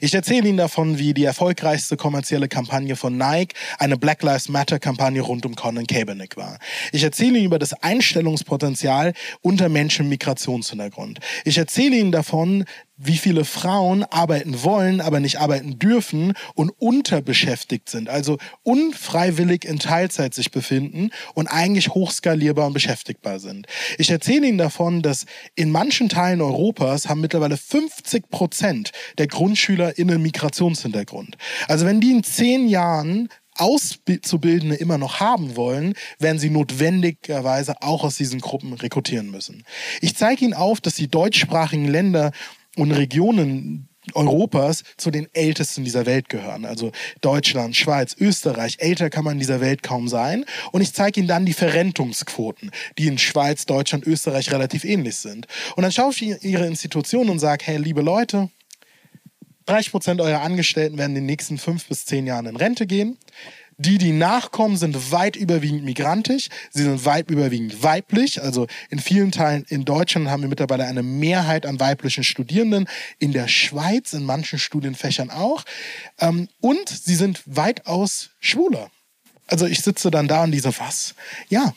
Ich 0.00 0.14
erzähle 0.14 0.48
Ihnen 0.48 0.56
davon, 0.56 0.98
wie 0.98 1.14
die 1.14 1.24
erfolgreichste 1.24 1.96
kommerzielle 1.96 2.48
Kampagne 2.48 2.96
von 2.96 3.16
Nike 3.16 3.54
eine 3.78 3.96
Black 3.96 4.22
Lives 4.22 4.48
Matter 4.48 4.78
Kampagne 4.78 5.20
rund 5.20 5.46
um 5.46 5.54
Colin 5.54 5.86
Kaepernick 5.86 6.36
war. 6.36 6.58
Ich 6.92 7.02
erzähle 7.02 7.38
Ihnen 7.38 7.46
über 7.46 7.58
das 7.58 7.72
Einstellungspotenzial 7.72 9.12
unter 9.42 9.68
Menschen 9.68 10.08
mit 10.08 10.20
Migrationshintergrund. 10.20 11.20
Ich 11.44 11.56
erzähle 11.56 11.96
Ihnen 11.96 12.12
davon, 12.12 12.64
wie 13.02 13.16
viele 13.16 13.46
Frauen 13.46 14.04
arbeiten 14.04 14.62
wollen, 14.62 15.00
aber 15.00 15.20
nicht 15.20 15.40
arbeiten 15.40 15.78
dürfen 15.78 16.34
und 16.54 16.70
unterbeschäftigt 16.78 17.88
sind, 17.88 18.10
also 18.10 18.36
unfreiwillig 18.62 19.64
in 19.64 19.78
Teilzeit 19.78 20.34
sich 20.34 20.50
befinden 20.50 21.10
und 21.34 21.46
eigentlich 21.46 21.88
hochskalierbar 21.88 22.66
und 22.66 22.74
beschäftigbar 22.74 23.40
sind. 23.40 23.66
Ich 23.96 24.10
erzähle 24.10 24.46
Ihnen 24.46 24.58
davon, 24.58 25.00
dass 25.00 25.24
in 25.54 25.70
manchen 25.70 26.10
Teilen 26.10 26.42
Europas 26.42 27.08
haben 27.08 27.22
mittlerweile 27.22 27.56
50 27.56 28.28
Prozent 28.28 28.92
der 29.16 29.28
GrundschülerInnen 29.28 30.20
Migrationshintergrund. 30.20 31.38
Also 31.68 31.86
wenn 31.86 32.00
die 32.00 32.10
in 32.10 32.22
zehn 32.22 32.68
Jahren 32.68 33.30
Auszubildende 33.56 34.76
immer 34.76 34.96
noch 34.96 35.20
haben 35.20 35.56
wollen, 35.56 35.94
werden 36.18 36.38
sie 36.38 36.50
notwendigerweise 36.50 37.82
auch 37.82 38.04
aus 38.04 38.16
diesen 38.16 38.40
Gruppen 38.40 38.72
rekrutieren 38.72 39.30
müssen. 39.30 39.64
Ich 40.00 40.16
zeige 40.16 40.44
Ihnen 40.44 40.54
auf, 40.54 40.80
dass 40.80 40.94
die 40.94 41.08
deutschsprachigen 41.08 41.86
Länder 41.86 42.32
und 42.80 42.92
Regionen 42.92 43.88
Europas 44.14 44.82
zu 44.96 45.10
den 45.10 45.28
ältesten 45.34 45.84
dieser 45.84 46.06
Welt 46.06 46.30
gehören. 46.30 46.64
Also 46.64 46.92
Deutschland, 47.20 47.76
Schweiz, 47.76 48.16
Österreich. 48.18 48.76
Älter 48.78 49.10
kann 49.10 49.24
man 49.24 49.34
in 49.34 49.38
dieser 49.38 49.60
Welt 49.60 49.82
kaum 49.82 50.08
sein. 50.08 50.46
Und 50.72 50.80
ich 50.80 50.94
zeige 50.94 51.20
Ihnen 51.20 51.28
dann 51.28 51.44
die 51.44 51.52
Verrentungsquoten, 51.52 52.70
die 52.96 53.06
in 53.06 53.18
Schweiz, 53.18 53.66
Deutschland, 53.66 54.06
Österreich 54.06 54.50
relativ 54.50 54.84
ähnlich 54.84 55.16
sind. 55.16 55.46
Und 55.76 55.82
dann 55.82 55.92
schaue 55.92 56.12
ich 56.12 56.22
Ihre 56.42 56.66
Institution 56.66 57.28
und 57.28 57.38
sage, 57.38 57.66
hey, 57.66 57.76
liebe 57.76 58.00
Leute, 58.00 58.48
30 59.66 59.92
Prozent 59.92 60.20
eurer 60.20 60.40
Angestellten 60.40 60.96
werden 60.96 61.10
in 61.10 61.22
den 61.22 61.26
nächsten 61.26 61.58
fünf 61.58 61.86
bis 61.86 62.06
zehn 62.06 62.26
Jahren 62.26 62.46
in 62.46 62.56
Rente 62.56 62.86
gehen. 62.86 63.18
Die, 63.80 63.96
die 63.96 64.12
nachkommen, 64.12 64.76
sind 64.76 65.10
weit 65.10 65.36
überwiegend 65.36 65.84
migrantisch. 65.84 66.50
Sie 66.70 66.82
sind 66.82 67.06
weit 67.06 67.30
überwiegend 67.30 67.82
weiblich. 67.82 68.42
Also 68.42 68.66
in 68.90 68.98
vielen 68.98 69.32
Teilen 69.32 69.64
in 69.70 69.86
Deutschland 69.86 70.28
haben 70.28 70.42
wir 70.42 70.50
mittlerweile 70.50 70.84
eine 70.84 71.02
Mehrheit 71.02 71.64
an 71.64 71.80
weiblichen 71.80 72.22
Studierenden. 72.22 72.86
In 73.18 73.32
der 73.32 73.48
Schweiz, 73.48 74.12
in 74.12 74.24
manchen 74.24 74.58
Studienfächern 74.58 75.30
auch. 75.30 75.64
Ähm, 76.18 76.50
und 76.60 76.90
sie 76.90 77.14
sind 77.14 77.42
weitaus 77.46 78.28
schwuler. 78.38 78.90
Also 79.46 79.64
ich 79.64 79.80
sitze 79.80 80.10
dann 80.10 80.28
da 80.28 80.44
und 80.44 80.52
diese, 80.52 80.78
was? 80.78 81.14
Ja, 81.48 81.72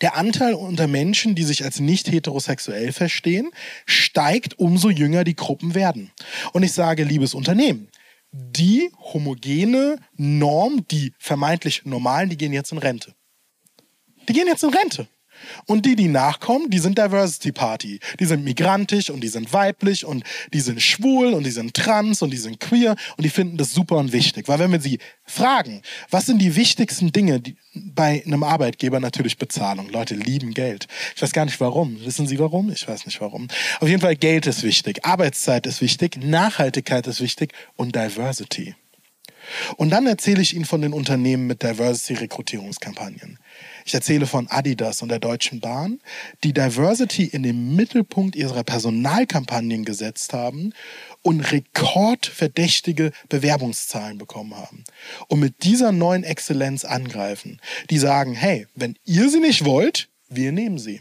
der 0.00 0.16
Anteil 0.16 0.54
unter 0.54 0.88
Menschen, 0.88 1.36
die 1.36 1.44
sich 1.44 1.62
als 1.62 1.78
nicht 1.78 2.10
heterosexuell 2.10 2.92
verstehen, 2.92 3.50
steigt, 3.86 4.58
umso 4.58 4.90
jünger 4.90 5.22
die 5.22 5.36
Gruppen 5.36 5.76
werden. 5.76 6.10
Und 6.52 6.64
ich 6.64 6.72
sage, 6.72 7.04
liebes 7.04 7.34
Unternehmen, 7.34 7.88
die 8.32 8.90
homogene 8.98 9.98
Norm, 10.16 10.86
die 10.88 11.14
vermeintlich 11.18 11.84
normalen, 11.84 12.28
die 12.28 12.36
gehen 12.36 12.52
jetzt 12.52 12.72
in 12.72 12.78
Rente. 12.78 13.14
Die 14.28 14.32
gehen 14.32 14.46
jetzt 14.46 14.62
in 14.62 14.70
Rente. 14.70 15.08
Und 15.66 15.86
die, 15.86 15.96
die 15.96 16.08
nachkommen, 16.08 16.70
die 16.70 16.78
sind 16.78 16.98
Diversity 16.98 17.52
Party. 17.52 18.00
Die 18.20 18.24
sind 18.24 18.44
migrantisch 18.44 19.10
und 19.10 19.20
die 19.20 19.28
sind 19.28 19.52
weiblich 19.52 20.04
und 20.04 20.24
die 20.52 20.60
sind 20.60 20.80
schwul 20.80 21.34
und 21.34 21.44
die 21.44 21.50
sind 21.50 21.74
trans 21.74 22.22
und 22.22 22.30
die 22.30 22.36
sind 22.36 22.60
queer 22.60 22.96
und 23.16 23.24
die 23.24 23.30
finden 23.30 23.56
das 23.56 23.72
super 23.72 23.96
und 23.96 24.12
wichtig. 24.12 24.48
Weil 24.48 24.58
wenn 24.58 24.72
wir 24.72 24.80
sie 24.80 24.98
fragen, 25.24 25.82
was 26.10 26.26
sind 26.26 26.40
die 26.40 26.56
wichtigsten 26.56 27.12
Dinge 27.12 27.40
die, 27.40 27.56
bei 27.74 28.22
einem 28.24 28.42
Arbeitgeber? 28.42 29.00
Natürlich 29.00 29.38
Bezahlung. 29.38 29.88
Leute 29.90 30.14
lieben 30.14 30.54
Geld. 30.54 30.86
Ich 31.14 31.22
weiß 31.22 31.32
gar 31.32 31.44
nicht 31.44 31.60
warum. 31.60 32.04
Wissen 32.04 32.26
Sie 32.26 32.38
warum? 32.38 32.70
Ich 32.70 32.86
weiß 32.86 33.06
nicht 33.06 33.20
warum. 33.20 33.48
Auf 33.80 33.88
jeden 33.88 34.00
Fall 34.00 34.16
Geld 34.16 34.46
ist 34.46 34.62
wichtig. 34.62 35.04
Arbeitszeit 35.04 35.66
ist 35.66 35.80
wichtig. 35.80 36.16
Nachhaltigkeit 36.22 37.06
ist 37.06 37.20
wichtig 37.20 37.52
und 37.76 37.94
Diversity. 37.94 38.74
Und 39.76 39.90
dann 39.90 40.06
erzähle 40.06 40.42
ich 40.42 40.54
Ihnen 40.54 40.64
von 40.64 40.82
den 40.82 40.92
Unternehmen 40.92 41.46
mit 41.46 41.62
Diversity-Rekrutierungskampagnen. 41.62 43.38
Ich 43.88 43.94
erzähle 43.94 44.26
von 44.26 44.48
Adidas 44.48 45.00
und 45.00 45.08
der 45.08 45.18
Deutschen 45.18 45.60
Bahn, 45.60 46.00
die 46.44 46.52
Diversity 46.52 47.24
in 47.24 47.42
den 47.42 47.74
Mittelpunkt 47.74 48.36
ihrer 48.36 48.62
Personalkampagnen 48.62 49.86
gesetzt 49.86 50.34
haben 50.34 50.74
und 51.22 51.40
rekordverdächtige 51.40 53.12
Bewerbungszahlen 53.30 54.18
bekommen 54.18 54.54
haben. 54.54 54.84
Und 55.28 55.40
mit 55.40 55.64
dieser 55.64 55.90
neuen 55.90 56.22
Exzellenz 56.22 56.84
angreifen. 56.84 57.62
Die 57.88 57.96
sagen, 57.96 58.34
hey, 58.34 58.66
wenn 58.74 58.94
ihr 59.06 59.30
sie 59.30 59.40
nicht 59.40 59.64
wollt, 59.64 60.10
wir 60.28 60.52
nehmen 60.52 60.76
sie. 60.76 61.00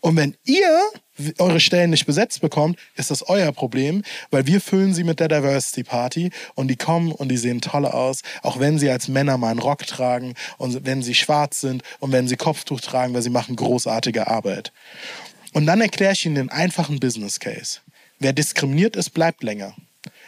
Und 0.00 0.16
wenn 0.16 0.36
ihr 0.44 0.90
eure 1.38 1.60
Stellen 1.60 1.90
nicht 1.90 2.06
besetzt 2.06 2.40
bekommt, 2.40 2.78
ist 2.96 3.10
das 3.10 3.28
euer 3.28 3.52
Problem, 3.52 4.02
weil 4.30 4.46
wir 4.46 4.60
füllen 4.60 4.94
sie 4.94 5.04
mit 5.04 5.20
der 5.20 5.28
Diversity 5.28 5.84
Party 5.84 6.30
und 6.54 6.68
die 6.68 6.76
kommen 6.76 7.12
und 7.12 7.28
die 7.28 7.36
sehen 7.36 7.60
toll 7.60 7.84
aus, 7.84 8.22
auch 8.42 8.58
wenn 8.58 8.78
sie 8.78 8.90
als 8.90 9.08
Männer 9.08 9.36
mal 9.36 9.50
einen 9.50 9.58
Rock 9.58 9.86
tragen 9.86 10.34
und 10.56 10.86
wenn 10.86 11.02
sie 11.02 11.14
schwarz 11.14 11.60
sind 11.60 11.82
und 11.98 12.12
wenn 12.12 12.28
sie 12.28 12.36
Kopftuch 12.36 12.80
tragen, 12.80 13.12
weil 13.12 13.22
sie 13.22 13.30
machen 13.30 13.56
großartige 13.56 14.26
Arbeit. 14.28 14.72
Und 15.52 15.66
dann 15.66 15.80
erkläre 15.80 16.12
ich 16.12 16.24
ihnen 16.24 16.36
den 16.36 16.50
einfachen 16.50 17.00
Business 17.00 17.40
Case. 17.40 17.80
Wer 18.18 18.32
diskriminiert 18.32 18.96
ist, 18.96 19.10
bleibt 19.10 19.42
länger. 19.42 19.74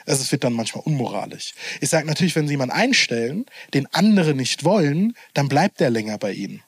Also 0.04 0.22
es 0.22 0.32
wird 0.32 0.44
dann 0.44 0.52
manchmal 0.52 0.82
unmoralisch. 0.84 1.54
Ich 1.80 1.88
sage 1.88 2.06
natürlich, 2.06 2.34
wenn 2.34 2.48
Sie 2.48 2.54
jemanden 2.54 2.74
einstellen, 2.74 3.46
den 3.72 3.86
andere 3.92 4.34
nicht 4.34 4.64
wollen, 4.64 5.14
dann 5.32 5.48
bleibt 5.48 5.80
der 5.80 5.90
länger 5.90 6.18
bei 6.18 6.32
Ihnen. 6.32 6.62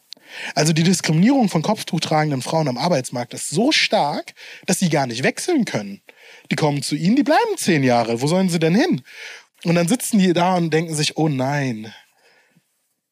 Also 0.54 0.72
die 0.72 0.82
Diskriminierung 0.82 1.48
von 1.48 1.62
kopftuchtragenden 1.62 2.42
Frauen 2.42 2.68
am 2.68 2.78
Arbeitsmarkt 2.78 3.34
ist 3.34 3.50
so 3.50 3.72
stark, 3.72 4.34
dass 4.66 4.78
sie 4.78 4.88
gar 4.88 5.06
nicht 5.06 5.22
wechseln 5.22 5.64
können. 5.64 6.02
Die 6.50 6.56
kommen 6.56 6.82
zu 6.82 6.94
ihnen, 6.94 7.16
die 7.16 7.22
bleiben 7.22 7.56
zehn 7.56 7.82
Jahre. 7.82 8.20
Wo 8.20 8.26
sollen 8.26 8.48
sie 8.48 8.58
denn 8.58 8.74
hin? 8.74 9.02
Und 9.64 9.76
dann 9.76 9.88
sitzen 9.88 10.18
die 10.18 10.32
da 10.32 10.56
und 10.56 10.72
denken 10.72 10.94
sich, 10.94 11.16
oh 11.16 11.28
nein, 11.28 11.92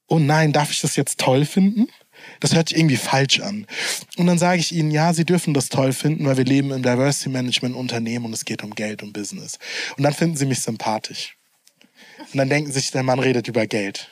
oh 0.08 0.18
nein, 0.18 0.52
darf 0.52 0.70
ich 0.70 0.80
das 0.80 0.96
jetzt 0.96 1.18
toll 1.18 1.46
finden? 1.46 1.88
Das 2.40 2.54
hört 2.54 2.68
sich 2.68 2.78
irgendwie 2.78 2.96
falsch 2.96 3.40
an. 3.40 3.66
Und 4.16 4.26
dann 4.26 4.38
sage 4.38 4.60
ich 4.60 4.72
ihnen, 4.72 4.90
ja, 4.90 5.12
sie 5.12 5.24
dürfen 5.24 5.54
das 5.54 5.70
toll 5.70 5.92
finden, 5.92 6.26
weil 6.26 6.36
wir 6.36 6.44
leben 6.44 6.70
im 6.70 6.82
Diversity 6.82 7.30
Management 7.30 7.74
Unternehmen 7.74 8.26
und 8.26 8.32
es 8.32 8.44
geht 8.44 8.62
um 8.62 8.74
Geld 8.74 9.02
und 9.02 9.12
Business. 9.12 9.58
Und 9.96 10.04
dann 10.04 10.12
finden 10.12 10.36
sie 10.36 10.46
mich 10.46 10.60
sympathisch. 10.60 11.36
Und 12.18 12.36
dann 12.36 12.48
denken 12.48 12.70
sich, 12.70 12.90
der 12.90 13.02
Mann 13.02 13.18
redet 13.18 13.48
über 13.48 13.66
Geld. 13.66 14.11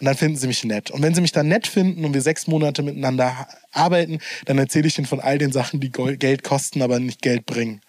Und 0.00 0.06
dann 0.06 0.16
finden 0.16 0.36
sie 0.36 0.46
mich 0.46 0.64
nett. 0.64 0.90
Und 0.90 1.02
wenn 1.02 1.14
sie 1.14 1.20
mich 1.20 1.32
dann 1.32 1.48
nett 1.48 1.66
finden 1.66 2.04
und 2.04 2.14
wir 2.14 2.22
sechs 2.22 2.46
Monate 2.46 2.82
miteinander 2.82 3.48
arbeiten, 3.72 4.18
dann 4.46 4.58
erzähle 4.58 4.88
ich 4.88 4.98
ihnen 4.98 5.06
von 5.06 5.20
all 5.20 5.38
den 5.38 5.52
Sachen, 5.52 5.80
die 5.80 5.90
Geld 5.90 6.44
kosten, 6.44 6.82
aber 6.82 6.98
nicht 7.00 7.22
Geld 7.22 7.46
bringen. 7.46 7.80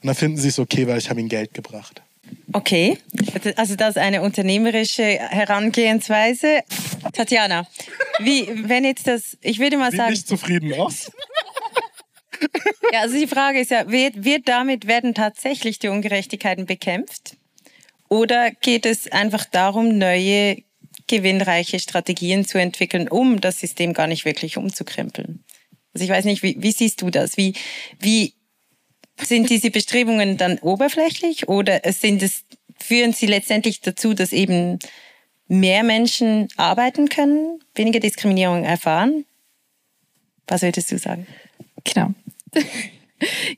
Und 0.00 0.06
dann 0.06 0.16
finden 0.16 0.38
sie 0.38 0.48
es 0.48 0.58
okay, 0.58 0.86
weil 0.86 0.98
ich 0.98 1.10
habe 1.10 1.20
ihnen 1.20 1.28
Geld 1.28 1.54
gebracht. 1.54 2.02
Okay, 2.52 2.98
also 3.56 3.76
das 3.76 3.90
ist 3.90 3.98
eine 3.98 4.22
unternehmerische 4.22 5.02
Herangehensweise. 5.02 6.62
Tatjana, 7.12 7.66
wie, 8.18 8.48
wenn 8.68 8.84
jetzt 8.84 9.06
das, 9.06 9.36
ich 9.40 9.58
würde 9.58 9.76
mal 9.76 9.90
Sieht 9.90 9.98
sagen... 9.98 10.10
nicht 10.10 10.28
zufrieden 10.28 10.72
aus. 10.74 11.10
ja, 12.92 13.00
also 13.00 13.18
die 13.18 13.26
Frage 13.26 13.60
ist 13.60 13.70
ja, 13.70 13.90
wird, 13.90 14.24
wird 14.24 14.48
damit, 14.48 14.86
werden 14.86 15.14
tatsächlich 15.14 15.78
die 15.78 15.88
Ungerechtigkeiten 15.88 16.66
bekämpft? 16.66 17.36
Oder 18.08 18.50
geht 18.50 18.84
es 18.84 19.10
einfach 19.10 19.44
darum, 19.46 19.96
neue 19.96 20.58
gewinnreiche 21.12 21.78
Strategien 21.78 22.46
zu 22.46 22.58
entwickeln, 22.58 23.06
um 23.06 23.40
das 23.42 23.60
System 23.60 23.92
gar 23.92 24.06
nicht 24.06 24.24
wirklich 24.24 24.56
umzukrempeln. 24.56 25.44
Also 25.92 26.04
ich 26.04 26.10
weiß 26.10 26.24
nicht, 26.24 26.42
wie, 26.42 26.56
wie 26.58 26.72
siehst 26.72 27.02
du 27.02 27.10
das? 27.10 27.36
Wie, 27.36 27.52
wie 28.00 28.32
sind 29.20 29.50
diese 29.50 29.70
Bestrebungen 29.70 30.38
dann 30.38 30.58
oberflächlich 30.58 31.48
oder 31.48 31.82
sind 31.92 32.22
es, 32.22 32.44
führen 32.78 33.12
sie 33.12 33.26
letztendlich 33.26 33.82
dazu, 33.82 34.14
dass 34.14 34.32
eben 34.32 34.78
mehr 35.48 35.82
Menschen 35.82 36.48
arbeiten 36.56 37.10
können, 37.10 37.60
weniger 37.74 38.00
Diskriminierung 38.00 38.64
erfahren? 38.64 39.26
Was 40.46 40.62
würdest 40.62 40.90
du 40.90 40.96
sagen? 40.96 41.26
Genau. 41.84 42.14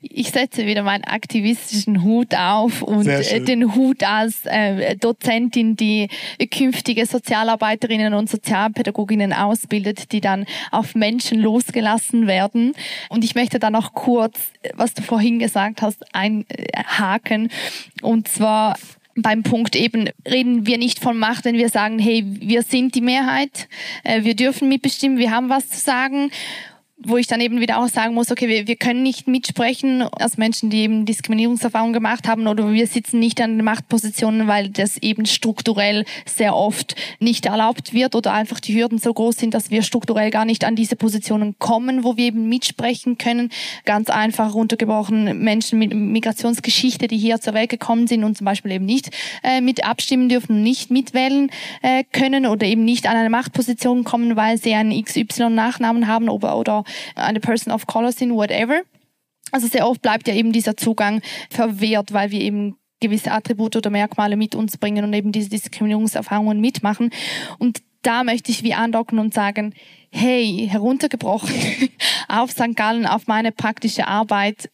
ich 0.01 0.31
setze 0.31 0.65
wieder 0.65 0.83
meinen 0.83 1.03
aktivistischen 1.03 2.03
Hut 2.03 2.35
auf 2.35 2.81
und 2.81 3.07
äh, 3.07 3.41
den 3.41 3.75
Hut 3.75 4.03
als 4.03 4.45
äh, 4.45 4.95
Dozentin, 4.95 5.75
die 5.75 6.09
künftige 6.51 7.05
Sozialarbeiterinnen 7.05 8.13
und 8.13 8.29
Sozialpädagoginnen 8.29 9.33
ausbildet, 9.33 10.11
die 10.11 10.21
dann 10.21 10.45
auf 10.71 10.95
Menschen 10.95 11.39
losgelassen 11.39 12.27
werden. 12.27 12.73
Und 13.09 13.23
ich 13.23 13.35
möchte 13.35 13.59
da 13.59 13.69
noch 13.69 13.93
kurz, 13.93 14.39
was 14.73 14.93
du 14.93 15.01
vorhin 15.01 15.39
gesagt 15.39 15.81
hast, 15.81 16.03
einhaken. 16.13 17.49
Und 18.01 18.27
zwar 18.27 18.75
beim 19.15 19.43
Punkt 19.43 19.75
eben 19.75 20.09
reden 20.27 20.65
wir 20.65 20.77
nicht 20.77 20.99
von 20.99 21.17
Macht, 21.17 21.45
wenn 21.45 21.55
wir 21.55 21.69
sagen, 21.69 21.99
hey, 21.99 22.23
wir 22.25 22.63
sind 22.63 22.95
die 22.95 23.01
Mehrheit, 23.01 23.69
äh, 24.03 24.23
wir 24.23 24.35
dürfen 24.35 24.67
mitbestimmen, 24.67 25.17
wir 25.17 25.31
haben 25.31 25.49
was 25.49 25.69
zu 25.69 25.79
sagen 25.79 26.31
wo 26.97 27.17
ich 27.17 27.27
dann 27.27 27.41
eben 27.41 27.59
wieder 27.59 27.77
auch 27.79 27.89
sagen 27.89 28.13
muss, 28.13 28.31
okay, 28.31 28.47
wir, 28.47 28.67
wir 28.67 28.77
können 28.77 29.03
nicht 29.03 29.27
mitsprechen 29.27 30.01
als 30.01 30.37
Menschen, 30.37 30.69
die 30.69 30.77
eben 30.77 31.05
Diskriminierungserfahrungen 31.05 31.91
gemacht 31.93 32.25
haben 32.25 32.47
oder 32.47 32.71
wir 32.71 32.87
sitzen 32.87 33.19
nicht 33.19 33.41
an 33.41 33.57
den 33.57 33.65
Machtpositionen, 33.65 34.47
weil 34.47 34.69
das 34.69 34.97
eben 34.97 35.25
strukturell 35.25 36.05
sehr 36.25 36.55
oft 36.55 36.95
nicht 37.19 37.47
erlaubt 37.47 37.93
wird 37.93 38.15
oder 38.15 38.31
einfach 38.31 38.61
die 38.61 38.79
Hürden 38.79 38.97
so 38.97 39.13
groß 39.13 39.35
sind, 39.35 39.53
dass 39.53 39.71
wir 39.71 39.83
strukturell 39.83 40.31
gar 40.31 40.45
nicht 40.45 40.63
an 40.63 40.77
diese 40.77 40.95
Positionen 40.95 41.59
kommen, 41.59 42.05
wo 42.05 42.15
wir 42.15 42.25
eben 42.25 42.47
mitsprechen 42.47 43.17
können. 43.17 43.49
Ganz 43.83 44.09
einfach 44.09 44.53
runtergebrochen 44.53 45.43
Menschen 45.43 45.79
mit 45.79 45.93
Migrationsgeschichte, 45.93 47.07
die 47.07 47.17
hier 47.17 47.41
zur 47.41 47.53
Welt 47.53 47.69
gekommen 47.69 48.07
sind 48.07 48.23
und 48.23 48.37
zum 48.37 48.45
Beispiel 48.45 48.71
eben 48.71 48.85
nicht 48.85 49.09
äh, 49.43 49.59
mit 49.59 49.85
abstimmen 49.85 50.29
dürfen, 50.29 50.63
nicht 50.63 50.91
mitwählen 50.91 51.51
äh, 51.81 52.05
können 52.13 52.45
oder 52.45 52.65
eben 52.65 52.85
nicht 52.85 53.05
an 53.05 53.17
eine 53.17 53.29
Machtposition 53.29 54.05
kommen, 54.05 54.37
weil 54.37 54.57
sie 54.57 54.73
einen 54.73 55.03
XY-Nachnamen 55.03 56.07
haben 56.07 56.29
oder, 56.29 56.57
oder 56.57 56.84
eine 57.15 57.39
Person 57.39 57.73
of 57.73 57.87
Color 57.87 58.11
sind, 58.11 58.33
whatever. 58.33 58.81
Also 59.51 59.67
sehr 59.67 59.87
oft 59.87 60.01
bleibt 60.01 60.27
ja 60.27 60.33
eben 60.33 60.51
dieser 60.51 60.75
Zugang 60.75 61.21
verwehrt, 61.49 62.13
weil 62.13 62.31
wir 62.31 62.41
eben 62.41 62.77
gewisse 62.99 63.31
Attribute 63.31 63.75
oder 63.75 63.89
Merkmale 63.89 64.35
mit 64.35 64.55
uns 64.55 64.77
bringen 64.77 65.03
und 65.03 65.13
eben 65.13 65.31
diese 65.31 65.49
Diskriminierungserfahrungen 65.49 66.59
mitmachen. 66.59 67.11
Und 67.59 67.81
da 68.01 68.23
möchte 68.23 68.51
ich 68.51 68.63
wie 68.63 68.73
andocken 68.73 69.19
und 69.19 69.33
sagen, 69.33 69.73
hey, 70.11 70.67
heruntergebrochen 70.69 71.53
auf 72.27 72.51
St. 72.51 72.75
Gallen, 72.75 73.05
auf 73.05 73.27
meine 73.27 73.51
praktische 73.51 74.07
Arbeit, 74.07 74.69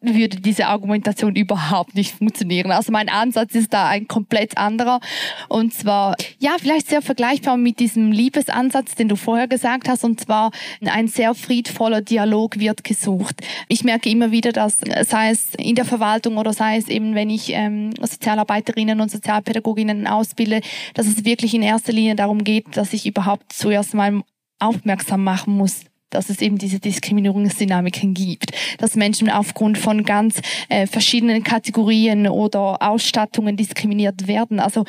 würde 0.00 0.40
diese 0.40 0.66
Argumentation 0.66 1.34
überhaupt 1.34 1.94
nicht 1.94 2.16
funktionieren. 2.16 2.70
Also 2.70 2.92
mein 2.92 3.08
Ansatz 3.08 3.54
ist 3.54 3.72
da 3.72 3.88
ein 3.88 4.08
komplett 4.08 4.56
anderer. 4.58 5.00
Und 5.48 5.72
zwar, 5.74 6.16
ja, 6.38 6.56
vielleicht 6.58 6.88
sehr 6.88 7.02
vergleichbar 7.02 7.56
mit 7.56 7.78
diesem 7.80 8.12
Liebesansatz, 8.12 8.94
den 8.94 9.08
du 9.08 9.16
vorher 9.16 9.48
gesagt 9.48 9.88
hast. 9.88 10.04
Und 10.04 10.20
zwar 10.20 10.50
ein 10.84 11.08
sehr 11.08 11.34
friedvoller 11.34 12.00
Dialog 12.00 12.58
wird 12.58 12.84
gesucht. 12.84 13.40
Ich 13.68 13.84
merke 13.84 14.08
immer 14.10 14.30
wieder, 14.30 14.52
dass, 14.52 14.78
sei 14.78 15.30
es 15.30 15.54
in 15.56 15.74
der 15.74 15.84
Verwaltung 15.84 16.36
oder 16.36 16.52
sei 16.52 16.76
es 16.76 16.88
eben, 16.88 17.14
wenn 17.14 17.30
ich 17.30 17.52
ähm, 17.52 17.92
Sozialarbeiterinnen 18.00 19.00
und 19.00 19.10
Sozialpädagoginnen 19.10 20.06
ausbilde, 20.06 20.60
dass 20.94 21.06
es 21.06 21.24
wirklich 21.24 21.54
in 21.54 21.62
erster 21.62 21.92
Linie 21.92 22.14
darum 22.14 22.44
geht, 22.44 22.76
dass 22.76 22.92
ich 22.92 23.06
überhaupt 23.06 23.52
zuerst 23.52 23.94
mal 23.94 24.22
aufmerksam 24.58 25.24
machen 25.24 25.56
muss 25.56 25.84
dass 26.14 26.30
es 26.30 26.40
eben 26.40 26.58
diese 26.58 26.80
Diskriminierungsdynamiken 26.80 28.14
gibt, 28.14 28.52
dass 28.78 28.96
Menschen 28.96 29.30
aufgrund 29.30 29.78
von 29.78 30.04
ganz 30.04 30.40
äh, 30.68 30.86
verschiedenen 30.86 31.42
Kategorien 31.42 32.28
oder 32.28 32.80
Ausstattungen 32.80 33.56
diskriminiert 33.56 34.26
werden. 34.26 34.60
Also 34.60 34.84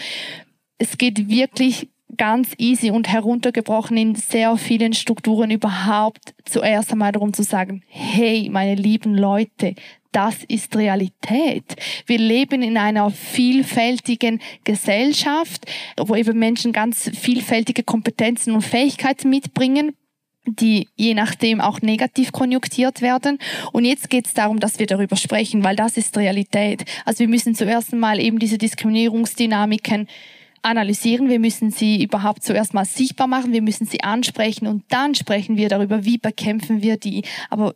es 0.78 0.97
geht 0.97 1.30
wirklich 1.30 1.89
ganz 2.17 2.53
easy 2.57 2.91
und 2.91 3.07
heruntergebrochen 3.07 3.97
in 3.97 4.15
sehr 4.15 4.57
vielen 4.57 4.93
Strukturen 4.93 5.51
überhaupt 5.51 6.34
zuerst 6.45 6.91
einmal 6.91 7.11
darum 7.11 7.34
zu 7.34 7.43
sagen, 7.43 7.84
hey, 7.88 8.49
meine 8.49 8.76
lieben 8.76 9.15
Leute, 9.15 9.76
das 10.11 10.45
ist 10.45 10.78
Realität. 10.78 11.76
Wir 12.05 12.19
leben 12.19 12.61
in 12.61 12.78
einer 12.78 13.09
vielfältigen 13.11 14.39
Gesellschaft, 14.63 15.65
wo 15.97 16.15
eben 16.15 16.39
Menschen 16.39 16.71
ganz 16.71 17.11
vielfältige 17.13 17.84
Kompetenzen 17.84 18.53
und 18.53 18.61
Fähigkeiten 18.61 19.30
mitbringen 19.30 19.93
die 20.47 20.87
je 20.95 21.13
nachdem 21.13 21.61
auch 21.61 21.81
negativ 21.81 22.31
konjunktiert 22.31 23.01
werden. 23.01 23.39
Und 23.71 23.85
jetzt 23.85 24.09
geht 24.09 24.27
es 24.27 24.33
darum, 24.33 24.59
dass 24.59 24.79
wir 24.79 24.87
darüber 24.87 25.15
sprechen, 25.15 25.63
weil 25.63 25.75
das 25.75 25.97
ist 25.97 26.17
Realität. 26.17 26.85
Also 27.05 27.19
wir 27.19 27.27
müssen 27.27 27.55
zuerst 27.55 27.93
mal 27.93 28.19
eben 28.19 28.39
diese 28.39 28.57
Diskriminierungsdynamiken 28.57 30.07
analysieren, 30.61 31.29
wir 31.29 31.39
müssen 31.39 31.69
sie 31.69 32.03
überhaupt 32.03 32.43
zuerst 32.43 32.73
mal 32.73 32.85
sichtbar 32.85 33.27
machen, 33.27 33.53
wir 33.53 33.61
müssen 33.61 33.85
sie 33.85 34.03
ansprechen 34.03 34.67
und 34.67 34.83
dann 34.89 35.13
sprechen 35.13 35.57
wir 35.57 35.69
darüber, 35.69 36.05
wie 36.05 36.17
bekämpfen 36.17 36.81
wir 36.81 36.97
die. 36.97 37.23
Aber 37.51 37.75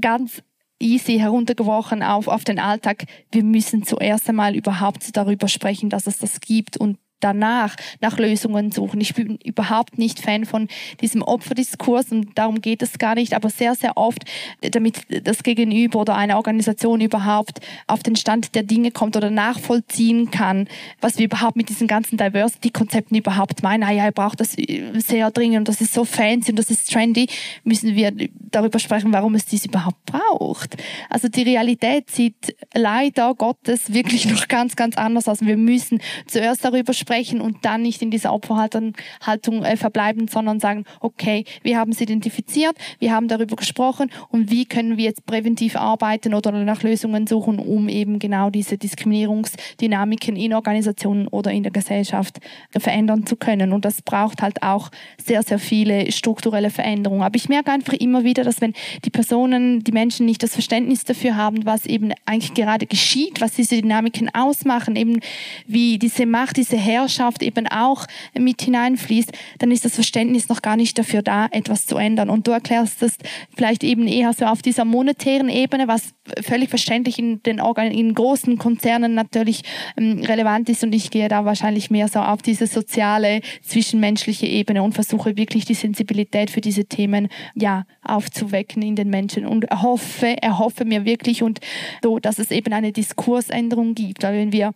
ganz 0.00 0.42
easy 0.80 1.18
heruntergebrochen 1.18 2.02
auf, 2.02 2.26
auf 2.28 2.44
den 2.44 2.58
Alltag, 2.58 3.04
wir 3.30 3.44
müssen 3.44 3.84
zuerst 3.84 4.28
einmal 4.28 4.56
überhaupt 4.56 5.14
darüber 5.16 5.48
sprechen, 5.48 5.90
dass 5.90 6.06
es 6.06 6.18
das 6.18 6.40
gibt 6.40 6.78
und 6.78 6.96
danach 7.20 7.76
nach 8.00 8.18
Lösungen 8.18 8.72
suchen. 8.72 9.00
Ich 9.00 9.14
bin 9.14 9.36
überhaupt 9.44 9.98
nicht 9.98 10.20
Fan 10.20 10.44
von 10.44 10.68
diesem 11.00 11.22
Opferdiskurs 11.22 12.12
und 12.12 12.36
darum 12.36 12.60
geht 12.60 12.82
es 12.82 12.98
gar 12.98 13.14
nicht, 13.14 13.34
aber 13.34 13.50
sehr, 13.50 13.74
sehr 13.74 13.96
oft, 13.96 14.24
damit 14.60 15.26
das 15.26 15.42
Gegenüber 15.42 16.00
oder 16.00 16.16
eine 16.16 16.36
Organisation 16.36 17.00
überhaupt 17.00 17.60
auf 17.86 18.02
den 18.02 18.16
Stand 18.16 18.54
der 18.54 18.62
Dinge 18.62 18.90
kommt 18.90 19.16
oder 19.16 19.30
nachvollziehen 19.30 20.30
kann, 20.30 20.68
was 21.00 21.18
wir 21.18 21.26
überhaupt 21.26 21.56
mit 21.56 21.68
diesen 21.68 21.86
ganzen 21.86 22.16
Diversity-Konzepten 22.16 23.16
überhaupt 23.16 23.62
meinen. 23.62 23.82
Ah 23.82 23.92
ja, 23.92 24.06
ihr 24.06 24.12
braucht 24.12 24.40
das 24.40 24.52
sehr 24.52 25.30
dringend 25.30 25.58
und 25.58 25.68
das 25.68 25.80
ist 25.80 25.94
so 25.94 26.04
fancy 26.04 26.52
und 26.52 26.58
das 26.58 26.70
ist 26.70 26.90
trendy, 26.90 27.28
müssen 27.64 27.94
wir 27.94 28.12
darüber 28.50 28.78
sprechen, 28.78 29.12
warum 29.12 29.34
es 29.34 29.46
dies 29.46 29.66
überhaupt 29.66 30.04
braucht. 30.06 30.76
Also 31.08 31.28
die 31.28 31.42
Realität 31.42 32.10
sieht 32.10 32.56
leider 32.74 33.34
Gottes 33.34 33.92
wirklich 33.92 34.26
noch 34.26 34.48
ganz, 34.48 34.76
ganz 34.76 34.96
anders 34.96 35.28
aus. 35.28 35.40
Wir 35.40 35.56
müssen 35.56 36.00
zuerst 36.26 36.64
darüber 36.64 36.92
sprechen, 36.92 37.09
sprechen 37.10 37.40
und 37.40 37.64
dann 37.64 37.82
nicht 37.82 38.02
in 38.02 38.10
dieser 38.10 38.32
Opferhaltung 38.32 38.92
Haltung, 39.20 39.64
äh, 39.64 39.76
verbleiben, 39.76 40.28
sondern 40.28 40.60
sagen, 40.60 40.84
okay, 41.00 41.44
wir 41.62 41.78
haben 41.78 41.90
es 41.90 42.00
identifiziert, 42.00 42.76
wir 42.98 43.12
haben 43.12 43.26
darüber 43.26 43.56
gesprochen 43.56 44.10
und 44.28 44.50
wie 44.50 44.64
können 44.64 44.96
wir 44.96 45.04
jetzt 45.04 45.26
präventiv 45.26 45.76
arbeiten 45.76 46.34
oder 46.34 46.52
nach 46.52 46.82
Lösungen 46.82 47.26
suchen, 47.26 47.58
um 47.58 47.88
eben 47.88 48.18
genau 48.18 48.50
diese 48.50 48.78
Diskriminierungsdynamiken 48.78 50.36
in 50.36 50.54
Organisationen 50.54 51.26
oder 51.28 51.50
in 51.50 51.64
der 51.64 51.72
Gesellschaft 51.72 52.38
verändern 52.78 53.26
zu 53.26 53.36
können. 53.36 53.72
Und 53.72 53.84
das 53.84 54.02
braucht 54.02 54.42
halt 54.42 54.62
auch 54.62 54.90
sehr, 55.22 55.42
sehr 55.42 55.58
viele 55.58 56.12
strukturelle 56.12 56.70
Veränderungen. 56.70 57.22
Aber 57.22 57.36
ich 57.36 57.48
merke 57.48 57.72
einfach 57.72 57.94
immer 57.94 58.24
wieder, 58.24 58.44
dass 58.44 58.60
wenn 58.60 58.74
die 59.04 59.10
Personen, 59.10 59.82
die 59.82 59.92
Menschen 59.92 60.26
nicht 60.26 60.42
das 60.42 60.52
Verständnis 60.52 61.04
dafür 61.04 61.36
haben, 61.36 61.66
was 61.66 61.86
eben 61.86 62.12
eigentlich 62.24 62.54
gerade 62.54 62.86
geschieht, 62.86 63.40
was 63.40 63.52
diese 63.52 63.80
Dynamiken 63.80 64.32
ausmachen, 64.32 64.96
eben 64.96 65.20
wie 65.66 65.98
diese 65.98 66.26
Macht, 66.26 66.56
diese 66.56 66.76
Herrschaft, 66.76 66.99
Herrschaft 67.00 67.42
eben 67.42 67.66
auch 67.66 68.06
mit 68.38 68.62
hineinfließt, 68.62 69.32
dann 69.58 69.70
ist 69.70 69.84
das 69.84 69.94
Verständnis 69.94 70.48
noch 70.48 70.62
gar 70.62 70.76
nicht 70.76 70.98
dafür 70.98 71.22
da, 71.22 71.46
etwas 71.50 71.86
zu 71.86 71.96
ändern. 71.96 72.30
Und 72.30 72.46
du 72.46 72.52
erklärst 72.52 73.02
das 73.02 73.16
vielleicht 73.54 73.84
eben 73.84 74.06
eher 74.06 74.32
so 74.32 74.44
auf 74.46 74.62
dieser 74.62 74.84
monetären 74.84 75.48
Ebene, 75.48 75.88
was 75.88 76.14
völlig 76.42 76.70
verständlich 76.70 77.18
in 77.18 77.42
den 77.42 77.60
Organ 77.60 77.90
in 77.90 78.14
großen 78.14 78.58
Konzernen 78.58 79.14
natürlich 79.14 79.62
ähm, 79.96 80.22
relevant 80.22 80.68
ist. 80.68 80.84
Und 80.84 80.94
ich 80.94 81.10
gehe 81.10 81.28
da 81.28 81.44
wahrscheinlich 81.44 81.90
mehr 81.90 82.08
so 82.08 82.20
auf 82.20 82.42
diese 82.42 82.66
soziale, 82.66 83.40
zwischenmenschliche 83.62 84.46
Ebene 84.46 84.82
und 84.82 84.94
versuche 84.94 85.36
wirklich 85.36 85.64
die 85.64 85.74
Sensibilität 85.74 86.50
für 86.50 86.60
diese 86.60 86.84
Themen 86.84 87.28
ja 87.54 87.84
aufzuwecken 88.02 88.82
in 88.82 88.96
den 88.96 89.08
Menschen 89.08 89.46
und 89.46 89.64
erhoffe, 89.64 90.36
erhoffe 90.42 90.84
mir 90.84 91.04
wirklich 91.04 91.42
und 91.42 91.60
so, 92.02 92.18
dass 92.18 92.38
es 92.38 92.50
eben 92.50 92.72
eine 92.72 92.92
Diskursänderung 92.92 93.94
gibt. 93.94 94.22
Weil 94.22 94.34
wenn 94.34 94.52
wir 94.52 94.72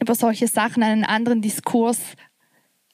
über 0.00 0.14
solche 0.14 0.48
Sachen 0.48 0.82
einen 0.82 1.04
anderen 1.04 1.42
Diskurs 1.42 1.98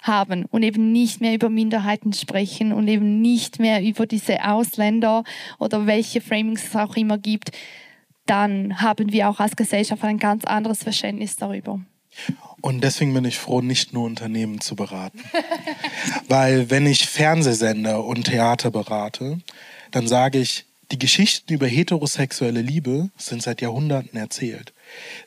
haben 0.03 0.47
und 0.47 0.63
eben 0.63 0.93
nicht 0.93 1.21
mehr 1.21 1.35
über 1.35 1.49
Minderheiten 1.49 2.13
sprechen 2.13 2.73
und 2.73 2.89
eben 2.89 3.21
nicht 3.21 3.59
mehr 3.61 3.83
über 3.83 4.07
diese 4.07 4.45
Ausländer 4.45 5.25
oder 5.59 5.87
welche 5.87 6.21
Framings 6.21 6.65
es 6.65 6.77
auch 6.77 6.97
immer 6.97 7.19
gibt, 7.19 7.53
dann 8.27 8.81
haben 8.81 9.13
wir 9.13 9.29
auch 9.29 9.41
als 9.41 9.57
Gesellschaft 9.57 10.03
ein 10.05 10.19
ganz 10.19 10.45
anderes 10.45 10.83
Verständnis 10.83 11.37
darüber. 11.37 11.81
Und 12.61 12.85
deswegen 12.85 13.15
bin 13.15 13.25
ich 13.25 13.39
froh, 13.39 13.61
nicht 13.61 13.93
nur 13.93 14.05
Unternehmen 14.05 14.61
zu 14.61 14.77
beraten. 14.77 15.21
Weil 16.29 16.71
wenn 16.71 16.87
ich 16.87 17.07
Fernsehsender 17.09 18.05
und 18.05 18.25
Theater 18.25 18.71
berate, 18.71 19.39
dann 19.91 20.07
sage 20.07 20.39
ich, 20.39 20.67
die 20.91 20.99
Geschichten 20.99 21.55
über 21.55 21.67
heterosexuelle 21.67 22.61
Liebe 22.61 23.11
sind 23.17 23.43
seit 23.43 23.63
Jahrhunderten 23.63 24.19
erzählt. 24.19 24.75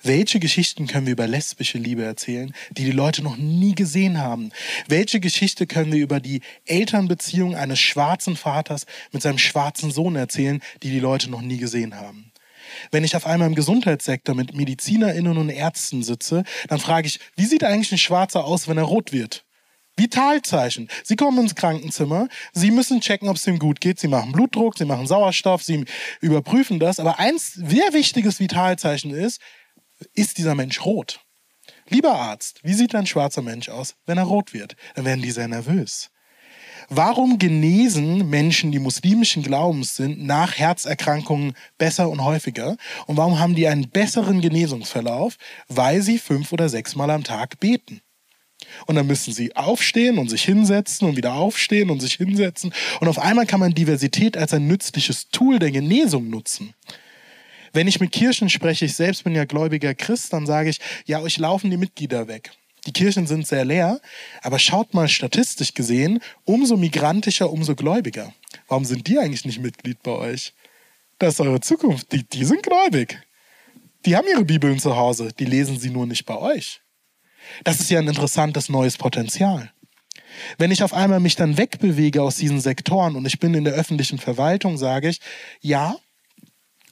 Welche 0.02 0.40
Geschichten 0.40 0.88
können 0.88 1.06
wir 1.06 1.14
über 1.14 1.28
lesbische 1.28 1.78
Liebe 1.78 2.04
erzählen, 2.04 2.54
die 2.72 2.86
die 2.86 2.92
Leute 2.92 3.24
noch 3.24 3.38
nie 3.38 3.76
gesehen 3.76 4.20
haben? 4.20 4.52
Welche 4.88 5.20
Geschichte 5.20 5.68
können 5.68 5.92
wir 5.92 6.02
über 6.02 6.20
die 6.20 6.42
Elternbeziehung 6.66 7.56
eines 7.56 7.80
schwarzen 7.80 8.36
Vaters 8.36 8.86
mit 9.12 9.22
seinem 9.22 9.38
schwarzen 9.38 9.92
Sohn 9.92 10.16
erzählen, 10.16 10.62
die 10.84 10.90
die 10.90 11.00
Leute 11.00 11.30
noch 11.30 11.42
nie 11.42 11.58
gesehen 11.58 11.96
haben? 11.96 12.32
Wenn 12.92 13.04
ich 13.04 13.16
auf 13.16 13.26
einmal 13.26 13.48
im 13.48 13.56
Gesundheitssektor 13.56 14.36
mit 14.36 14.56
MedizinerInnen 14.56 15.38
und 15.38 15.50
Ärzten 15.50 16.04
sitze, 16.04 16.44
dann 16.68 16.80
frage 16.80 17.08
ich, 17.08 17.20
wie 17.36 17.46
sieht 17.46 17.64
eigentlich 17.64 17.92
ein 17.92 17.98
Schwarzer 17.98 18.46
aus, 18.46 18.68
wenn 18.68 18.78
er 18.78 18.84
rot 18.84 19.12
wird? 19.12 19.45
Vitalzeichen. 19.98 20.90
Sie 21.04 21.16
kommen 21.16 21.40
ins 21.40 21.56
Krankenzimmer, 21.56 22.28
Sie 22.54 22.72
müssen 22.72 23.02
checken, 23.02 23.30
ob 23.30 23.38
es 23.38 23.48
ihm 23.48 23.60
gut 23.60 23.80
geht. 23.80 24.00
Sie 24.00 24.08
machen 24.08 24.32
Blutdruck, 24.32 24.78
Sie 24.78 24.86
machen 24.86 25.08
Sauerstoff, 25.08 25.64
Sie 25.64 25.86
überprüfen 26.22 26.80
das. 26.80 27.00
Aber 27.00 27.20
eins 27.20 27.54
sehr 27.54 27.94
wichtiges 27.94 28.40
Vitalzeichen 28.40 29.12
ist, 29.12 29.42
ist 30.14 30.38
dieser 30.38 30.56
Mensch 30.56 30.84
rot? 30.84 31.22
Lieber 31.88 32.16
Arzt, 32.16 32.60
wie 32.64 32.74
sieht 32.74 32.96
ein 32.96 33.06
schwarzer 33.06 33.42
Mensch 33.42 33.70
aus, 33.70 33.96
wenn 34.06 34.18
er 34.18 34.24
rot 34.26 34.54
wird? 34.54 34.76
Dann 34.96 35.06
werden 35.06 35.22
die 35.22 35.32
sehr 35.32 35.48
nervös. 35.48 36.10
Warum 36.90 37.40
genesen 37.40 38.30
Menschen, 38.30 38.72
die 38.72 38.80
muslimischen 38.80 39.42
Glaubens 39.42 39.96
sind, 39.96 40.24
nach 40.24 40.58
Herzerkrankungen 40.58 41.54
besser 41.78 42.10
und 42.10 42.24
häufiger? 42.24 42.78
Und 43.08 43.18
warum 43.18 43.40
haben 43.40 43.56
die 43.56 43.68
einen 43.68 43.90
besseren 43.90 44.42
Genesungsverlauf? 44.42 45.38
Weil 45.68 46.02
sie 46.02 46.20
fünf 46.20 46.52
oder 46.52 46.70
sechs 46.70 46.96
Mal 46.96 47.10
am 47.10 47.24
Tag 47.24 47.60
beten. 47.60 48.02
Und 48.88 48.96
dann 48.96 49.08
müssen 49.08 49.34
sie 49.34 49.56
aufstehen 49.56 50.18
und 50.18 50.30
sich 50.30 50.44
hinsetzen 50.44 51.08
und 51.08 51.18
wieder 51.18 51.34
aufstehen 51.34 51.90
und 51.90 52.00
sich 52.00 52.16
hinsetzen. 52.16 52.74
Und 53.00 53.08
auf 53.08 53.20
einmal 53.20 53.46
kann 53.46 53.60
man 53.60 53.74
Diversität 53.74 54.38
als 54.38 54.54
ein 54.54 54.68
nützliches 54.68 55.30
Tool 55.30 55.60
der 55.60 55.72
Genesung 55.72 56.30
nutzen. 56.30 56.74
Wenn 57.74 57.88
ich 57.88 58.00
mit 58.00 58.12
Kirchen 58.12 58.50
spreche, 58.50 58.86
ich 58.86 58.96
selbst 58.96 59.24
bin 59.24 59.36
ja 59.36 59.46
gläubiger 59.46 59.94
Christ, 59.94 60.32
dann 60.32 60.46
sage 60.46 60.70
ich, 60.70 60.80
ja, 61.06 61.20
euch 61.20 61.38
laufen 61.38 61.70
die 61.70 61.78
Mitglieder 61.78 62.28
weg. 62.28 62.52
Die 62.88 62.94
Kirchen 62.94 63.28
sind 63.28 63.48
sehr 63.48 63.66
leer, 63.66 64.00
aber 64.42 64.60
schaut 64.60 64.94
mal 64.94 65.10
statistisch 65.10 65.74
gesehen, 65.74 66.22
umso 66.46 66.78
migrantischer, 66.78 67.52
umso 67.52 67.76
gläubiger. 67.76 68.34
Warum 68.68 68.86
sind 68.86 69.08
die 69.08 69.18
eigentlich 69.18 69.44
nicht 69.44 69.60
Mitglied 69.60 70.02
bei 70.04 70.12
euch? 70.12 70.54
Das 71.20 71.34
ist 71.34 71.42
eure 71.42 71.62
Zukunft. 71.62 72.12
Die, 72.12 72.24
die 72.24 72.46
sind 72.46 72.64
gläubig. 72.64 73.20
Die 74.06 74.16
haben 74.16 74.28
ihre 74.28 74.46
Bibeln 74.46 74.80
zu 74.80 74.96
Hause, 74.96 75.34
die 75.38 75.46
lesen 75.46 75.80
sie 75.80 75.90
nur 75.90 76.06
nicht 76.06 76.26
bei 76.26 76.38
euch. 76.38 76.82
Das 77.64 77.80
ist 77.80 77.90
ja 77.90 78.00
ein 78.00 78.08
interessantes 78.08 78.70
neues 78.70 78.98
Potenzial. 78.98 79.72
Wenn 80.58 80.72
ich 80.72 80.84
auf 80.84 80.94
einmal 80.94 81.20
mich 81.20 81.36
dann 81.36 81.58
wegbewege 81.58 82.22
aus 82.22 82.38
diesen 82.38 82.60
Sektoren 82.60 83.16
und 83.16 83.26
ich 83.26 83.40
bin 83.40 83.54
in 83.54 83.64
der 83.64 83.74
öffentlichen 83.74 84.18
Verwaltung, 84.18 84.78
sage 84.78 85.10
ich, 85.10 85.22
ja, 85.62 85.96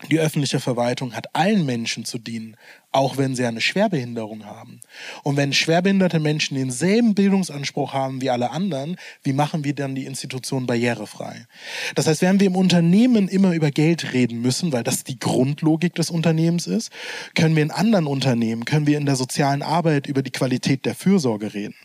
die 0.09 0.19
öffentliche 0.19 0.59
Verwaltung 0.59 1.13
hat 1.13 1.33
allen 1.35 1.65
Menschen 1.65 2.05
zu 2.05 2.17
dienen, 2.17 2.57
auch 2.93 3.17
wenn 3.17 3.35
sie 3.35 3.45
eine 3.45 3.59
Schwerbehinderung 3.59 4.45
haben. 4.45 4.79
Und 5.23 5.35
wenn 5.35 5.51
schwerbehinderte 5.51 6.19
Menschen 6.19 6.55
denselben 6.55 7.15
Bildungsanspruch 7.15 7.91
haben 7.91 8.21
wie 8.21 8.29
alle 8.29 8.51
anderen, 8.51 8.97
wie 9.23 9.33
machen 9.33 9.63
wir 9.63 9.73
dann 9.73 9.95
die 9.95 10.05
Institution 10.05 10.67
barrierefrei? 10.67 11.47
Das 11.95 12.07
heißt, 12.07 12.21
während 12.21 12.39
wir 12.39 12.47
im 12.47 12.55
Unternehmen 12.55 13.27
immer 13.27 13.53
über 13.53 13.71
Geld 13.71 14.13
reden 14.13 14.41
müssen, 14.41 14.71
weil 14.71 14.83
das 14.83 15.03
die 15.03 15.17
Grundlogik 15.17 15.95
des 15.95 16.11
Unternehmens 16.11 16.67
ist, 16.67 16.91
können 17.33 17.55
wir 17.55 17.63
in 17.63 17.71
anderen 17.71 18.05
Unternehmen, 18.05 18.65
können 18.65 18.85
wir 18.85 18.97
in 18.97 19.07
der 19.07 19.15
sozialen 19.15 19.63
Arbeit 19.63 20.05
über 20.05 20.21
die 20.21 20.31
Qualität 20.31 20.85
der 20.85 20.93
Fürsorge 20.93 21.53
reden. 21.53 21.75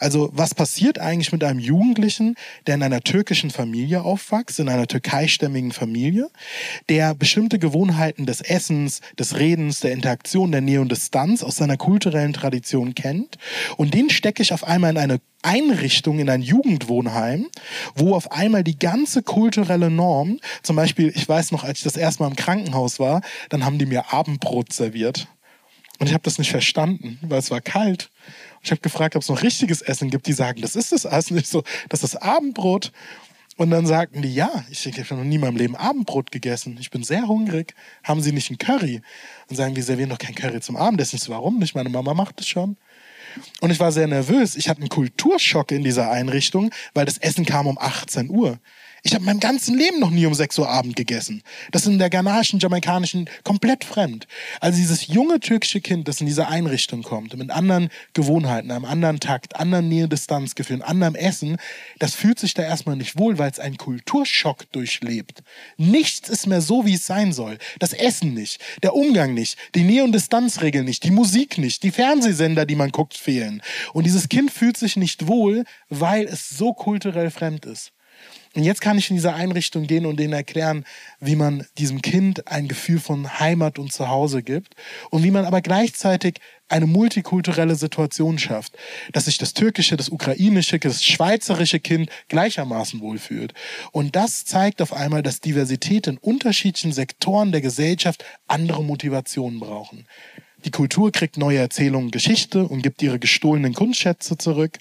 Also 0.00 0.30
was 0.32 0.54
passiert 0.54 0.98
eigentlich 0.98 1.32
mit 1.32 1.44
einem 1.44 1.58
Jugendlichen, 1.58 2.34
der 2.66 2.76
in 2.76 2.82
einer 2.82 3.02
türkischen 3.02 3.50
Familie 3.50 4.02
aufwächst, 4.02 4.58
in 4.58 4.70
einer 4.70 4.86
türkeistämmigen 4.86 5.72
Familie, 5.72 6.30
der 6.88 7.14
bestimmte 7.14 7.58
Gewohnheiten 7.58 8.24
des 8.24 8.40
Essens, 8.40 9.00
des 9.18 9.38
Redens, 9.38 9.80
der 9.80 9.92
Interaktion 9.92 10.45
Tradition 10.46 10.52
der 10.52 10.60
Nähe 10.60 10.80
und 10.80 10.92
Distanz 10.92 11.42
aus 11.42 11.56
seiner 11.56 11.76
kulturellen 11.76 12.32
Tradition 12.32 12.94
kennt. 12.94 13.36
Und 13.76 13.94
den 13.94 14.10
stecke 14.10 14.42
ich 14.42 14.52
auf 14.52 14.64
einmal 14.64 14.90
in 14.90 14.98
eine 14.98 15.20
Einrichtung, 15.42 16.18
in 16.18 16.30
ein 16.30 16.42
Jugendwohnheim, 16.42 17.46
wo 17.94 18.14
auf 18.14 18.32
einmal 18.32 18.64
die 18.64 18.78
ganze 18.78 19.22
kulturelle 19.22 19.90
Norm, 19.90 20.38
zum 20.62 20.76
Beispiel, 20.76 21.12
ich 21.14 21.28
weiß 21.28 21.52
noch, 21.52 21.64
als 21.64 21.78
ich 21.78 21.84
das 21.84 21.96
erste 21.96 22.22
Mal 22.22 22.30
im 22.30 22.36
Krankenhaus 22.36 22.98
war, 22.98 23.22
dann 23.48 23.64
haben 23.64 23.78
die 23.78 23.86
mir 23.86 24.12
Abendbrot 24.12 24.72
serviert. 24.72 25.26
Und 25.98 26.08
ich 26.08 26.12
habe 26.12 26.24
das 26.24 26.38
nicht 26.38 26.50
verstanden, 26.50 27.18
weil 27.22 27.38
es 27.38 27.50
war 27.50 27.60
kalt. 27.60 28.10
Ich 28.62 28.70
habe 28.70 28.80
gefragt, 28.80 29.16
ob 29.16 29.22
es 29.22 29.28
noch 29.28 29.42
richtiges 29.42 29.80
Essen 29.80 30.10
gibt. 30.10 30.26
Die 30.26 30.32
sagen, 30.32 30.60
das 30.60 30.76
ist 30.76 30.92
das 30.92 31.06
Essen. 31.06 31.38
Ich 31.38 31.48
so, 31.48 31.62
das 31.88 32.02
ist 32.02 32.16
Abendbrot. 32.16 32.92
Und 33.56 33.70
dann 33.70 33.86
sagten 33.86 34.20
die, 34.20 34.34
ja, 34.34 34.64
ich, 34.70 34.86
ich 34.86 34.98
habe 34.98 35.14
noch 35.14 35.24
nie 35.24 35.36
in 35.36 35.40
meinem 35.40 35.56
Leben 35.56 35.76
Abendbrot 35.76 36.30
gegessen. 36.30 36.76
Ich 36.78 36.90
bin 36.90 37.02
sehr 37.02 37.26
hungrig. 37.26 37.74
Haben 38.04 38.20
Sie 38.20 38.32
nicht 38.32 38.50
einen 38.50 38.58
Curry? 38.58 39.00
Und 39.48 39.56
sagen, 39.56 39.74
wir 39.74 39.82
servieren 39.82 40.10
doch 40.10 40.18
kein 40.18 40.34
Curry 40.34 40.60
zum 40.60 40.76
Abendessen. 40.76 41.18
So, 41.18 41.32
warum 41.32 41.58
nicht? 41.58 41.74
Meine 41.74 41.88
Mama 41.88 42.12
macht 42.12 42.40
es 42.40 42.48
schon. 42.48 42.76
Und 43.60 43.70
ich 43.70 43.80
war 43.80 43.92
sehr 43.92 44.06
nervös. 44.06 44.56
Ich 44.56 44.68
hatte 44.68 44.80
einen 44.80 44.90
Kulturschock 44.90 45.70
in 45.72 45.84
dieser 45.84 46.10
Einrichtung, 46.10 46.70
weil 46.92 47.06
das 47.06 47.18
Essen 47.18 47.46
kam 47.46 47.66
um 47.66 47.78
18 47.78 48.28
Uhr. 48.28 48.58
Ich 49.06 49.14
habe 49.14 49.24
mein 49.24 49.38
ganzen 49.38 49.78
Leben 49.78 50.00
noch 50.00 50.10
nie 50.10 50.26
um 50.26 50.34
6 50.34 50.58
Uhr 50.58 50.68
Abend 50.68 50.96
gegessen. 50.96 51.44
Das 51.70 51.82
ist 51.82 51.92
in 51.92 52.00
der 52.00 52.10
ghanaischen, 52.10 52.58
jamaikanischen 52.58 53.30
komplett 53.44 53.84
fremd. 53.84 54.26
Also 54.60 54.78
dieses 54.78 55.06
junge 55.06 55.38
türkische 55.38 55.80
Kind, 55.80 56.08
das 56.08 56.20
in 56.20 56.26
diese 56.26 56.48
Einrichtung 56.48 57.04
kommt, 57.04 57.36
mit 57.36 57.52
anderen 57.52 57.90
Gewohnheiten, 58.14 58.72
einem 58.72 58.84
anderen 58.84 59.20
Takt, 59.20 59.54
anderen 59.54 59.88
Nähe-Distanzgefühlen, 59.90 60.82
anderem 60.82 61.14
Essen, 61.14 61.56
das 62.00 62.16
fühlt 62.16 62.40
sich 62.40 62.54
da 62.54 62.64
erstmal 62.64 62.96
nicht 62.96 63.16
wohl, 63.16 63.38
weil 63.38 63.48
es 63.48 63.60
einen 63.60 63.76
Kulturschock 63.76 64.72
durchlebt. 64.72 65.44
Nichts 65.76 66.28
ist 66.28 66.48
mehr 66.48 66.60
so, 66.60 66.84
wie 66.84 66.94
es 66.94 67.06
sein 67.06 67.32
soll. 67.32 67.58
Das 67.78 67.92
Essen 67.92 68.34
nicht, 68.34 68.60
der 68.82 68.96
Umgang 68.96 69.34
nicht, 69.34 69.56
die 69.76 69.84
Nähe- 69.84 70.02
und 70.02 70.16
Distanzregeln 70.16 70.84
nicht, 70.84 71.04
die 71.04 71.12
Musik 71.12 71.58
nicht, 71.58 71.84
die 71.84 71.92
Fernsehsender, 71.92 72.66
die 72.66 72.74
man 72.74 72.90
guckt, 72.90 73.14
fehlen. 73.14 73.62
Und 73.92 74.04
dieses 74.04 74.28
Kind 74.28 74.50
fühlt 74.50 74.76
sich 74.76 74.96
nicht 74.96 75.28
wohl, 75.28 75.62
weil 75.90 76.24
es 76.24 76.48
so 76.48 76.74
kulturell 76.74 77.30
fremd 77.30 77.66
ist. 77.66 77.92
Und 78.56 78.64
jetzt 78.64 78.80
kann 78.80 78.96
ich 78.96 79.10
in 79.10 79.16
diese 79.16 79.34
Einrichtung 79.34 79.86
gehen 79.86 80.06
und 80.06 80.18
denen 80.18 80.32
erklären, 80.32 80.86
wie 81.20 81.36
man 81.36 81.66
diesem 81.76 82.00
Kind 82.00 82.48
ein 82.48 82.68
Gefühl 82.68 82.98
von 82.98 83.38
Heimat 83.38 83.78
und 83.78 83.92
Zuhause 83.92 84.42
gibt 84.42 84.74
und 85.10 85.22
wie 85.22 85.30
man 85.30 85.44
aber 85.44 85.60
gleichzeitig 85.60 86.40
eine 86.68 86.86
multikulturelle 86.86 87.74
Situation 87.74 88.38
schafft, 88.38 88.78
dass 89.12 89.26
sich 89.26 89.36
das 89.36 89.52
türkische, 89.52 89.98
das 89.98 90.08
ukrainische, 90.08 90.78
das 90.78 91.04
schweizerische 91.04 91.80
Kind 91.80 92.08
gleichermaßen 92.28 93.00
wohlfühlt. 93.00 93.52
Und 93.92 94.16
das 94.16 94.46
zeigt 94.46 94.80
auf 94.80 94.94
einmal, 94.94 95.22
dass 95.22 95.40
Diversität 95.40 96.06
in 96.06 96.16
unterschiedlichen 96.16 96.92
Sektoren 96.92 97.52
der 97.52 97.60
Gesellschaft 97.60 98.24
andere 98.48 98.82
Motivationen 98.82 99.60
brauchen. 99.60 100.06
Die 100.64 100.70
Kultur 100.70 101.12
kriegt 101.12 101.36
neue 101.36 101.58
Erzählungen, 101.58 102.10
Geschichte 102.10 102.66
und 102.66 102.82
gibt 102.82 103.02
ihre 103.02 103.18
gestohlenen 103.18 103.74
Kunstschätze 103.74 104.38
zurück. 104.38 104.78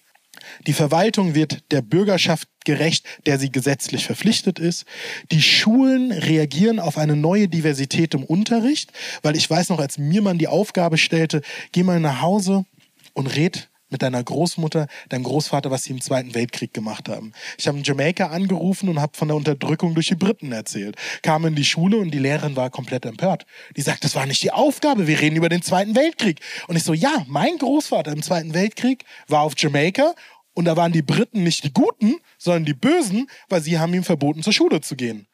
Die 0.67 0.73
Verwaltung 0.73 1.35
wird 1.35 1.63
der 1.71 1.81
Bürgerschaft 1.81 2.47
gerecht, 2.65 3.05
der 3.25 3.39
sie 3.39 3.51
gesetzlich 3.51 4.05
verpflichtet 4.05 4.59
ist. 4.59 4.85
Die 5.31 5.41
Schulen 5.41 6.11
reagieren 6.11 6.79
auf 6.79 6.97
eine 6.97 7.15
neue 7.15 7.47
Diversität 7.47 8.13
im 8.13 8.23
Unterricht, 8.23 8.91
weil 9.21 9.35
ich 9.35 9.49
weiß 9.49 9.69
noch, 9.69 9.79
als 9.79 9.97
mir 9.97 10.21
man 10.21 10.37
die 10.37 10.47
Aufgabe 10.47 10.97
stellte, 10.97 11.41
geh 11.71 11.83
mal 11.83 11.99
nach 11.99 12.21
Hause 12.21 12.65
und 13.13 13.27
red 13.27 13.69
mit 13.89 14.01
deiner 14.01 14.23
Großmutter, 14.23 14.87
deinem 15.09 15.23
Großvater, 15.23 15.69
was 15.71 15.83
sie 15.83 15.93
im 15.93 16.01
Zweiten 16.01 16.33
Weltkrieg 16.33 16.73
gemacht 16.73 17.07
haben. 17.07 17.33
Ich 17.57 17.67
habe 17.67 17.77
in 17.77 17.83
Jamaika 17.83 18.27
angerufen 18.27 18.89
und 18.89 18.99
habe 18.99 19.15
von 19.15 19.27
der 19.27 19.37
Unterdrückung 19.37 19.93
durch 19.93 20.07
die 20.07 20.15
Briten 20.15 20.51
erzählt. 20.51 20.95
Kam 21.21 21.45
in 21.45 21.55
die 21.55 21.63
Schule 21.63 21.97
und 21.97 22.11
die 22.11 22.19
Lehrerin 22.19 22.55
war 22.55 22.69
komplett 22.69 23.05
empört. 23.05 23.45
Die 23.77 23.81
sagt, 23.81 24.03
das 24.03 24.15
war 24.15 24.25
nicht 24.25 24.41
die 24.43 24.51
Aufgabe, 24.51 25.07
wir 25.07 25.21
reden 25.21 25.35
über 25.35 25.49
den 25.49 25.61
Zweiten 25.61 25.95
Weltkrieg. 25.95 26.41
Und 26.67 26.75
ich 26.75 26.83
so, 26.83 26.93
ja, 26.93 27.25
mein 27.27 27.57
Großvater 27.57 28.11
im 28.11 28.23
Zweiten 28.23 28.53
Weltkrieg 28.53 29.05
war 29.27 29.41
auf 29.41 29.53
Jamaika 29.55 30.13
und 30.55 30.65
da 30.65 30.75
waren 30.75 30.91
die 30.91 31.03
Briten 31.03 31.43
nicht 31.43 31.63
die 31.63 31.73
Guten, 31.73 32.15
sondern 32.39 32.65
die 32.65 32.73
Bösen, 32.73 33.27
weil 33.49 33.61
sie 33.61 33.77
haben 33.77 33.93
ihm 33.93 34.03
verboten, 34.03 34.41
zur 34.41 34.53
Schule 34.53 34.81
zu 34.81 34.95
gehen. 34.95 35.27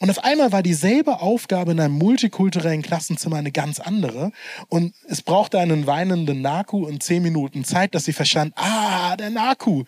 Und 0.00 0.10
auf 0.10 0.22
einmal 0.22 0.52
war 0.52 0.62
dieselbe 0.62 1.20
Aufgabe 1.20 1.72
in 1.72 1.80
einem 1.80 1.94
multikulturellen 1.94 2.82
Klassenzimmer 2.82 3.36
eine 3.36 3.50
ganz 3.50 3.80
andere. 3.80 4.30
Und 4.68 4.94
es 5.08 5.22
brauchte 5.22 5.58
einen 5.58 5.86
weinenden 5.86 6.40
Naku 6.40 6.86
und 6.86 7.02
zehn 7.02 7.22
Minuten 7.22 7.64
Zeit, 7.64 7.94
dass 7.94 8.04
sie 8.04 8.12
verstand, 8.12 8.52
ah, 8.56 9.16
der 9.16 9.30
Naku, 9.30 9.84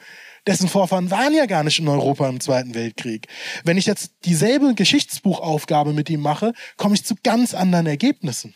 dessen 0.46 0.68
Vorfahren 0.68 1.12
waren 1.12 1.34
ja 1.34 1.46
gar 1.46 1.62
nicht 1.62 1.78
in 1.78 1.86
Europa 1.86 2.28
im 2.28 2.40
Zweiten 2.40 2.74
Weltkrieg. 2.74 3.28
Wenn 3.62 3.78
ich 3.78 3.86
jetzt 3.86 4.12
dieselbe 4.24 4.74
Geschichtsbuchaufgabe 4.74 5.92
mit 5.92 6.10
ihm 6.10 6.20
mache, 6.20 6.54
komme 6.76 6.94
ich 6.96 7.04
zu 7.04 7.14
ganz 7.22 7.54
anderen 7.54 7.86
Ergebnissen. 7.86 8.54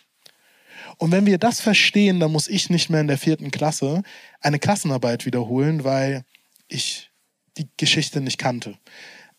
Und 0.99 1.13
wenn 1.13 1.27
wir 1.27 1.39
das 1.39 1.61
verstehen, 1.61 2.21
dann 2.21 2.33
muss 2.33 2.49
ich 2.49 2.71
nicht 2.71 2.91
mehr 2.91 3.01
in 3.01 3.09
der 3.09 3.19
vierten 3.19 3.51
Klasse 3.51 4.03
eine 4.45 4.59
Klassenarbeit 4.59 5.27
wiederholen, 5.27 5.85
weil 5.85 6.25
ich 6.69 7.11
die 7.57 7.69
Geschichte 7.77 8.21
nicht 8.21 8.39
kannte. 8.39 8.79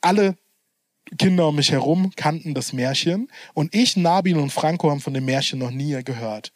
Alle 0.02 0.36
Kinder 1.20 1.48
um 1.48 1.56
mich 1.56 1.72
herum 1.72 2.12
kannten 2.16 2.56
das 2.56 2.74
Märchen 2.74 3.30
und 3.54 3.76
ich, 3.76 3.96
Nabil 3.96 4.38
und 4.38 4.52
Franco 4.52 4.90
haben 4.90 5.02
von 5.02 5.14
dem 5.14 5.26
Märchen 5.26 5.60
noch 5.60 5.70
nie 5.70 6.04
gehört. 6.04 6.52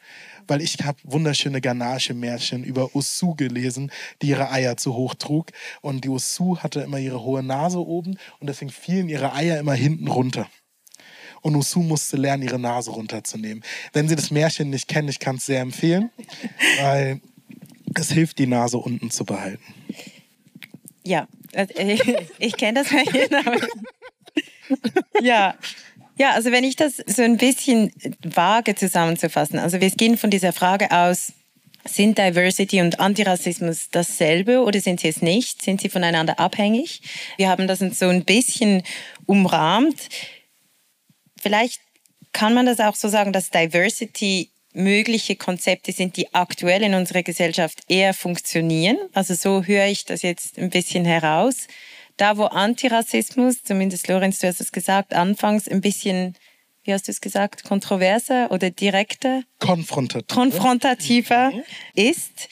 Weil 0.47 0.61
ich 0.61 0.77
habe 0.83 0.97
wunderschöne 1.03 1.61
Ganache-Märchen 1.61 2.63
über 2.63 2.95
Ussu 2.95 3.35
gelesen, 3.35 3.91
die 4.23 4.29
ihre 4.29 4.51
Eier 4.51 4.77
zu 4.77 4.95
hoch 4.95 5.13
trug. 5.13 5.51
Und 5.81 6.03
die 6.03 6.09
Ussu 6.09 6.57
hatte 6.57 6.81
immer 6.81 6.97
ihre 6.97 7.21
hohe 7.21 7.43
Nase 7.43 7.77
oben 7.77 8.17
und 8.39 8.47
deswegen 8.47 8.71
fielen 8.71 9.09
ihre 9.09 9.33
Eier 9.33 9.59
immer 9.59 9.75
hinten 9.75 10.07
runter 10.07 10.49
und 11.41 11.55
Usu 11.55 11.81
musste 11.81 12.17
lernen, 12.17 12.43
ihre 12.43 12.59
Nase 12.59 12.91
runterzunehmen. 12.91 13.63
Wenn 13.93 14.07
Sie 14.07 14.15
das 14.15 14.31
Märchen 14.31 14.69
nicht 14.69 14.87
kennen, 14.87 15.09
ich 15.09 15.19
kann 15.19 15.37
es 15.37 15.45
sehr 15.45 15.61
empfehlen, 15.61 16.09
weil 16.81 17.21
es 17.99 18.11
hilft, 18.11 18.39
die 18.39 18.47
Nase 18.47 18.77
unten 18.77 19.11
zu 19.11 19.25
behalten. 19.25 19.63
Ja, 21.03 21.27
also, 21.53 21.73
ich 22.39 22.57
kenne 22.57 22.83
das 22.83 22.91
ja. 25.21 25.55
Ja, 26.17 26.31
also 26.31 26.51
wenn 26.51 26.65
ich 26.65 26.75
das 26.75 26.97
so 26.97 27.21
ein 27.21 27.37
bisschen 27.37 27.93
wage 28.21 28.75
zusammenzufassen, 28.75 29.57
also 29.57 29.79
wir 29.79 29.89
gehen 29.89 30.17
von 30.17 30.29
dieser 30.29 30.51
Frage 30.51 30.91
aus, 30.91 31.31
sind 31.87 32.17
Diversity 32.17 32.81
und 32.81 32.99
Antirassismus 32.99 33.87
dasselbe 33.89 34.63
oder 34.63 34.81
sind 34.81 34.99
sie 34.99 35.07
es 35.07 35.21
nicht? 35.21 35.61
Sind 35.61 35.79
sie 35.79 35.87
voneinander 35.87 36.37
abhängig? 36.37 37.01
Wir 37.37 37.47
haben 37.47 37.67
das 37.67 37.79
so 37.79 38.09
ein 38.09 38.25
bisschen 38.25 38.83
umrahmt 39.25 40.09
vielleicht 41.39 41.81
kann 42.31 42.53
man 42.53 42.65
das 42.65 42.79
auch 42.79 42.95
so 42.95 43.07
sagen, 43.07 43.33
dass 43.33 43.49
Diversity 43.49 44.51
mögliche 44.73 45.35
Konzepte 45.35 45.91
sind, 45.91 46.15
die 46.17 46.33
aktuell 46.33 46.83
in 46.83 46.93
unserer 46.93 47.23
Gesellschaft 47.23 47.81
eher 47.87 48.13
funktionieren. 48.13 48.97
Also 49.13 49.33
so 49.33 49.63
höre 49.63 49.87
ich 49.87 50.05
das 50.05 50.21
jetzt 50.21 50.57
ein 50.57 50.69
bisschen 50.69 51.05
heraus. 51.05 51.67
Da, 52.17 52.37
wo 52.37 52.45
Antirassismus, 52.45 53.63
zumindest 53.63 54.07
Lorenz, 54.07 54.39
du 54.39 54.47
hast 54.47 54.61
es 54.61 54.71
gesagt, 54.71 55.13
anfangs 55.13 55.67
ein 55.67 55.81
bisschen, 55.81 56.35
wie 56.83 56.93
hast 56.93 57.07
du 57.07 57.11
es 57.11 57.21
gesagt, 57.21 57.63
kontroverser 57.63 58.51
oder 58.51 58.69
direkter? 58.69 59.43
Konfrontativer. 59.59 60.41
Konfrontativer 60.41 61.51
mhm. 61.51 61.63
ist, 61.95 62.49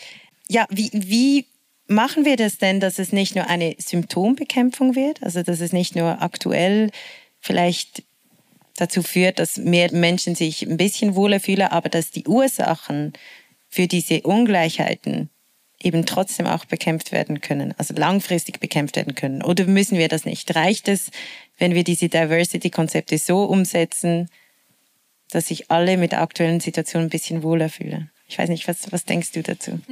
ja, 0.48 0.66
wie, 0.70 0.90
wie 0.94 1.46
machen 1.88 2.26
wir 2.26 2.38
das 2.38 2.58
denn, 2.58 2.80
dass 2.80 2.98
es 2.98 3.12
nicht 3.12 3.36
nur 3.36 3.48
eine 3.48 3.76
Symptombekämpfung 3.78 4.96
wird, 4.96 5.22
also 5.22 5.44
dass 5.44 5.60
es 5.60 5.74
nicht 5.74 5.96
nur 5.96 6.22
aktuell 6.22 6.92
vielleicht 7.40 8.04
dazu 8.78 9.04
führt, 9.04 9.40
dass 9.40 9.58
mehr 9.58 9.92
Menschen 9.92 10.36
sich 10.36 10.62
ein 10.62 10.78
bisschen 10.78 11.16
wohler 11.16 11.42
fühlen, 11.42 11.64
aber 11.64 11.90
dass 11.90 12.12
die 12.12 12.26
Ursachen 12.26 13.14
für 13.68 13.88
diese 13.88 14.22
Ungleichheiten 14.22 15.30
eben 15.82 16.06
trotzdem 16.06 16.48
auch 16.48 16.66
bekämpft 16.66 17.12
werden 17.12 17.42
können, 17.42 17.74
also 17.78 17.94
langfristig 17.94 18.60
bekämpft 18.60 18.96
werden 18.96 19.16
können? 19.16 19.44
Oder 19.44 19.66
müssen 19.66 19.98
wir 19.98 20.08
das 20.08 20.26
nicht? 20.26 20.56
Reicht 20.56 20.88
es, 20.88 21.12
wenn 21.58 21.76
wir 21.76 21.84
diese 21.84 22.10
Diversity-Konzepte 22.10 23.18
so 23.18 23.44
umsetzen, 23.44 24.30
dass 25.30 25.48
sich 25.48 25.70
alle 25.70 25.98
mit 25.98 26.14
der 26.14 26.22
aktuellen 26.22 26.60
Situation 26.60 27.04
ein 27.04 27.10
bisschen 27.10 27.44
wohler 27.44 27.70
fühlen? 27.70 28.10
Ich 28.28 28.38
weiß 28.38 28.50
nicht, 28.50 28.68
was, 28.68 28.92
was 28.92 29.06
denkst 29.06 29.32
du 29.34 29.44
dazu? 29.44 29.80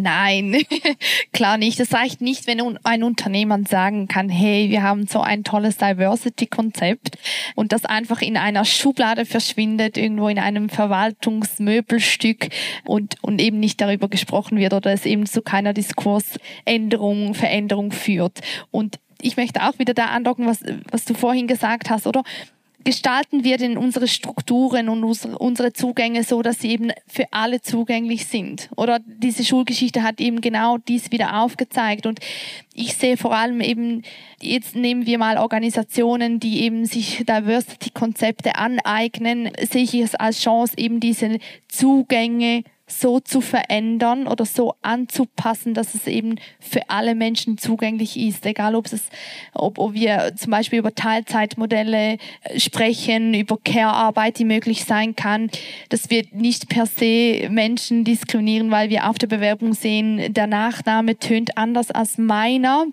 Nein, 0.00 0.62
klar 1.32 1.58
nicht. 1.58 1.80
Es 1.80 1.92
reicht 1.92 2.20
nicht, 2.20 2.46
wenn 2.46 2.78
ein 2.84 3.02
Unternehmen 3.02 3.66
sagen 3.66 4.06
kann, 4.06 4.28
hey, 4.28 4.70
wir 4.70 4.84
haben 4.84 5.08
so 5.08 5.20
ein 5.20 5.42
tolles 5.42 5.76
Diversity-Konzept 5.76 7.18
und 7.56 7.72
das 7.72 7.84
einfach 7.84 8.22
in 8.22 8.36
einer 8.36 8.64
Schublade 8.64 9.24
verschwindet, 9.24 9.96
irgendwo 9.96 10.28
in 10.28 10.38
einem 10.38 10.68
Verwaltungsmöbelstück 10.68 12.50
und, 12.84 13.16
und 13.22 13.40
eben 13.40 13.58
nicht 13.58 13.80
darüber 13.80 14.08
gesprochen 14.08 14.58
wird 14.58 14.72
oder 14.72 14.92
es 14.92 15.04
eben 15.04 15.26
zu 15.26 15.42
keiner 15.42 15.72
Diskursänderung, 15.72 17.34
Veränderung 17.34 17.90
führt. 17.90 18.38
Und 18.70 19.00
ich 19.20 19.36
möchte 19.36 19.64
auch 19.64 19.80
wieder 19.80 19.94
da 19.94 20.06
andocken, 20.06 20.46
was, 20.46 20.60
was 20.92 21.06
du 21.06 21.14
vorhin 21.14 21.48
gesagt 21.48 21.90
hast, 21.90 22.06
oder? 22.06 22.22
Gestalten 22.84 23.44
wir 23.44 23.58
denn 23.58 23.76
unsere 23.76 24.08
Strukturen 24.08 24.88
und 24.88 25.04
unsere 25.04 25.72
Zugänge 25.72 26.22
so, 26.24 26.42
dass 26.42 26.60
sie 26.60 26.70
eben 26.70 26.90
für 27.06 27.26
alle 27.32 27.60
zugänglich 27.60 28.26
sind? 28.26 28.70
Oder 28.76 29.00
diese 29.04 29.44
Schulgeschichte 29.44 30.02
hat 30.02 30.20
eben 30.20 30.40
genau 30.40 30.78
dies 30.78 31.10
wieder 31.10 31.42
aufgezeigt. 31.42 32.06
Und 32.06 32.20
ich 32.74 32.94
sehe 32.94 33.16
vor 33.16 33.34
allem 33.34 33.60
eben, 33.60 34.02
jetzt 34.40 34.76
nehmen 34.76 35.06
wir 35.06 35.18
mal 35.18 35.38
Organisationen, 35.38 36.40
die 36.40 36.62
eben 36.62 36.86
sich 36.86 37.24
Diversity-Konzepte 37.26 38.54
aneignen, 38.56 39.50
sehe 39.70 39.82
ich 39.82 39.94
es 39.94 40.14
als 40.14 40.40
Chance, 40.40 40.74
eben 40.76 41.00
diese 41.00 41.38
Zugänge 41.68 42.64
so 42.88 43.20
zu 43.20 43.40
verändern 43.40 44.26
oder 44.26 44.44
so 44.44 44.74
anzupassen, 44.82 45.74
dass 45.74 45.94
es 45.94 46.06
eben 46.06 46.36
für 46.58 46.88
alle 46.88 47.14
Menschen 47.14 47.58
zugänglich 47.58 48.18
ist. 48.18 48.44
Egal, 48.46 48.74
ob 48.74 48.86
es, 48.86 49.10
ob, 49.52 49.78
ob 49.78 49.94
wir 49.94 50.34
zum 50.36 50.50
Beispiel 50.50 50.78
über 50.78 50.94
Teilzeitmodelle 50.94 52.18
äh, 52.42 52.58
sprechen, 52.58 53.34
über 53.34 53.58
Care-Arbeit, 53.62 54.38
die 54.38 54.44
möglich 54.44 54.84
sein 54.84 55.14
kann. 55.14 55.50
Das 55.90 56.10
wird 56.10 56.34
nicht 56.34 56.68
per 56.68 56.86
se 56.86 57.48
Menschen 57.50 58.04
diskriminieren, 58.04 58.70
weil 58.70 58.90
wir 58.90 59.08
auf 59.08 59.18
der 59.18 59.26
Bewerbung 59.26 59.74
sehen, 59.74 60.32
der 60.32 60.46
Nachname 60.46 61.18
tönt 61.18 61.56
anders 61.56 61.90
als 61.90 62.18
meiner 62.18 62.86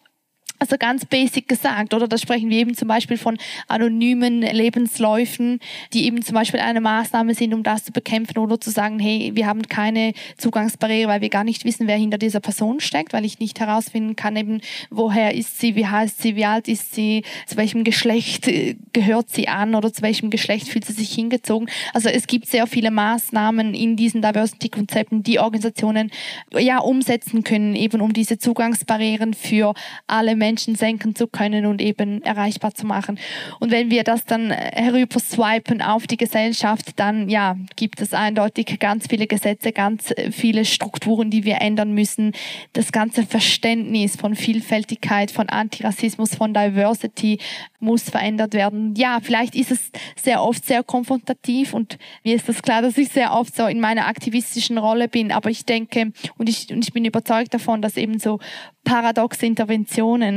also 0.59 0.77
ganz 0.77 1.05
basic 1.05 1.47
gesagt, 1.47 1.93
oder 1.93 2.07
da 2.07 2.17
sprechen 2.17 2.49
wir 2.49 2.57
eben 2.57 2.75
zum 2.75 2.87
Beispiel 2.87 3.17
von 3.17 3.37
anonymen 3.67 4.41
Lebensläufen, 4.41 5.59
die 5.93 6.05
eben 6.05 6.21
zum 6.21 6.33
Beispiel 6.33 6.59
eine 6.59 6.81
Maßnahme 6.81 7.33
sind, 7.35 7.53
um 7.53 7.63
das 7.63 7.83
zu 7.83 7.91
bekämpfen 7.91 8.37
oder 8.37 8.59
zu 8.59 8.69
sagen, 8.69 8.99
hey, 8.99 9.31
wir 9.33 9.47
haben 9.47 9.63
keine 9.63 10.13
Zugangsbarriere, 10.37 11.09
weil 11.09 11.21
wir 11.21 11.29
gar 11.29 11.43
nicht 11.43 11.65
wissen, 11.65 11.87
wer 11.87 11.97
hinter 11.97 12.17
dieser 12.17 12.39
Person 12.39 12.79
steckt, 12.79 13.13
weil 13.13 13.25
ich 13.25 13.39
nicht 13.39 13.59
herausfinden 13.59 14.15
kann, 14.15 14.35
eben 14.37 14.61
woher 14.89 15.33
ist 15.33 15.59
sie, 15.59 15.75
wie 15.75 15.87
heißt 15.87 16.21
sie, 16.21 16.35
wie 16.35 16.45
alt 16.45 16.67
ist 16.67 16.95
sie, 16.95 17.23
zu 17.47 17.57
welchem 17.57 17.83
Geschlecht 17.83 18.47
äh, 18.47 18.75
gehört 18.93 19.29
sie 19.29 19.47
an 19.47 19.75
oder 19.75 19.91
zu 19.91 20.01
welchem 20.01 20.29
Geschlecht 20.29 20.69
fühlt 20.69 20.85
sie 20.85 20.93
sich 20.93 21.11
hingezogen. 21.11 21.69
Also 21.93 22.09
es 22.09 22.27
gibt 22.27 22.47
sehr 22.47 22.65
viele 22.67 22.91
Maßnahmen 22.91 23.73
in 23.73 23.97
diesen 23.97 24.21
Diversity-Konzepten, 24.21 25.23
die 25.23 25.39
Organisationen 25.39 26.11
ja 26.57 26.79
umsetzen 26.79 27.43
können, 27.43 27.75
eben 27.75 27.99
um 27.99 28.13
diese 28.13 28.37
Zugangsbarrieren 28.37 29.33
für 29.33 29.73
alle 30.07 30.35
Menschen 30.35 30.44
Menschen 30.45 30.75
senken 30.75 31.15
zu 31.15 31.25
können 31.25 31.65
und 31.65 31.81
eben 31.81 32.21
erreichbar 32.21 32.75
zu 32.75 32.85
machen. 32.85 33.17
Und 33.59 33.71
wenn 33.71 33.89
wir 33.89 34.03
das 34.03 34.25
dann 34.25 34.51
herüber 34.51 35.19
swipen 35.19 35.81
auf 35.81 36.05
die 36.05 36.17
Gesellschaft, 36.17 36.91
dann 36.97 37.29
ja, 37.29 37.57
gibt 37.75 37.99
es 37.99 38.13
eindeutig 38.13 38.77
ganz 38.79 39.07
viele 39.09 39.25
Gesetze, 39.25 39.71
ganz 39.71 40.13
viele 40.31 40.65
Strukturen, 40.65 41.31
die 41.31 41.45
wir 41.45 41.61
ändern 41.61 41.93
müssen. 41.93 42.33
Das 42.73 42.91
ganze 42.91 43.25
Verständnis 43.25 44.17
von 44.17 44.35
Vielfältigkeit, 44.35 45.31
von 45.31 45.49
Antirassismus, 45.49 46.35
von 46.35 46.53
Diversity 46.53 47.39
muss 47.79 48.03
verändert 48.03 48.53
werden. 48.53 48.93
Ja, 48.95 49.19
vielleicht 49.21 49.55
ist 49.55 49.71
es 49.71 49.91
sehr 50.15 50.43
oft 50.43 50.65
sehr 50.65 50.83
konfrontativ 50.83 51.73
und 51.73 51.97
mir 52.23 52.35
ist 52.35 52.47
das 52.47 52.61
klar, 52.61 52.81
dass 52.81 52.97
ich 52.97 53.09
sehr 53.09 53.33
oft 53.33 53.55
so 53.55 53.65
in 53.65 53.79
meiner 53.79 54.07
aktivistischen 54.07 54.77
Rolle 54.77 55.07
bin, 55.07 55.31
aber 55.31 55.49
ich 55.49 55.65
denke 55.65 56.11
und 56.37 56.49
ich, 56.49 56.71
und 56.71 56.83
ich 56.83 56.93
bin 56.93 57.05
überzeugt 57.05 57.53
davon, 57.53 57.81
dass 57.81 57.97
eben 57.97 58.19
so 58.19 58.39
paradoxe 58.83 59.45
Interventionen 59.45 60.34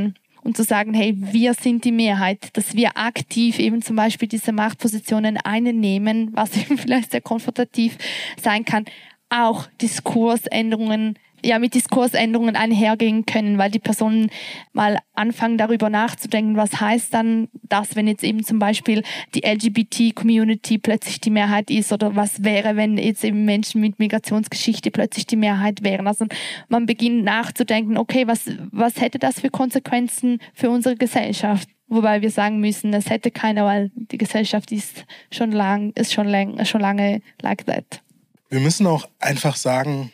und 0.49 0.57
zu 0.57 0.65
sagen, 0.65 0.95
hey, 0.95 1.15
wir 1.15 1.53
sind 1.53 1.85
die 1.85 1.93
Mehrheit, 1.93 2.49
dass 2.55 2.75
wir 2.75 2.97
aktiv 2.97 3.59
eben 3.59 3.83
zum 3.83 3.97
Beispiel 3.97 4.29
diese 4.29 4.53
Machtpositionen 4.53 5.37
einnehmen, 5.37 6.31
was 6.33 6.57
eben 6.57 6.79
vielleicht 6.79 7.11
sehr 7.11 7.21
konfrontativ 7.21 7.99
sein 8.41 8.65
kann, 8.65 8.87
auch 9.29 9.67
Diskursänderungen 9.83 11.19
ja 11.45 11.59
mit 11.59 11.75
Diskursänderungen 11.75 12.57
einhergehen 12.57 13.27
können, 13.27 13.59
weil 13.59 13.71
die 13.71 13.79
Personen 13.79 14.31
mal 14.73 14.99
anfangen 15.15 15.59
darüber 15.59 15.91
nachzudenken, 15.91 16.57
was 16.57 16.81
heißt 16.81 17.13
dann 17.13 17.49
das, 17.63 17.97
wenn 17.97 18.07
jetzt 18.07 18.25
eben 18.25 18.45
zum 18.45 18.59
Beispiel 18.59 19.03
die 19.35 19.43
LGBT-Community 19.43 20.79
plötzlich 20.79 21.21
die 21.21 21.31
Mehrheit 21.31 21.71
ist 21.71 21.93
oder 21.93 22.17
was 22.17 22.45
wäre, 22.45 22.77
wenn 22.77 22.99
jetzt 22.99 23.25
eben 23.25 23.45
Menschen 23.45 23.81
mit 23.81 23.99
Migrationsgeschichte 23.99 24.91
plötzlich 24.91 25.27
die 25.27 25.37
Mehrheit 25.37 25.83
wären. 25.83 26.07
Also 26.07 26.27
man 26.69 26.87
beginnt 26.87 27.25
nachzudenken, 27.25 27.97
okay, 27.97 28.27
was, 28.27 28.51
was 28.71 29.01
hätte 29.01 29.19
das 29.19 29.41
für 29.41 29.51
Konsequenzen 29.51 30.39
für 30.55 30.71
unsere 30.71 30.97
Gesellschaft? 30.97 31.69
Wobei 31.89 32.21
wir 32.21 32.31
sagen 32.31 32.61
müssen, 32.61 32.93
es 32.93 33.09
hätte 33.09 33.31
keiner, 33.31 33.65
weil 33.65 33.91
die 33.95 34.19
Gesellschaft 34.19 34.71
ist 34.73 35.07
schon 35.33 35.53
lang, 35.53 35.93
ist 35.95 36.13
schon, 36.13 36.29
lang, 36.29 36.63
schon 36.67 36.83
lange 36.83 37.23
like 37.41 37.65
that. 37.67 38.03
Wir 38.51 38.61
müssen 38.61 38.87
auch 38.87 39.09
einfach 39.19 39.57
sagen, 39.57 40.13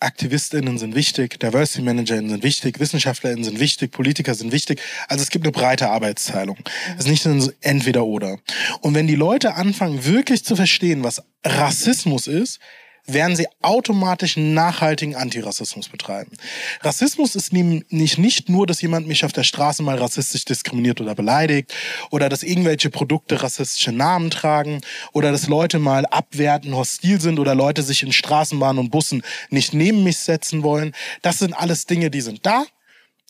AktivistInnen 0.00 0.78
sind 0.78 0.94
wichtig, 0.94 1.38
Diversity 1.38 1.82
ManagerInnen 1.82 2.30
sind 2.30 2.42
wichtig, 2.42 2.80
WissenschaftlerInnen 2.80 3.44
sind 3.44 3.60
wichtig, 3.60 3.92
Politiker 3.92 4.34
sind 4.34 4.50
wichtig. 4.50 4.80
Also 5.08 5.22
es 5.22 5.30
gibt 5.30 5.44
eine 5.44 5.52
breite 5.52 5.90
Arbeitsteilung. 5.90 6.56
Es 6.98 7.04
ist 7.04 7.10
nicht 7.10 7.26
ein 7.26 7.52
entweder 7.60 8.04
oder. 8.04 8.38
Und 8.80 8.94
wenn 8.94 9.06
die 9.06 9.14
Leute 9.14 9.54
anfangen, 9.54 10.04
wirklich 10.04 10.44
zu 10.44 10.56
verstehen, 10.56 11.04
was 11.04 11.22
Rassismus 11.44 12.26
ist, 12.26 12.60
werden 13.06 13.36
sie 13.36 13.46
automatisch 13.62 14.36
nachhaltigen 14.36 15.16
Antirassismus 15.16 15.88
betreiben. 15.88 16.32
Rassismus 16.80 17.34
ist 17.34 17.52
nämlich 17.52 18.18
nicht 18.18 18.48
nur, 18.48 18.66
dass 18.66 18.82
jemand 18.82 19.06
mich 19.06 19.24
auf 19.24 19.32
der 19.32 19.44
Straße 19.44 19.82
mal 19.82 19.98
rassistisch 19.98 20.44
diskriminiert 20.44 21.00
oder 21.00 21.14
beleidigt 21.14 21.74
oder 22.10 22.28
dass 22.28 22.42
irgendwelche 22.42 22.90
Produkte 22.90 23.42
rassistische 23.42 23.92
Namen 23.92 24.30
tragen 24.30 24.80
oder 25.12 25.32
dass 25.32 25.48
Leute 25.48 25.78
mal 25.78 26.06
abwerten, 26.06 26.74
hostil 26.74 27.20
sind 27.20 27.38
oder 27.38 27.54
Leute 27.54 27.82
sich 27.82 28.02
in 28.02 28.12
Straßenbahnen 28.12 28.78
und 28.78 28.90
Bussen 28.90 29.22
nicht 29.50 29.74
neben 29.74 30.02
mich 30.02 30.18
setzen 30.18 30.62
wollen. 30.62 30.92
Das 31.22 31.38
sind 31.38 31.52
alles 31.54 31.86
Dinge, 31.86 32.10
die 32.10 32.20
sind 32.20 32.44
da, 32.46 32.64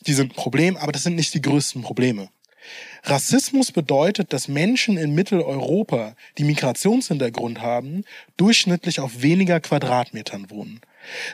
die 0.07 0.13
sind 0.13 0.31
ein 0.31 0.35
Problem, 0.35 0.77
aber 0.77 0.91
das 0.91 1.03
sind 1.03 1.15
nicht 1.15 1.33
die 1.33 1.41
größten 1.41 1.81
Probleme. 1.81 2.29
Rassismus 3.03 3.71
bedeutet, 3.71 4.31
dass 4.31 4.47
Menschen 4.47 4.97
in 4.97 5.15
Mitteleuropa, 5.15 6.15
die 6.37 6.43
Migrationshintergrund 6.43 7.59
haben, 7.59 8.03
durchschnittlich 8.37 8.99
auf 8.99 9.23
weniger 9.23 9.59
Quadratmetern 9.59 10.51
wohnen. 10.51 10.81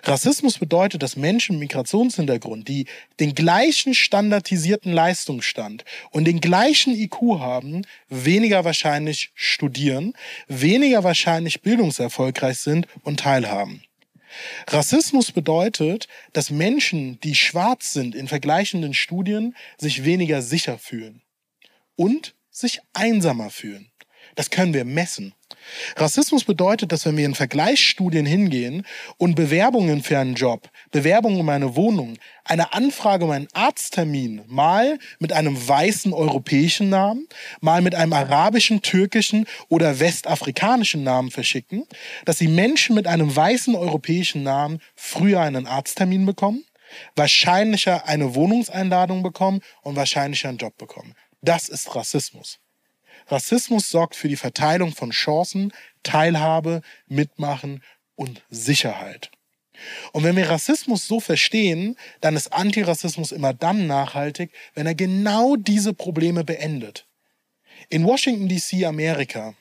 Rassismus 0.04 0.60
bedeutet, 0.60 1.04
dass 1.04 1.18
Menschen 1.18 1.60
mit 1.60 1.68
Migrationshintergrund, 1.68 2.70
die 2.70 2.86
den 3.20 3.36
gleichen 3.36 3.94
standardisierten 3.94 4.94
Leistungsstand 4.94 5.84
und 6.12 6.24
den 6.24 6.40
gleichen 6.40 6.94
IQ 6.94 7.40
haben, 7.40 7.82
weniger 8.08 8.64
wahrscheinlich 8.64 9.32
studieren, 9.36 10.14
weniger 10.48 11.04
wahrscheinlich 11.04 11.62
bildungserfolgreich 11.62 12.60
sind 12.60 12.88
und 13.04 13.20
teilhaben. 13.20 13.84
Rassismus 14.68 15.34
bedeutet, 15.34 16.08
dass 16.32 16.50
Menschen, 16.50 17.20
die 17.22 17.36
schwarz 17.36 17.92
sind 17.92 18.16
in 18.16 18.30
vergleichenden 18.30 18.94
Studien, 18.94 19.54
sich 19.78 20.06
weniger 20.06 20.42
sicher 20.42 20.78
fühlen 20.78 21.22
und 21.98 22.34
sich 22.50 22.80
einsamer 22.94 23.50
fühlen. 23.50 23.92
Das 24.36 24.50
können 24.50 24.74
wir 24.74 24.86
messen. 24.86 25.34
Rassismus 25.96 26.44
bedeutet, 26.44 26.92
dass 26.92 27.06
wenn 27.06 27.18
wir 27.18 27.26
in 27.26 27.36
Vergleichsstudien 27.36 28.26
hingehen 28.26 28.86
und 29.18 29.36
Bewerbungen 29.36 30.02
für 30.04 30.18
einen 30.18 30.36
Job, 30.36 30.70
Bewerbungen 30.92 31.40
um 31.40 31.50
eine 31.50 31.76
Wohnung, 31.76 32.18
eine 32.44 32.74
Anfrage 32.74 33.26
um 33.26 33.32
einen 33.32 33.48
Arzttermin 33.54 34.44
mal 34.48 35.00
mit 35.20 35.34
einem 35.34 35.68
weißen 35.68 36.14
europäischen 36.14 36.90
Namen, 36.90 37.28
mal 37.60 37.82
mit 37.82 37.96
einem 37.96 38.14
arabischen, 38.14 38.82
türkischen 38.82 39.46
oder 39.70 40.00
westafrikanischen 40.00 41.04
Namen 41.04 41.32
verschicken, 41.32 41.86
dass 42.26 42.38
die 42.38 42.48
Menschen 42.48 42.96
mit 42.96 43.08
einem 43.08 43.36
weißen 43.36 43.76
europäischen 43.76 44.44
Namen 44.44 44.80
früher 44.96 45.42
einen 45.42 45.68
Arzttermin 45.68 46.26
bekommen, 46.26 46.64
wahrscheinlicher 47.16 48.08
eine 48.08 48.36
Wohnungseinladung 48.36 49.24
bekommen 49.24 49.62
und 49.82 49.96
wahrscheinlicher 49.96 50.50
einen 50.50 50.58
Job 50.58 50.78
bekommen. 50.78 51.16
Das 51.42 51.70
ist 51.70 51.96
Rassismus. 51.96 52.60
Rassismus 53.28 53.90
sorgt 53.90 54.16
für 54.16 54.30
die 54.30 54.36
Verteilung 54.36 54.94
von 54.94 55.12
Chancen, 55.12 55.74
Teilhabe, 56.04 56.82
Mitmachen 57.08 57.84
und 58.16 58.44
Sicherheit. 58.50 59.32
Und 60.12 60.24
wenn 60.24 60.36
wir 60.36 60.50
Rassismus 60.50 61.08
so 61.08 61.20
verstehen, 61.20 61.98
dann 62.22 62.36
ist 62.36 62.54
Antirassismus 62.54 63.32
immer 63.32 63.54
dann 63.54 63.88
nachhaltig, 63.88 64.52
wenn 64.74 64.88
er 64.88 64.96
genau 64.96 65.56
diese 65.56 65.94
Probleme 65.94 66.44
beendet. 66.44 67.06
In 67.90 68.06
Washington, 68.06 68.50
DC, 68.50 68.86
Amerika, 68.86 69.54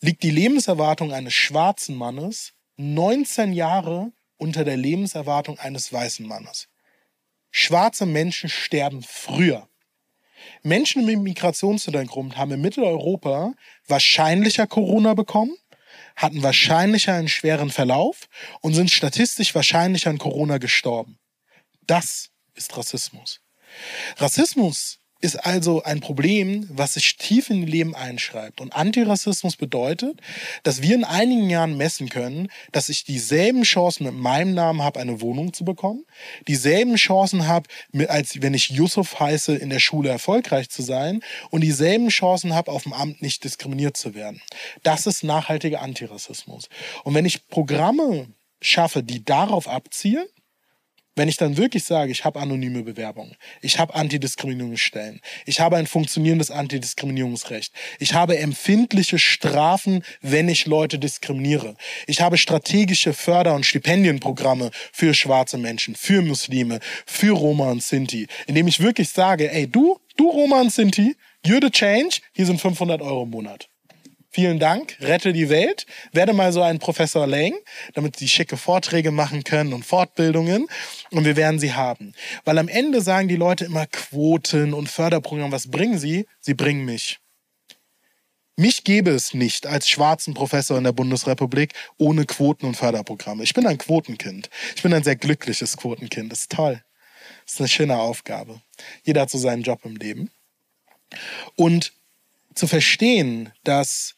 liegt 0.00 0.22
die 0.22 0.30
Lebenserwartung 0.30 1.12
eines 1.12 1.34
schwarzen 1.34 1.96
Mannes 1.96 2.52
19 2.76 3.52
Jahre 3.52 4.12
unter 4.36 4.64
der 4.64 4.76
Lebenserwartung 4.76 5.58
eines 5.58 5.92
weißen 5.92 6.26
Mannes. 6.26 6.68
Schwarze 7.50 8.06
Menschen 8.06 8.48
sterben 8.48 9.02
früher. 9.02 9.68
Menschen 10.62 11.04
mit 11.04 11.18
Migrationshintergrund 11.20 12.36
haben 12.36 12.52
in 12.52 12.60
Mitteleuropa 12.60 13.52
wahrscheinlicher 13.86 14.66
Corona 14.66 15.14
bekommen, 15.14 15.56
hatten 16.16 16.42
wahrscheinlicher 16.42 17.14
einen 17.14 17.28
schweren 17.28 17.70
Verlauf 17.70 18.28
und 18.60 18.74
sind 18.74 18.90
statistisch 18.90 19.54
wahrscheinlicher 19.54 20.10
an 20.10 20.18
Corona 20.18 20.58
gestorben. 20.58 21.18
Das 21.86 22.30
ist 22.54 22.76
Rassismus. 22.76 23.40
Rassismus 24.16 24.98
ist 25.20 25.44
also 25.44 25.82
ein 25.82 26.00
Problem, 26.00 26.68
was 26.70 26.94
sich 26.94 27.16
tief 27.16 27.50
in 27.50 27.66
die 27.66 27.70
Leben 27.70 27.94
einschreibt. 27.94 28.60
Und 28.60 28.72
Antirassismus 28.72 29.56
bedeutet, 29.56 30.20
dass 30.62 30.80
wir 30.80 30.94
in 30.94 31.04
einigen 31.04 31.50
Jahren 31.50 31.76
messen 31.76 32.08
können, 32.08 32.48
dass 32.70 32.88
ich 32.88 33.04
dieselben 33.04 33.62
Chancen 33.62 34.04
mit 34.04 34.14
meinem 34.14 34.54
Namen 34.54 34.82
habe, 34.82 35.00
eine 35.00 35.20
Wohnung 35.20 35.52
zu 35.52 35.64
bekommen, 35.64 36.04
dieselben 36.46 36.94
Chancen 36.94 37.48
habe, 37.48 37.68
als 38.06 38.40
wenn 38.40 38.54
ich 38.54 38.70
Yusuf 38.70 39.18
heiße, 39.18 39.56
in 39.56 39.70
der 39.70 39.80
Schule 39.80 40.08
erfolgreich 40.08 40.70
zu 40.70 40.82
sein 40.82 41.20
und 41.50 41.62
dieselben 41.62 42.08
Chancen 42.08 42.54
habe, 42.54 42.70
auf 42.70 42.84
dem 42.84 42.92
Amt 42.92 43.20
nicht 43.20 43.42
diskriminiert 43.42 43.96
zu 43.96 44.14
werden. 44.14 44.40
Das 44.84 45.06
ist 45.06 45.24
nachhaltiger 45.24 45.82
Antirassismus. 45.82 46.68
Und 47.02 47.14
wenn 47.14 47.24
ich 47.24 47.48
Programme 47.48 48.28
schaffe, 48.60 49.02
die 49.02 49.24
darauf 49.24 49.68
abzielen, 49.68 50.26
wenn 51.18 51.28
ich 51.28 51.36
dann 51.36 51.56
wirklich 51.56 51.84
sage, 51.84 52.12
ich 52.12 52.24
habe 52.24 52.40
anonyme 52.40 52.82
Bewerbungen, 52.82 53.36
ich 53.60 53.78
habe 53.78 53.94
Antidiskriminierungsstellen, 53.94 55.20
ich 55.44 55.60
habe 55.60 55.76
ein 55.76 55.86
funktionierendes 55.86 56.50
Antidiskriminierungsrecht, 56.50 57.72
ich 57.98 58.14
habe 58.14 58.38
empfindliche 58.38 59.18
Strafen, 59.18 60.04
wenn 60.22 60.48
ich 60.48 60.66
Leute 60.66 60.98
diskriminiere, 60.98 61.76
ich 62.06 62.20
habe 62.20 62.38
strategische 62.38 63.12
Förder- 63.12 63.54
und 63.54 63.66
Stipendienprogramme 63.66 64.70
für 64.92 65.12
schwarze 65.12 65.58
Menschen, 65.58 65.96
für 65.96 66.22
Muslime, 66.22 66.78
für 67.04 67.32
Roma 67.32 67.70
und 67.70 67.82
Sinti, 67.82 68.28
indem 68.46 68.68
ich 68.68 68.80
wirklich 68.80 69.10
sage, 69.10 69.52
ey, 69.52 69.66
du, 69.66 69.98
du 70.16 70.30
Roma 70.30 70.60
und 70.60 70.72
Sinti, 70.72 71.16
you're 71.44 71.62
the 71.62 71.70
change, 71.70 72.20
hier 72.32 72.46
sind 72.46 72.60
500 72.60 73.02
Euro 73.02 73.24
im 73.24 73.30
Monat 73.30 73.68
vielen 74.30 74.58
Dank, 74.58 74.96
rette 75.00 75.32
die 75.32 75.48
Welt, 75.48 75.86
werde 76.12 76.32
mal 76.32 76.52
so 76.52 76.62
ein 76.62 76.78
Professor 76.78 77.26
Lang, 77.26 77.54
damit 77.94 78.16
sie 78.16 78.28
schicke 78.28 78.56
Vorträge 78.56 79.10
machen 79.10 79.44
können 79.44 79.72
und 79.72 79.84
Fortbildungen 79.84 80.68
und 81.10 81.24
wir 81.24 81.36
werden 81.36 81.58
sie 81.58 81.72
haben. 81.72 82.12
Weil 82.44 82.58
am 82.58 82.68
Ende 82.68 83.00
sagen 83.00 83.28
die 83.28 83.36
Leute 83.36 83.64
immer 83.64 83.86
Quoten 83.86 84.74
und 84.74 84.88
Förderprogramme, 84.88 85.52
was 85.52 85.70
bringen 85.70 85.98
sie? 85.98 86.26
Sie 86.40 86.54
bringen 86.54 86.84
mich. 86.84 87.18
Mich 88.56 88.82
gäbe 88.82 89.10
es 89.10 89.34
nicht 89.34 89.68
als 89.68 89.88
schwarzen 89.88 90.34
Professor 90.34 90.76
in 90.76 90.82
der 90.82 90.90
Bundesrepublik 90.90 91.74
ohne 91.96 92.24
Quoten 92.24 92.66
und 92.66 92.76
Förderprogramme. 92.76 93.44
Ich 93.44 93.54
bin 93.54 93.68
ein 93.68 93.78
Quotenkind. 93.78 94.50
Ich 94.74 94.82
bin 94.82 94.92
ein 94.92 95.04
sehr 95.04 95.14
glückliches 95.14 95.76
Quotenkind. 95.76 96.32
Das 96.32 96.40
ist 96.40 96.52
toll. 96.52 96.82
Das 97.44 97.54
ist 97.54 97.60
eine 97.60 97.68
schöne 97.68 97.98
Aufgabe. 97.98 98.60
Jeder 99.04 99.20
hat 99.20 99.30
so 99.30 99.38
seinen 99.38 99.62
Job 99.62 99.84
im 99.84 99.94
Leben. 99.94 100.32
Und 101.54 101.92
zu 102.56 102.66
verstehen, 102.66 103.52
dass 103.62 104.16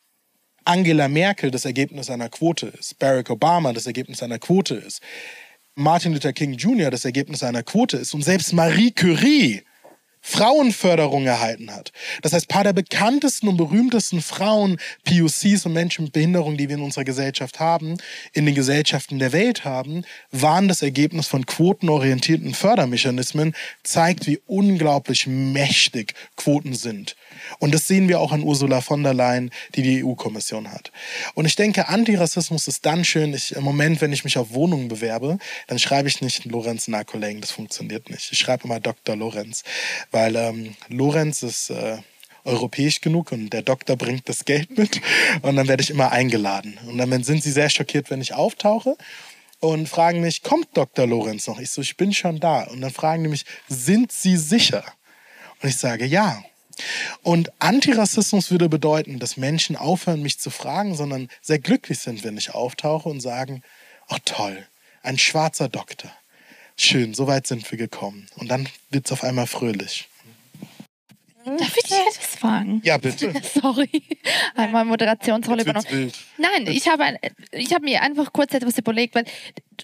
Angela 0.71 1.09
Merkel 1.09 1.51
das 1.51 1.64
Ergebnis 1.64 2.11
einer 2.11 2.29
Quote 2.29 2.66
ist, 2.66 2.97
Barack 3.01 3.29
Obama 3.29 3.73
das 3.73 3.87
Ergebnis 3.87 4.23
einer 4.23 4.39
Quote 4.39 4.77
ist, 4.77 5.03
Martin 5.75 6.12
Luther 6.12 6.33
King 6.33 6.53
Jr. 6.53 6.93
das 6.93 7.05
Ergebnis 7.05 7.43
einer 7.43 7.64
Quote 7.64 7.97
ist 7.97 8.14
und 8.14 8.23
selbst 8.23 8.53
Marie 8.53 8.93
Curie 8.93 9.64
Frauenförderung 10.21 11.27
erhalten 11.27 11.75
hat. 11.75 11.91
Das 12.23 12.33
heißt, 12.33 12.45
ein 12.45 12.55
paar 12.55 12.62
der 12.62 12.73
bekanntesten 12.73 13.49
und 13.49 13.57
berühmtesten 13.57 14.23
Frauen, 14.23 14.79
POCs 15.05 15.66
und 15.66 15.73
Menschen 15.73 16.05
mit 16.05 16.12
Behinderung, 16.12 16.57
die 16.57 16.68
wir 16.68 16.77
in 16.77 16.83
unserer 16.83 17.05
Gesellschaft 17.05 17.59
haben, 17.59 17.97
in 18.33 18.47
den 18.47 18.55
Gesellschaften 18.55 19.18
der 19.18 19.33
Welt 19.33 19.64
haben, 19.64 20.05
waren 20.31 20.68
das 20.68 20.83
Ergebnis 20.83 21.27
von 21.27 21.47
quotenorientierten 21.47 22.55
Fördermechanismen, 22.55 23.57
zeigt, 23.83 24.29
wie 24.29 24.39
unglaublich 24.47 25.27
mächtig 25.27 26.14
Quoten 26.37 26.75
sind. 26.75 27.16
Und 27.59 27.74
das 27.74 27.87
sehen 27.87 28.09
wir 28.09 28.20
auch 28.20 28.33
an 28.33 28.43
Ursula 28.43 28.81
von 28.81 29.03
der 29.03 29.14
Leyen, 29.14 29.51
die 29.74 29.83
die 29.83 30.05
EU-Kommission 30.05 30.70
hat. 30.72 30.93
Und 31.35 31.47
ich 31.47 31.57
denke, 31.57 31.89
Antirassismus 31.89 32.68
ist 32.68 32.87
dann 32.87 33.05
schön. 33.05 33.35
Ich, 33.35 33.55
Im 33.55 33.64
Moment, 33.64 34.01
wenn 34.01 34.12
ich 34.12 34.24
mich 34.24 34.39
auf 34.39 34.53
Wohnungen 34.53 34.89
bewerbe, 34.89 35.39
dann 35.66 35.78
schreibe 35.78 36.09
ich 36.09 36.20
nicht 36.20 36.45
Lorenz 36.45 36.89
Narkoleng. 36.89 37.41
Das 37.41 37.51
funktioniert 37.51 38.11
nicht. 38.11 38.33
Ich 38.33 38.39
schreibe 38.39 38.64
immer 38.64 38.81
Dr. 38.81 39.16
Lorenz, 39.16 39.62
weil 40.11 40.37
ähm, 40.37 40.76
Lorenz 40.89 41.43
ist 41.43 41.70
äh, 41.70 41.99
europäisch 42.45 43.01
genug 43.01 43.33
und 43.33 43.51
der 43.51 43.62
Doktor 43.62 43.97
bringt 43.97 44.28
das 44.28 44.45
Geld 44.45 44.76
mit 44.76 45.01
und 45.43 45.57
dann 45.57 45.68
werde 45.68 45.83
ich 45.83 45.91
immer 45.91 46.12
eingeladen. 46.12 46.78
Und 46.87 46.99
dann 46.99 47.22
sind 47.22 47.43
sie 47.43 47.53
sehr 47.53 47.70
schockiert, 47.70 48.11
wenn 48.11 48.20
ich 48.20 48.35
auftauche 48.35 48.97
und 49.61 49.89
fragen 49.89 50.20
mich, 50.20 50.43
kommt 50.43 50.68
Dr. 50.74 51.07
Lorenz 51.07 51.47
noch? 51.47 51.59
Ich 51.59 51.70
so, 51.70 51.83
ich 51.83 51.97
bin 51.97 52.12
schon 52.12 52.41
da. 52.41 52.62
Und 52.64 52.81
dann 52.81 52.91
fragen 52.91 53.22
die 53.22 53.28
mich, 53.28 53.45
sind 53.68 54.11
Sie 54.11 54.37
sicher? 54.37 54.85
Und 55.62 55.68
ich 55.68 55.76
sage, 55.76 56.07
ja. 56.07 56.43
Und 57.22 57.51
Antirassismus 57.61 58.51
würde 58.51 58.68
bedeuten, 58.68 59.18
dass 59.18 59.37
Menschen 59.37 59.76
aufhören, 59.76 60.22
mich 60.22 60.39
zu 60.39 60.51
fragen, 60.51 60.95
sondern 60.95 61.28
sehr 61.41 61.59
glücklich 61.59 61.99
sind, 61.99 62.24
wenn 62.24 62.37
ich 62.37 62.55
auftauche 62.55 63.09
und 63.09 63.20
sagen, 63.20 63.62
ach 64.09 64.18
toll, 64.24 64.66
ein 65.03 65.18
schwarzer 65.18 65.68
Doktor. 65.68 66.11
Schön, 66.76 67.14
so 67.14 67.26
weit 67.26 67.47
sind 67.47 67.70
wir 67.70 67.78
gekommen. 67.78 68.26
Und 68.37 68.49
dann 68.51 68.68
wird 68.91 69.07
es 69.07 69.12
auf 69.12 69.22
einmal 69.22 69.47
fröhlich. 69.47 70.09
Darf 71.45 71.76
ich 71.76 71.85
dich 71.85 71.99
etwas 71.99 72.37
fragen? 72.37 72.83
Ja, 72.85 72.99
bitte. 72.99 73.33
Sorry, 73.62 74.03
einmal 74.55 74.85
Moderationsrolle 74.85 75.62
übernommen. 75.62 76.12
Nein, 76.37 76.66
ich 76.66 76.87
habe, 76.89 77.05
ein, 77.05 77.18
ich 77.53 77.72
habe 77.72 77.85
mir 77.85 78.03
einfach 78.03 78.33
kurz 78.33 78.53
etwas 78.53 78.76
überlegt, 78.76 79.14
weil 79.14 79.24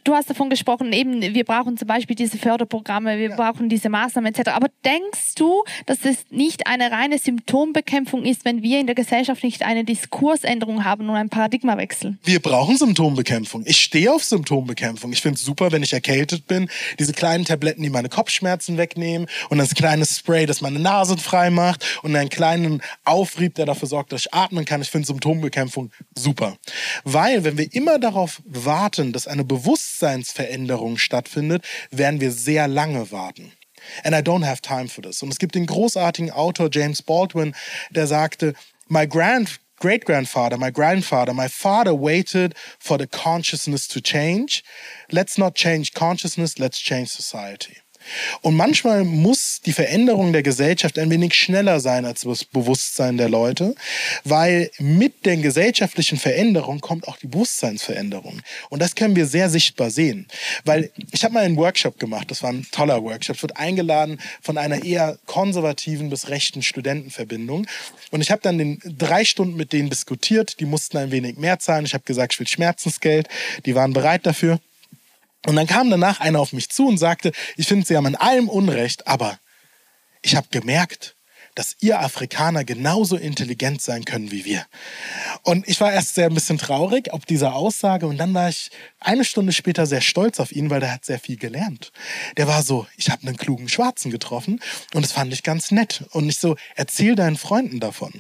du 0.05 0.15
hast 0.15 0.31
davon 0.31 0.51
gesprochen, 0.51 0.93
eben 0.93 1.21
wir 1.21 1.45
brauchen 1.45 1.77
zum 1.77 1.89
Beispiel 1.89 2.17
diese 2.17 2.39
Förderprogramme, 2.39 3.19
wir 3.19 3.31
ja. 3.31 3.37
brauchen 3.37 3.69
diese 3.69 3.89
Maßnahmen 3.89 4.33
etc. 4.33 4.51
Aber 4.51 4.69
denkst 4.85 5.35
du, 5.37 5.65
dass 5.87 6.05
es 6.05 6.31
nicht 6.31 6.67
eine 6.67 6.91
reine 6.91 7.19
Symptombekämpfung 7.19 8.25
ist, 8.25 8.45
wenn 8.45 8.63
wir 8.63 8.81
in 8.81 8.87
der 8.87 8.95
Gesellschaft 8.95 9.43
nicht 9.43 9.63
eine 9.63 9.85
Diskursänderung 9.85 10.85
haben 10.85 11.09
und 11.09 11.15
einen 11.15 11.29
Paradigmawechsel? 11.29 12.19
Wir 12.25 12.41
brauchen 12.41 12.77
Symptombekämpfung. 12.77 13.63
Ich 13.67 13.79
stehe 13.79 14.13
auf 14.13 14.25
Symptombekämpfung. 14.25 15.13
Ich 15.13 15.23
finde 15.23 15.37
es 15.37 15.45
super, 15.45 15.73
wenn 15.73 15.83
ich 15.83 15.93
erkältet 15.93 16.47
bin, 16.47 16.69
diese 16.99 17.13
kleinen 17.13 17.45
Tabletten, 17.45 17.83
die 17.83 17.91
meine 17.91 18.09
Kopfschmerzen 18.09 18.77
wegnehmen 18.77 19.29
und 19.51 19.59
das 19.59 19.75
kleine 19.75 20.05
Spray, 20.05 20.47
das 20.47 20.61
meine 20.61 20.79
Nase 20.79 21.17
frei 21.17 21.51
macht 21.51 21.85
und 22.03 22.15
einen 22.15 22.29
kleinen 22.29 22.83
Aufrieb, 23.05 23.55
der 23.55 23.67
dafür 23.67 23.89
sorgt, 23.89 24.13
dass 24.13 24.23
ich 24.23 24.35
atmen 24.35 24.65
kann. 24.65 24.83
Ich 24.83 24.91
finde 24.91 25.07
Symptombekämpfung 25.07 25.91
super. 26.15 26.57
Weil, 27.05 27.45
wenn 27.45 27.59
wir 27.59 27.73
immer 27.73 27.99
darauf 27.99 28.43
warten, 28.45 29.13
dass 29.13 29.27
eine 29.27 29.45
Bewusstsein 29.45 29.86
Bewusstseinsveränderung 29.87 30.99
stattfindet, 30.99 31.65
werden 31.91 32.21
wir 32.21 32.33
sehr 32.33 32.69
lange 32.69 33.11
warten. 33.11 33.53
And 34.03 34.15
I 34.15 34.19
don't 34.19 34.45
have 34.45 34.63
time 34.63 34.89
for 34.89 35.03
this. 35.03 35.23
Und 35.23 35.31
es 35.31 35.39
gibt 35.39 35.55
den 35.55 35.67
großartigen 35.67 36.31
Autor 36.31 36.69
James 36.73 37.03
Baldwin, 37.03 37.55
der 37.91 38.07
sagte, 38.07 38.55
My 38.89 39.07
grand 39.07 39.61
great 39.79 40.07
grandfather, 40.07 40.57
my 40.57 40.73
grandfather, 40.73 41.35
my 41.35 41.49
father 41.49 41.93
waited 41.95 42.55
for 42.79 42.99
the 42.99 43.07
consciousness 43.07 43.87
to 43.87 44.01
change. 44.01 44.65
Let's 45.13 45.39
not 45.39 45.55
change 45.55 45.93
consciousness, 45.93 46.59
let's 46.59 46.81
change 46.81 47.11
society. 47.11 47.77
Und 48.43 48.55
manchmal 48.55 49.05
muss 49.05 49.61
die 49.65 49.73
Veränderung 49.73 50.33
der 50.33 50.43
Gesellschaft 50.43 50.99
ein 50.99 51.11
wenig 51.11 51.35
schneller 51.35 51.81
sein 51.81 52.05
als 52.05 52.23
das 52.23 52.45
Bewusstsein 52.45 53.17
der 53.17 53.29
Leute, 53.29 53.75
weil 54.25 54.71
mit 54.79 55.25
der 55.25 55.37
gesellschaftlichen 55.37 56.19
Veränderung 56.19 56.81
kommt 56.81 57.09
auch 57.09 57.17
die 57.17 57.27
Bewusstseinsveränderung. 57.27 58.41
Und 58.71 58.81
das 58.81 58.95
können 58.95 59.17
wir 59.17 59.27
sehr 59.27 59.51
sichtbar 59.51 59.91
sehen. 59.91 60.27
Weil 60.65 60.91
ich 61.13 61.25
habe 61.25 61.35
mal 61.35 61.45
einen 61.45 61.57
Workshop 61.57 61.99
gemacht, 61.99 62.31
das 62.31 62.43
war 62.43 62.51
ein 62.51 62.67
toller 62.71 63.03
Workshop. 63.03 63.37
Ich 63.37 63.43
wurde 63.43 63.57
eingeladen 63.57 64.19
von 64.41 64.59
einer 64.59 64.85
eher 64.85 65.19
konservativen 65.27 66.11
bis 66.11 66.29
rechten 66.29 66.63
Studentenverbindung. 66.63 67.67
Und 68.11 68.21
ich 68.21 68.31
habe 68.31 68.43
dann 68.43 68.59
den 68.59 68.81
drei 68.85 69.25
Stunden 69.25 69.57
mit 69.57 69.73
denen 69.73 69.91
diskutiert. 69.91 70.61
Die 70.61 70.67
mussten 70.67 70.97
ein 70.97 71.11
wenig 71.11 71.37
mehr 71.37 71.59
zahlen. 71.59 71.85
Ich 71.85 71.95
habe 71.95 72.05
gesagt, 72.05 72.35
ich 72.35 72.41
will 72.41 72.47
Schmerzensgeld. 72.47 73.29
Die 73.65 73.75
waren 73.75 73.93
bereit 73.93 74.27
dafür. 74.27 74.61
Und 75.47 75.57
dann 75.57 75.67
kam 75.67 75.91
danach 75.91 76.21
einer 76.21 76.41
auf 76.41 76.53
mich 76.53 76.69
zu 76.69 76.87
und 76.87 76.99
sagte, 76.99 77.33
ich 77.57 77.67
finde, 77.67 77.87
Sie 77.87 77.97
haben 77.97 78.07
an 78.07 78.17
allem 78.17 78.49
Unrecht, 78.49 79.07
aber 79.07 79.39
ich 80.23 80.37
habe 80.37 80.49
gemerkt, 80.51 81.17
dass 81.57 81.75
ihr 81.81 82.01
Afrikaner 82.01 82.65
genauso 82.65 83.17
intelligent 83.17 83.81
sein 83.81 84.05
können 84.05 84.31
wie 84.31 84.45
wir. 84.45 84.67
Und 85.43 85.67
ich 85.67 85.81
war 85.81 85.91
erst 85.91 86.15
sehr 86.15 86.27
ein 86.27 86.35
bisschen 86.35 86.59
traurig 86.59 87.13
ob 87.13 87.27
dieser 87.27 87.55
Aussage 87.55 88.07
und 88.07 88.19
dann 88.19 88.35
war 88.35 88.51
ich 88.51 88.71
eine 89.01 89.25
Stunde 89.25 89.53
später 89.53 89.87
sehr 89.87 90.03
stolz 90.03 90.39
auf 90.39 90.53
ihn, 90.53 90.69
weil 90.69 90.81
der 90.81 90.93
hat 90.93 91.05
sehr 91.05 91.19
viel 91.19 91.39
gelernt. 91.39 91.93
Der 92.37 92.47
war 92.47 92.63
so, 92.63 92.87
ich 92.97 93.11
habe 93.11 93.27
einen 93.27 93.39
klugen 93.39 93.69
Schwarzen 93.69 94.11
getroffen 94.11 94.61
und 94.93 95.03
das 95.03 95.13
fand 95.13 95.33
ich 95.33 95.43
ganz 95.43 95.71
nett. 95.71 96.05
Und 96.11 96.29
ich 96.29 96.39
so, 96.39 96.57
erzähl 96.75 97.15
deinen 97.15 97.39
Freunden 97.39 97.81
davon. 97.81 98.13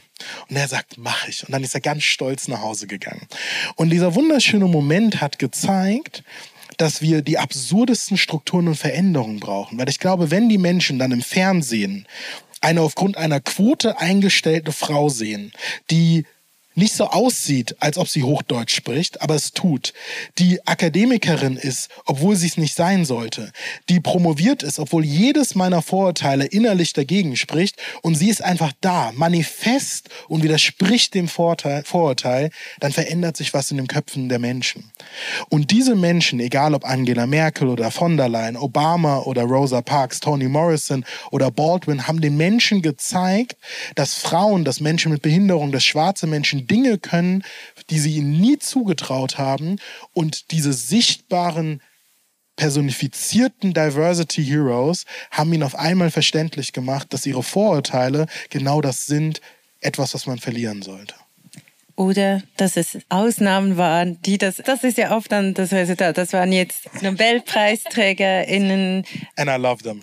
Und 0.49 0.57
er 0.57 0.66
sagt, 0.66 0.97
mach 0.97 1.29
ich. 1.29 1.45
Und 1.45 1.53
dann 1.53 1.62
ist 1.62 1.74
er 1.74 1.83
ganz 1.83 2.05
stolz 2.05 2.49
nach 2.49 2.62
Hause 2.62 2.87
gegangen. 2.87 3.29
Und 3.74 3.91
dieser 3.91 4.14
wunderschöne 4.14 4.66
Moment 4.66 5.20
hat 5.20 5.39
gezeigt, 5.39 6.22
dass 6.77 7.03
wir 7.03 7.22
die 7.22 7.39
absurdesten 7.39 8.16
Strukturen 8.16 8.68
und 8.68 8.77
Veränderungen 8.77 9.41
brauchen. 9.41 9.79
Weil 9.79 9.89
ich 9.89 9.99
glaube, 9.99 10.31
wenn 10.31 10.49
die 10.49 10.59
Menschen 10.59 10.99
dann 10.99 11.12
im 11.12 11.22
Fernsehen 11.22 12.07
eine 12.61 12.81
aufgrund 12.81 13.16
einer 13.16 13.41
Quote 13.41 13.99
eingestellte 13.99 14.72
Frau 14.72 15.09
sehen, 15.09 15.53
die 15.91 16.24
nicht 16.77 16.95
so 16.95 17.07
aussieht, 17.07 17.74
als 17.81 17.97
ob 17.97 18.07
sie 18.07 18.22
Hochdeutsch 18.22 18.74
spricht, 18.74 19.22
aber 19.22 19.35
es 19.35 19.53
tut, 19.53 19.95
die 20.39 20.64
Akademikerin 20.66 21.57
ist, 21.57 21.89
obwohl 22.05 22.37
sie 22.37 22.47
es 22.47 22.59
nicht 22.59 22.77
sein 22.77 23.05
sollte, 23.05 23.51
die 23.89 23.99
promoviert 23.99 24.62
ist, 24.62 24.79
obwohl 24.79 25.05
jedes 25.05 25.55
meiner 25.55 25.81
Vorurteile 25.81 26.45
innerlich 26.45 26.93
dagegen 26.93 27.37
spricht. 27.37 27.77
Und 28.03 28.14
sie 28.14 28.29
ist 28.29 28.45
einfach 28.45 28.72
da, 28.83 29.12
manifest 29.14 30.11
und 30.29 30.43
widerspricht 30.43 31.14
dem 31.14 31.29
Vorteil, 31.29 31.83
Vorurteil, 31.85 32.51
dann 32.81 32.93
verändert 32.93 33.37
sich 33.39 33.55
was 33.55 33.70
in 33.70 33.79
den 33.79 33.89
Köpfen 33.89 34.29
der 34.29 34.39
Menschen. 34.39 34.93
Und 35.49 35.70
diese 35.70 35.95
Menschen, 35.95 36.41
egal 36.41 36.74
ob 36.74 36.85
Angela 36.85 37.27
Merkel 37.27 37.68
oder 37.68 37.91
von 37.91 38.18
der 38.18 38.29
Leyen, 38.29 38.57
Obama 38.57 39.20
oder 39.20 39.45
Rosa 39.45 39.81
Parks, 39.81 40.20
Toni 40.20 40.49
Morrison 40.49 41.05
oder 41.31 41.51
Baldwin, 41.51 42.07
haben 42.07 42.20
den 42.20 42.37
Menschen 42.37 42.83
gezeigt, 42.83 43.57
dass 43.95 44.14
Frauen, 44.14 44.64
dass 44.64 44.81
Menschen 44.81 45.12
mit 45.12 45.22
Behinderung, 45.22 45.72
dass 45.72 45.85
schwarze 45.85 46.27
Menschen 46.27 46.66
Dinge 46.67 46.99
können, 46.99 47.45
die 47.91 47.99
sie 47.99 48.17
ihnen 48.17 48.41
nie 48.41 48.59
zugetraut 48.59 49.39
haben 49.39 49.79
und 50.12 50.51
diese 50.51 50.73
sichtbaren 50.73 51.81
personifizierten 52.57 53.75
Diversity 53.75 54.45
Heroes 54.45 55.05
haben 55.31 55.53
ihnen 55.53 55.62
auf 55.62 55.75
einmal 55.75 56.11
verständlich 56.11 56.73
gemacht, 56.73 57.12
dass 57.12 57.27
ihre 57.27 57.43
Vorurteile 57.43 58.27
genau 58.51 58.81
das 58.81 59.07
sind, 59.07 59.41
etwas, 59.81 60.14
was 60.14 60.27
man 60.27 60.39
verlieren 60.39 60.83
sollte. 60.83 61.14
Oder 61.97 62.43
dass 62.57 62.77
es 62.77 62.99
Ausnahmen 63.09 63.79
waren, 63.79 64.21
die 64.23 64.37
das, 64.37 64.57
das 64.57 64.85
ist 64.85 64.99
ja 64.99 65.17
oft 65.17 65.33
dann 65.33 65.55
das 65.55 65.73
Resultat. 65.73 66.19
Das 66.19 66.35
waren 66.35 66.53
jetzt 66.53 67.03
NobelpreisträgerInnen. 67.03 69.07
And 69.37 69.49
I 69.49 69.57
love 69.57 69.83
them. 69.83 70.03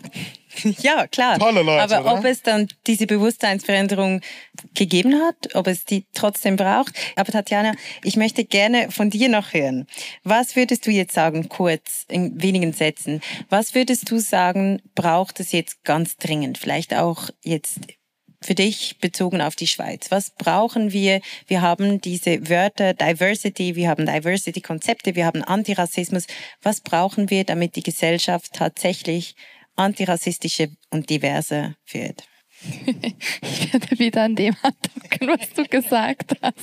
Ja, 0.81 1.07
klar. 1.07 1.39
Tolle 1.39 1.61
Leute, 1.61 1.81
Aber 1.81 2.01
oder? 2.01 2.19
ob 2.19 2.25
es 2.25 2.41
dann 2.41 2.67
diese 2.87 3.07
Bewusstseinsveränderung 3.07 4.21
gegeben 4.73 5.21
hat, 5.21 5.55
ob 5.55 5.67
es 5.67 5.85
die 5.85 6.05
trotzdem 6.13 6.55
braucht. 6.55 6.93
Aber 7.15 7.31
Tatjana, 7.31 7.73
ich 8.03 8.15
möchte 8.15 8.43
gerne 8.43 8.91
von 8.91 9.09
dir 9.09 9.29
noch 9.29 9.53
hören. 9.53 9.87
Was 10.23 10.55
würdest 10.55 10.85
du 10.87 10.91
jetzt 10.91 11.13
sagen, 11.13 11.49
kurz, 11.49 12.05
in 12.09 12.41
wenigen 12.41 12.73
Sätzen, 12.73 13.21
was 13.49 13.75
würdest 13.75 14.09
du 14.09 14.19
sagen, 14.19 14.81
braucht 14.95 15.39
es 15.39 15.51
jetzt 15.51 15.83
ganz 15.83 16.17
dringend? 16.17 16.57
Vielleicht 16.57 16.93
auch 16.93 17.29
jetzt 17.43 17.79
für 18.43 18.55
dich 18.55 18.97
bezogen 18.99 19.41
auf 19.41 19.55
die 19.55 19.67
Schweiz? 19.67 20.11
Was 20.11 20.31
brauchen 20.31 20.91
wir? 20.91 21.21
Wir 21.47 21.61
haben 21.61 22.01
diese 22.01 22.49
Wörter 22.49 22.93
Diversity, 22.93 23.75
wir 23.75 23.89
haben 23.89 24.05
Diversity-Konzepte, 24.05 25.15
wir 25.15 25.25
haben 25.25 25.43
Antirassismus. 25.43 26.27
Was 26.61 26.81
brauchen 26.81 27.29
wir, 27.29 27.43
damit 27.43 27.75
die 27.75 27.83
Gesellschaft 27.83 28.53
tatsächlich 28.53 29.35
antirassistische 29.75 30.69
und 30.91 31.09
diverse 31.09 31.75
wird? 31.91 32.23
Ich 33.41 33.73
werde 33.73 33.99
wieder 33.99 34.23
an 34.23 34.35
dem 34.35 34.55
andocken, 34.61 35.27
was 35.27 35.49
du 35.53 35.63
gesagt 35.65 36.35
hast. 36.41 36.55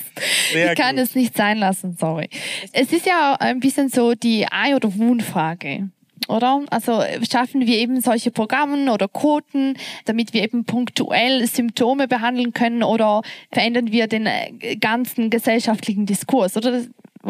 Sehr 0.52 0.72
ich 0.72 0.78
kann 0.78 0.96
gut. 0.96 1.04
es 1.04 1.14
nicht 1.14 1.36
sein 1.36 1.58
lassen, 1.58 1.96
sorry. 1.98 2.28
Es 2.72 2.92
ist 2.92 3.06
ja 3.06 3.36
ein 3.38 3.61
bisschen 3.61 3.88
so 3.88 4.14
die 4.14 4.46
Ei- 4.50 4.74
oder 4.74 4.94
Huhn-Frage. 4.94 5.90
Oder? 6.28 6.62
Also 6.70 7.02
schaffen 7.30 7.66
wir 7.66 7.78
eben 7.78 8.00
solche 8.00 8.30
Programme 8.30 8.92
oder 8.92 9.08
Quoten, 9.08 9.76
damit 10.04 10.32
wir 10.32 10.42
eben 10.42 10.64
punktuell 10.64 11.46
Symptome 11.46 12.06
behandeln 12.08 12.52
können 12.52 12.82
oder 12.82 13.22
verändern 13.50 13.90
wir 13.90 14.06
den 14.06 14.26
äh, 14.26 14.76
ganzen 14.76 15.30
gesellschaftlichen 15.30 16.06
Diskurs? 16.06 16.56
Oder 16.56 16.82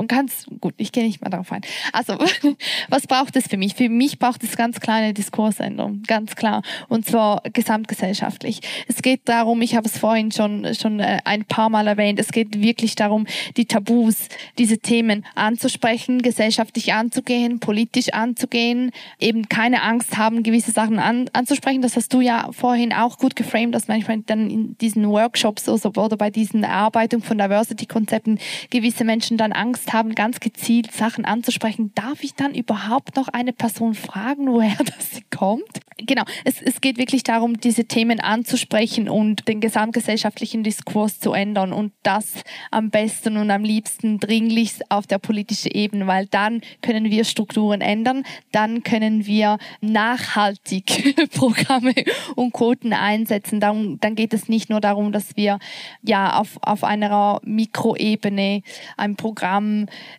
kann 0.09 0.26
es, 0.26 0.47
gut, 0.61 0.74
ich 0.76 0.93
gehe 0.93 1.05
nicht 1.05 1.20
mehr 1.20 1.30
darauf 1.30 1.51
ein. 1.51 1.62
Also, 1.93 2.16
was 2.88 3.07
braucht 3.07 3.34
es 3.36 3.49
für 3.49 3.57
mich? 3.57 3.74
Für 3.74 3.88
mich 3.88 4.18
braucht 4.18 4.45
es 4.45 4.57
ganz 4.57 4.80
kleine 4.80 5.12
Diskursänderung, 5.12 6.03
ganz 6.07 6.36
klar. 6.36 6.62
Und 6.88 7.07
zwar 7.07 7.43
gesamtgesellschaftlich. 7.53 8.61
Es 8.86 9.03
geht 9.03 9.22
darum, 9.24 9.62
ich 9.62 9.74
habe 9.74 9.88
es 9.88 9.99
vorhin 9.99 10.30
schon, 10.30 10.74
schon 10.74 11.01
äh, 11.01 11.18
ein 11.24 11.45
paar 11.45 11.70
Mal 11.70 11.88
erwähnt, 11.88 12.20
es 12.20 12.30
geht 12.30 12.61
wirklich 12.61 12.95
darum, 12.95 13.26
die 13.57 13.64
Tabus, 13.64 14.28
diese 14.59 14.78
Themen 14.78 15.26
anzusprechen, 15.34 16.22
gesellschaftlich 16.22 16.93
anzugehen, 16.93 17.59
politisch 17.59 18.12
anzugehen, 18.12 18.93
eben 19.18 19.49
keine 19.49 19.82
Angst 19.82 20.16
haben, 20.16 20.45
gewisse 20.45 20.70
Sachen 20.70 21.01
an, 21.01 21.28
anzusprechen. 21.32 21.82
Das 21.82 21.97
hast 21.97 22.14
du 22.14 22.20
ja 22.20 22.51
vorhin 22.53 22.93
auch 22.93 23.18
gut 23.18 23.34
geframed, 23.34 23.74
dass 23.74 23.88
manchmal 23.88 24.18
dann 24.26 24.51
in 24.51 24.78
diesen 24.78 25.09
Workshops 25.09 25.68
oder, 25.68 25.97
oder 26.03 26.16
bei 26.16 26.30
diesen 26.30 26.62
Erarbeitungen 26.62 27.24
von 27.24 27.38
Diversity-Konzepten 27.38 28.38
gewisse 28.70 29.05
Menschen 29.05 29.36
dann 29.36 29.53
Angst 29.53 29.80
haben, 29.89 30.14
ganz 30.14 30.41
gezielt 30.41 30.93
Sachen 30.93 31.24
anzusprechen. 31.24 31.93
Darf 31.95 32.22
ich 32.22 32.35
dann 32.35 32.55
überhaupt 32.55 33.16
noch 33.16 33.28
eine 33.28 33.53
Person 33.53 33.95
fragen, 33.95 34.49
woher 34.49 34.76
das 34.85 35.20
kommt? 35.31 35.81
Genau, 36.07 36.22
es, 36.45 36.62
es 36.62 36.81
geht 36.81 36.99
wirklich 36.99 37.22
darum, 37.22 37.61
diese 37.61 37.85
Themen 37.85 38.20
anzusprechen 38.20 39.09
und 39.09 39.47
den 39.49 39.61
gesamtgesellschaftlichen 39.61 40.62
Diskurs 40.62 41.20
zu 41.20 41.33
ändern 41.33 41.72
und 41.72 41.93
das 42.03 42.43
am 42.70 42.91
besten 42.91 43.37
und 43.37 43.51
am 43.51 43.64
liebsten 43.64 44.18
dringlichst 44.18 44.91
auf 44.91 45.07
der 45.07 45.18
politischen 45.18 45.72
Ebene, 45.72 46.07
weil 46.07 46.26
dann 46.26 46.62
können 46.83 47.11
wir 47.11 47.24
Strukturen 47.24 47.81
ändern, 47.81 48.24
dann 48.53 48.83
können 48.83 49.26
wir 49.26 49.59
nachhaltig 49.81 51.31
Programme 51.35 51.95
und 52.35 52.53
Quoten 52.53 52.93
einsetzen. 52.93 53.61
Dann, 53.61 53.99
dann 54.01 54.14
geht 54.14 54.33
es 54.33 54.49
nicht 54.49 54.70
nur 54.70 54.81
darum, 54.81 55.12
dass 55.12 55.37
wir 55.37 55.59
ja 56.03 56.39
auf, 56.39 56.59
auf 56.62 56.85
einer 56.85 57.41
Mikroebene 57.45 58.62
ein 58.97 59.16
Programm 59.16 59.70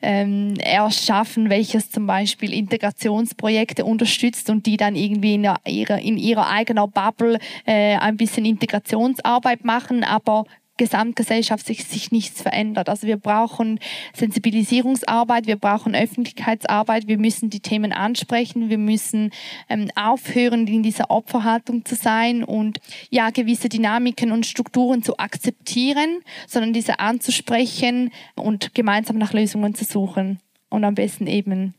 ähm, 0.01 0.55
erschaffen, 0.59 1.49
welches 1.49 1.89
zum 1.89 2.07
Beispiel 2.07 2.53
Integrationsprojekte 2.53 3.85
unterstützt 3.85 4.49
und 4.49 4.65
die 4.65 4.77
dann 4.77 4.95
irgendwie 4.95 5.35
in 5.35 5.47
ihrer, 5.65 5.99
in 5.99 6.17
ihrer 6.17 6.49
eigenen 6.49 6.89
Bubble 6.91 7.39
äh, 7.65 7.95
ein 7.97 8.17
bisschen 8.17 8.45
Integrationsarbeit 8.45 9.65
machen, 9.65 10.03
aber 10.03 10.45
gesamtgesellschaftlich 10.81 11.85
sich 11.85 12.11
nichts 12.11 12.41
verändert. 12.41 12.89
Also 12.89 13.05
wir 13.05 13.17
brauchen 13.17 13.79
Sensibilisierungsarbeit, 14.15 15.45
wir 15.45 15.55
brauchen 15.55 15.93
Öffentlichkeitsarbeit, 15.93 17.07
wir 17.07 17.19
müssen 17.19 17.51
die 17.51 17.59
Themen 17.59 17.93
ansprechen, 17.93 18.71
wir 18.71 18.79
müssen 18.79 19.29
ähm, 19.69 19.91
aufhören, 19.93 20.65
in 20.65 20.81
dieser 20.81 21.11
Opferhaltung 21.11 21.85
zu 21.85 21.93
sein 21.93 22.43
und 22.43 22.79
ja, 23.11 23.29
gewisse 23.29 23.69
Dynamiken 23.69 24.31
und 24.31 24.47
Strukturen 24.47 25.03
zu 25.03 25.19
akzeptieren, 25.19 26.21
sondern 26.47 26.73
diese 26.73 26.99
anzusprechen 26.99 28.09
und 28.33 28.73
gemeinsam 28.73 29.19
nach 29.19 29.33
Lösungen 29.33 29.75
zu 29.75 29.85
suchen 29.85 30.39
und 30.71 30.83
am 30.83 30.95
besten 30.95 31.27
eben 31.27 31.75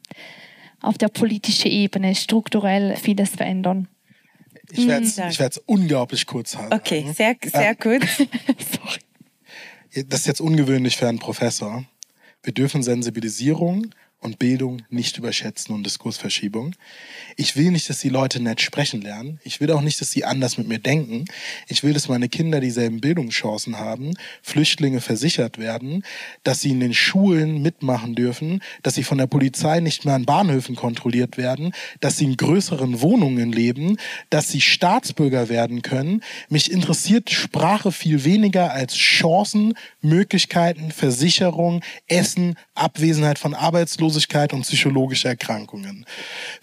auf 0.81 0.97
der 0.97 1.09
politischen 1.09 1.73
Ebene 1.73 2.15
strukturell 2.15 2.95
vieles 2.95 3.31
verändern. 3.31 3.89
Ich 4.71 4.87
werde 4.87 5.05
es 5.07 5.17
Mhm. 5.19 5.63
unglaublich 5.67 6.27
kurz 6.27 6.57
halten. 6.57 6.73
Okay, 6.75 7.13
sehr, 7.15 7.37
sehr 7.45 7.75
gut. 7.75 8.03
Sorry. 8.19 10.05
Das 10.07 10.21
ist 10.21 10.27
jetzt 10.27 10.41
ungewöhnlich 10.41 10.97
für 10.97 11.09
einen 11.09 11.19
Professor. 11.19 11.85
Wir 12.43 12.53
dürfen 12.55 12.83
Sensibilisierung 12.83 13.89
und 14.23 14.39
Bildung 14.39 14.83
nicht 14.89 15.19
überschätzen 15.19 15.75
und 15.75 15.85
Diskursverschiebung. 15.85 16.75
Ich 17.37 17.57
will 17.57 17.73
nicht, 17.73 17.91
dass 17.91 17.99
die 17.99 18.09
Leute 18.09 18.41
nett 18.41 18.61
sprechen 18.61 19.03
lernen. 19.03 19.41
Ich 19.43 19.61
will 19.61 19.73
auch 19.73 19.81
nicht, 19.81 20.01
dass 20.01 20.13
sie 20.13 20.25
anders 20.25 20.59
mit 20.59 20.69
mir 20.69 20.79
denken. 20.79 21.25
Ich 21.67 21.83
will, 21.83 21.93
dass 21.93 22.09
meine 22.09 22.29
Kinder 22.29 22.61
dieselben 22.61 23.01
Bildungschancen 23.01 23.79
haben, 23.79 24.15
Flüchtlinge 24.41 25.01
versichert 25.01 25.59
werden, 25.59 26.05
dass 26.45 26.61
sie 26.61 26.71
in 26.71 26.79
den 26.79 26.95
Schulen 26.95 27.63
mitmachen 27.63 28.15
dürfen, 28.15 28.63
dass 28.85 28.95
sie 28.95 29.03
von 29.03 29.19
der 29.19 29.27
Polizei 29.27 29.81
nicht 29.81 30.05
mehr 30.05 30.15
an 30.15 30.25
Bahnhöfen 30.25 30.77
kontrolliert 30.77 31.37
werden, 31.37 31.75
dass 32.01 32.17
sie 32.17 32.25
in 32.27 32.37
größeren 32.37 33.01
Wohnungen 33.01 33.51
leben, 33.51 33.97
dass 34.31 34.49
sie 34.49 34.61
Staatsbürger 34.61 35.49
werden 35.49 35.83
können. 35.83 36.23
Mich 36.49 36.71
interessiert 36.71 37.29
Sprache 37.31 37.91
viel 37.91 38.25
weniger 38.25 38.73
als 38.73 38.95
Chancen, 38.95 39.75
Möglichkeiten, 40.01 40.93
Versicherung, 40.93 41.83
Essen, 42.07 42.57
Abwesenheit 42.75 43.41
von 43.41 43.55
Arbeitslosigkeit 44.13 44.53
und 44.53 44.63
psychologische 44.63 45.29
Erkrankungen. 45.29 46.05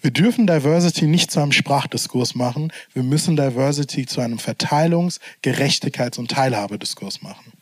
Wir 0.00 0.10
dürfen 0.10 0.46
Diversity 0.46 1.06
nicht 1.06 1.30
zu 1.30 1.40
einem 1.40 1.52
Sprachdiskurs 1.52 2.34
machen. 2.34 2.72
Wir 2.92 3.02
müssen 3.02 3.36
Diversity 3.36 4.06
zu 4.06 4.20
einem 4.20 4.38
Verteilungs-, 4.38 5.18
Gerechtigkeits- 5.42 6.18
und 6.18 6.30
Teilhabediskurs 6.30 7.22
machen. 7.22 7.52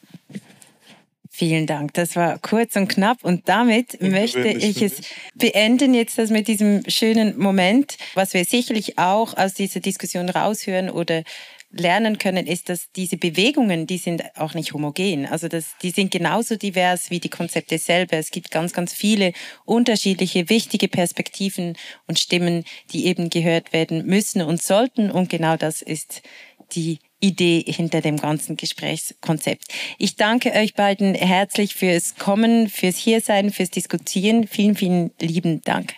Vielen 1.30 1.66
Dank. 1.66 1.95
Das 1.95 2.16
war 2.16 2.39
kurz 2.41 2.74
und 2.74 2.89
knapp 2.89 3.18
und 3.22 3.49
damit 3.49 4.03
möchte 4.03 4.49
ich 4.49 4.82
es 4.82 5.03
beenden 5.36 5.95
jetzt 5.95 6.18
das 6.18 6.30
mit 6.30 6.49
diesem 6.49 6.82
schönen 6.89 7.39
Moment, 7.39 7.97
was 8.14 8.34
wir 8.34 8.45
sicherlich 8.45 8.99
auch 8.99 9.36
aus 9.36 9.55
dieser 9.55 9.78
Diskussion 9.78 10.28
raushören 10.28 10.91
oder 10.91 11.22
lernen 11.70 12.18
können, 12.18 12.46
ist, 12.46 12.68
dass 12.68 12.90
diese 12.92 13.16
Bewegungen, 13.16 13.86
die 13.86 13.98
sind 13.98 14.22
auch 14.36 14.54
nicht 14.54 14.72
homogen. 14.72 15.26
Also 15.26 15.48
das, 15.48 15.76
die 15.82 15.90
sind 15.90 16.10
genauso 16.10 16.56
divers 16.56 17.10
wie 17.10 17.20
die 17.20 17.28
Konzepte 17.28 17.78
selber. 17.78 18.16
Es 18.16 18.30
gibt 18.30 18.50
ganz, 18.50 18.72
ganz 18.72 18.94
viele 18.94 19.32
unterschiedliche, 19.64 20.48
wichtige 20.48 20.88
Perspektiven 20.88 21.76
und 22.06 22.18
Stimmen, 22.18 22.64
die 22.92 23.06
eben 23.06 23.28
gehört 23.30 23.72
werden 23.72 24.06
müssen 24.06 24.40
und 24.42 24.62
sollten. 24.62 25.10
Und 25.10 25.28
genau 25.28 25.56
das 25.56 25.82
ist 25.82 26.22
die 26.72 26.98
Idee 27.20 27.64
hinter 27.66 28.00
dem 28.00 28.16
ganzen 28.16 28.56
Gesprächskonzept. 28.56 29.64
Ich 29.98 30.16
danke 30.16 30.52
euch 30.52 30.74
beiden 30.74 31.14
herzlich 31.14 31.74
fürs 31.74 32.14
Kommen, 32.14 32.68
fürs 32.68 32.96
Hiersein, 32.96 33.50
fürs 33.50 33.70
Diskutieren. 33.70 34.46
Vielen, 34.46 34.76
vielen 34.76 35.10
lieben 35.20 35.62
Dank. 35.62 35.94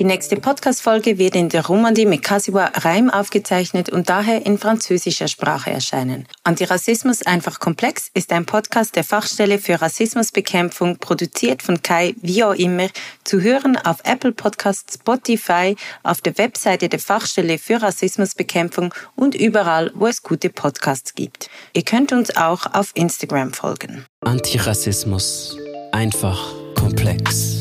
Die 0.00 0.06
nächste 0.06 0.36
Podcast-Folge 0.36 1.18
wird 1.18 1.36
in 1.36 1.50
der 1.50 1.66
Romandie 1.66 2.06
mit 2.06 2.22
Kasiwa 2.22 2.70
Reim 2.72 3.10
aufgezeichnet 3.10 3.90
und 3.90 4.08
daher 4.08 4.46
in 4.46 4.56
französischer 4.56 5.28
Sprache 5.28 5.70
erscheinen. 5.70 6.26
Antirassismus 6.42 7.20
einfach 7.26 7.60
komplex 7.60 8.10
ist 8.14 8.32
ein 8.32 8.46
Podcast 8.46 8.96
der 8.96 9.04
Fachstelle 9.04 9.58
für 9.58 9.82
Rassismusbekämpfung, 9.82 10.96
produziert 10.96 11.62
von 11.62 11.82
Kai, 11.82 12.14
wie 12.22 12.42
auch 12.42 12.54
immer, 12.54 12.88
zu 13.24 13.42
hören 13.42 13.76
auf 13.76 13.98
Apple 14.04 14.32
Podcasts, 14.32 14.94
Spotify, 14.94 15.76
auf 16.02 16.22
der 16.22 16.38
Webseite 16.38 16.88
der 16.88 16.98
Fachstelle 16.98 17.58
für 17.58 17.82
Rassismusbekämpfung 17.82 18.94
und 19.16 19.34
überall, 19.34 19.90
wo 19.94 20.06
es 20.06 20.22
gute 20.22 20.48
Podcasts 20.48 21.14
gibt. 21.14 21.50
Ihr 21.74 21.82
könnt 21.82 22.12
uns 22.12 22.34
auch 22.38 22.72
auf 22.72 22.92
Instagram 22.94 23.52
folgen. 23.52 24.06
Antirassismus 24.22 25.58
einfach 25.92 26.54
komplex. 26.74 27.59